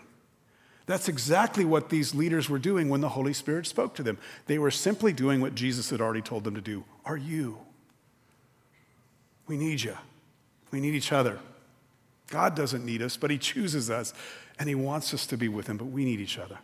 That's 0.85 1.09
exactly 1.09 1.65
what 1.65 1.89
these 1.89 2.15
leaders 2.15 2.51
were 2.51 2.59
doing 2.59 2.91
when 2.91 3.01
the 3.01 3.09
Holy 3.09 3.33
Spirit 3.33 3.67
spoke 3.67 3.95
to 3.95 4.03
them. 4.03 4.19
They 4.47 4.59
were 4.59 4.71
simply 4.71 5.15
doing 5.15 5.41
what 5.41 5.55
Jesus 5.55 5.89
had 5.89 6.03
already 6.03 6.21
told 6.21 6.45
them 6.45 6.55
to 6.55 6.61
do. 6.61 6.85
Are 7.07 7.17
you? 7.17 7.59
We 9.47 9.57
need 9.57 9.81
you. 9.83 9.97
We 10.71 10.81
need 10.81 10.95
each 10.95 11.13
other. 11.13 11.39
God 12.31 12.55
doesn't 12.55 12.87
need 12.87 13.03
us, 13.03 13.17
but 13.17 13.31
He 13.31 13.39
chooses 13.39 13.91
us 13.91 14.15
and 14.59 14.69
He 14.69 14.75
wants 14.75 15.13
us 15.13 15.27
to 15.27 15.37
be 15.37 15.49
with 15.49 15.67
Him, 15.67 15.77
but 15.77 15.87
we 15.87 16.05
need 16.05 16.21
each 16.21 16.39
other. 16.39 16.59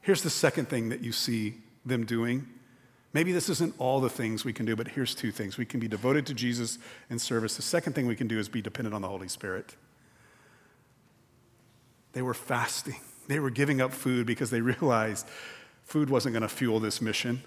Here's 0.00 0.22
the 0.22 0.30
second 0.30 0.68
thing 0.68 0.88
that 0.88 1.00
you 1.00 1.12
see 1.12 1.54
them 1.86 2.04
doing. 2.04 2.46
Maybe 3.12 3.30
this 3.30 3.48
isn't 3.48 3.74
all 3.78 4.00
the 4.00 4.10
things 4.10 4.44
we 4.44 4.52
can 4.52 4.66
do, 4.66 4.74
but 4.74 4.88
here's 4.88 5.14
two 5.14 5.30
things. 5.30 5.56
We 5.56 5.64
can 5.64 5.78
be 5.78 5.86
devoted 5.86 6.26
to 6.26 6.34
Jesus 6.34 6.78
in 7.08 7.18
service. 7.18 7.56
The 7.56 7.62
second 7.62 7.92
thing 7.94 8.06
we 8.06 8.16
can 8.16 8.26
do 8.26 8.38
is 8.38 8.48
be 8.48 8.60
dependent 8.60 8.94
on 8.94 9.02
the 9.02 9.08
Holy 9.08 9.28
Spirit. 9.28 9.76
They 12.12 12.22
were 12.22 12.34
fasting, 12.34 13.00
they 13.28 13.38
were 13.38 13.50
giving 13.50 13.80
up 13.80 13.92
food 13.92 14.26
because 14.26 14.50
they 14.50 14.60
realized 14.62 15.26
food 15.84 16.10
wasn't 16.10 16.32
going 16.32 16.42
to 16.42 16.48
fuel 16.48 16.80
this 16.80 17.00
mission. 17.00 17.42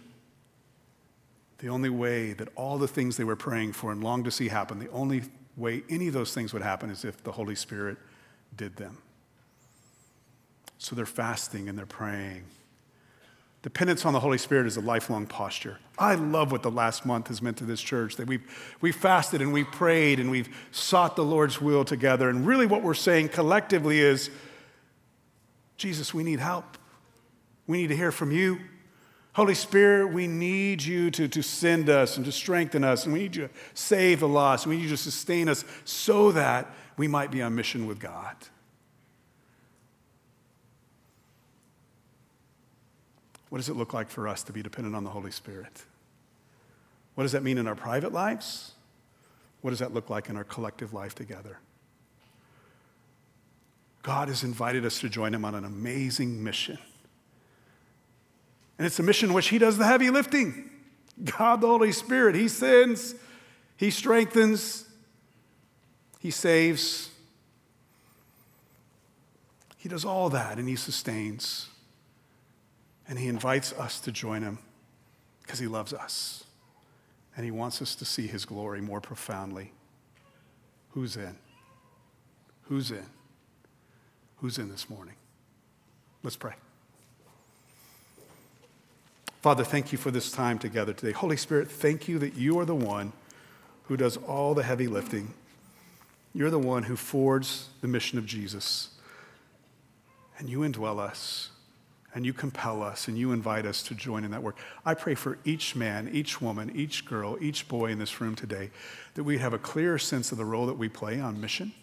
The 1.60 1.70
only 1.70 1.90
way 1.90 2.34
that 2.34 2.50
all 2.56 2.78
the 2.78 2.88
things 2.88 3.18
they 3.18 3.24
were 3.24 3.36
praying 3.36 3.74
for 3.74 3.92
and 3.92 4.04
longed 4.04 4.26
to 4.26 4.32
see 4.32 4.48
happen, 4.48 4.78
the 4.78 4.92
only 4.92 5.24
way 5.58 5.84
any 5.90 6.08
of 6.08 6.14
those 6.14 6.34
things 6.34 6.54
would 6.54 6.62
happen 6.62 6.90
is 6.90 7.04
if 7.04 7.24
the 7.24 7.32
Holy 7.32 7.56
Spirit 7.56 7.98
did 8.56 8.76
them. 8.76 9.00
So 10.78 10.96
they're 10.96 11.06
fasting 11.06 11.68
and 11.68 11.78
they're 11.78 11.86
praying. 11.86 12.44
Dependence 13.64 14.06
on 14.06 14.14
the 14.14 14.20
Holy 14.20 14.38
Spirit 14.38 14.68
is 14.68 14.78
a 14.78 14.82
lifelong 14.82 15.26
posture. 15.26 15.80
I 15.98 16.16
love 16.16 16.52
what 16.52 16.62
the 16.62 16.72
last 16.72 17.06
month 17.06 17.28
has 17.28 17.42
meant 17.42 17.58
to 17.58 17.66
this 17.66 17.82
church 17.82 18.16
that 18.18 18.28
we've, 18.28 18.44
we've 18.80 18.96
fasted 18.96 19.42
and 19.42 19.52
we've 19.52 19.70
prayed 19.72 20.20
and 20.20 20.30
we've 20.30 20.48
sought 20.72 21.16
the 21.16 21.26
Lord's 21.26 21.60
will 21.60 21.84
together. 21.84 22.30
And 22.30 22.46
really, 22.46 22.68
what 22.68 22.84
we're 22.84 22.94
saying 22.94 23.30
collectively 23.30 24.00
is 24.00 24.30
Jesus, 25.76 26.14
we 26.14 26.24
need 26.24 26.40
help. 26.40 26.78
We 27.66 27.78
need 27.82 27.88
to 27.88 27.96
hear 27.96 28.12
from 28.12 28.32
you. 28.32 28.60
Holy 29.38 29.54
Spirit, 29.54 30.08
we 30.08 30.26
need 30.26 30.82
you 30.82 31.12
to, 31.12 31.28
to 31.28 31.44
send 31.44 31.92
us 31.92 32.18
and 32.18 32.26
to 32.26 32.32
strengthen 32.32 32.84
us, 32.84 33.06
and 33.06 33.14
we 33.14 33.20
need 33.20 33.36
you 33.36 33.48
to 33.48 33.54
save 33.76 34.22
the 34.22 34.28
lost, 34.28 34.66
and 34.66 34.72
we 34.72 34.78
need 34.78 34.86
you 34.86 34.90
to 34.90 34.98
sustain 34.98 35.48
us 35.48 35.64
so 35.86 36.32
that 36.32 36.74
we 36.98 37.08
might 37.08 37.30
be 37.30 37.44
on 37.44 37.54
mission 37.54 37.86
with 37.86 38.00
God. 38.00 38.36
What 43.50 43.60
does 43.60 43.70
it 43.70 43.76
look 43.76 43.94
like 43.94 44.10
for 44.10 44.28
us 44.28 44.42
to 44.42 44.52
be 44.52 44.64
dependent 44.64 44.96
on 44.96 45.04
the 45.04 45.12
Holy 45.12 45.30
Spirit? 45.30 45.84
What 47.14 47.24
does 47.24 47.34
that 47.34 47.44
mean 47.44 47.60
in 47.60 47.68
our 47.68 47.76
private 47.76 48.12
lives? 48.12 48.72
What 49.62 49.70
does 49.70 49.78
that 49.78 49.94
look 49.94 50.10
like 50.10 50.30
in 50.30 50.36
our 50.36 50.46
collective 50.46 50.96
life 50.96 51.14
together? 51.14 51.60
God 54.02 54.30
has 54.30 54.44
invited 54.44 54.84
us 54.84 55.00
to 55.02 55.10
join 55.10 55.36
Him 55.36 55.46
on 55.46 55.54
an 55.54 55.64
amazing 55.64 56.44
mission. 56.44 56.80
And 58.78 58.86
it's 58.86 59.00
a 59.00 59.04
mission 59.04 59.30
in 59.30 59.36
which 59.36 59.48
He 59.48 59.58
does 59.58 59.78
the 59.78 59.86
heavy 59.86 60.10
lifting. 60.10 60.70
God 61.24 61.62
the 61.62 61.68
Holy 61.68 61.92
Spirit. 61.92 62.36
He 62.36 62.48
sends, 62.48 63.16
He 63.76 63.90
strengthens, 63.90 64.86
He 66.20 66.32
saves. 66.32 67.10
He 69.78 69.90
does 69.90 70.06
all 70.06 70.30
that 70.30 70.58
and 70.58 70.68
He 70.68 70.76
sustains. 70.76 71.70
And 73.08 73.18
He 73.18 73.28
invites 73.28 73.74
us 73.74 74.00
to 74.02 74.12
join 74.12 74.44
Him 74.44 74.60
because 75.42 75.60
He 75.60 75.68
loves 75.68 75.94
us. 75.94 76.44
And 77.36 77.46
He 77.46 77.52
wants 77.52 77.82
us 77.82 77.96
to 77.96 78.06
see 78.06 78.28
His 78.28 78.46
glory 78.46 78.82
more 78.82 79.02
profoundly. 79.02 79.72
Who's 80.92 81.16
in? 81.16 81.36
Who's 82.64 82.92
in? 82.92 83.06
Who's 84.38 84.58
in 84.58 84.70
this 84.70 84.90
morning? 84.90 85.16
Let's 86.22 86.36
pray. 86.36 86.54
Father, 89.42 89.64
thank 89.64 89.92
you 89.92 89.98
for 90.00 90.10
this 90.10 90.32
time 90.32 90.58
together 90.58 90.94
today. 90.94 91.12
Holy 91.12 91.38
Spirit, 91.38 91.70
thank 91.70 92.08
you 92.08 92.18
that 92.20 92.36
you 92.36 92.60
are 92.60 92.66
the 92.66 92.76
one 92.76 93.14
who 93.84 93.96
does 93.96 94.18
all 94.18 94.56
the 94.56 94.64
heavy 94.64 94.88
lifting. 94.88 95.34
You're 96.34 96.50
the 96.50 96.60
one 96.60 96.84
who 96.84 96.96
forwards 96.96 97.70
the 97.82 97.88
mission 97.88 98.18
of 98.18 98.26
Jesus. 98.26 98.90
And 100.40 100.50
you 100.50 100.60
indwell 100.60 101.00
us, 101.00 101.52
and 102.16 102.26
you 102.26 102.34
compel 102.34 102.82
us, 102.82 103.08
and 103.08 103.18
you 103.18 103.32
invite 103.32 103.66
us 103.66 103.84
to 103.84 103.96
join 103.96 104.24
in 104.24 104.32
that 104.32 104.42
work. 104.42 104.58
I 104.84 104.96
pray 104.96 105.14
for 105.14 105.38
each 105.46 105.76
man, 105.76 106.10
each 106.12 106.42
woman, 106.42 106.72
each 106.76 107.06
girl, 107.06 107.38
each 107.40 107.68
boy 107.68 107.92
in 107.92 108.00
this 108.00 108.20
room 108.20 108.36
today 108.36 108.72
that 109.14 109.24
we 109.24 109.38
have 109.38 109.54
a 109.54 109.60
clearer 109.60 110.00
sense 110.00 110.32
of 110.32 110.40
the 110.40 110.46
role 110.46 110.66
that 110.66 110.78
we 110.78 110.90
play 110.90 111.20
on 111.20 111.40
mission. 111.40 111.74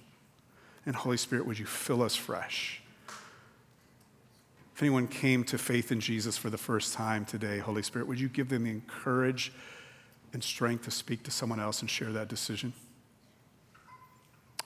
And 0.85 0.97
Holy 0.97 1.17
Spirit, 1.17 1.47
would 1.47 1.59
you 1.59 1.67
fill 1.67 2.03
us 2.03 2.17
fresh? 2.17 2.83
If 4.75 4.83
anyone 4.83 5.07
came 5.07 5.45
to 5.45 5.59
faith 5.59 5.93
in 5.93 6.01
Jesus 6.01 6.37
for 6.37 6.51
the 6.51 6.59
first 6.59 6.95
time 6.95 7.25
today, 7.25 7.59
Holy 7.59 7.83
Spirit, 7.83 8.09
would 8.09 8.18
you 8.18 8.29
give 8.29 8.49
them 8.49 8.64
the 8.64 8.81
courage 8.89 9.53
and 10.33 10.43
strength 10.43 10.85
to 10.87 10.91
speak 10.91 11.22
to 11.25 11.31
someone 11.31 11.61
else 11.61 11.81
and 11.81 11.89
share 11.89 12.11
that 12.11 12.27
decision? 12.27 12.72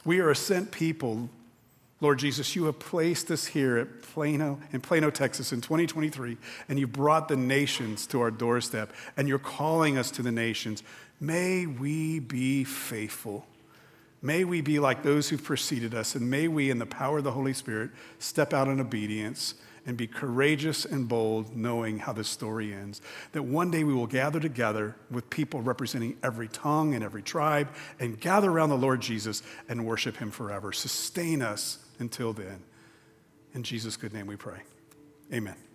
We 0.06 0.20
are 0.20 0.30
a 0.30 0.36
sent 0.36 0.70
people. 0.70 1.28
Lord 2.00 2.20
Jesus, 2.20 2.56
you 2.56 2.64
have 2.64 2.78
placed 2.78 3.30
us 3.30 3.44
here 3.44 3.76
at 3.76 4.00
Plano, 4.00 4.58
in 4.72 4.80
Plano, 4.80 5.10
Texas 5.10 5.52
in 5.52 5.60
2023, 5.60 6.38
and 6.70 6.78
you 6.78 6.86
brought 6.86 7.28
the 7.28 7.36
nations 7.36 8.06
to 8.06 8.22
our 8.22 8.30
doorstep, 8.30 8.94
and 9.18 9.28
you're 9.28 9.38
calling 9.38 9.98
us 9.98 10.10
to 10.12 10.22
the 10.22 10.32
nations. 10.32 10.82
May 11.20 11.66
we 11.66 12.18
be 12.18 12.64
faithful. 12.64 13.46
May 14.22 14.44
we 14.44 14.62
be 14.62 14.78
like 14.78 15.02
those 15.02 15.28
who've 15.28 15.44
preceded 15.44 15.94
us, 15.94 16.14
and 16.14 16.30
may 16.30 16.48
we, 16.48 16.70
in 16.70 16.78
the 16.78 16.86
power 16.86 17.18
of 17.18 17.24
the 17.24 17.32
Holy 17.32 17.52
Spirit, 17.52 17.90
step 18.18 18.54
out 18.54 18.68
in 18.68 18.80
obedience 18.80 19.54
and 19.88 19.96
be 19.96 20.06
courageous 20.06 20.84
and 20.84 21.08
bold, 21.08 21.56
knowing 21.56 21.98
how 21.98 22.12
this 22.12 22.28
story 22.28 22.74
ends. 22.74 23.00
That 23.32 23.42
one 23.42 23.70
day 23.70 23.84
we 23.84 23.94
will 23.94 24.06
gather 24.06 24.38
together 24.38 24.94
with 25.10 25.30
people 25.30 25.62
representing 25.62 26.18
every 26.22 26.48
tongue 26.48 26.94
and 26.94 27.02
every 27.02 27.22
tribe 27.22 27.70
and 27.98 28.20
gather 28.20 28.50
around 28.50 28.68
the 28.68 28.76
Lord 28.76 29.00
Jesus 29.00 29.42
and 29.66 29.86
worship 29.86 30.18
him 30.18 30.30
forever. 30.30 30.74
Sustain 30.74 31.40
us 31.40 31.78
until 31.98 32.34
then. 32.34 32.62
In 33.54 33.62
Jesus' 33.62 33.96
good 33.96 34.12
name 34.12 34.26
we 34.26 34.36
pray. 34.36 34.60
Amen. 35.32 35.67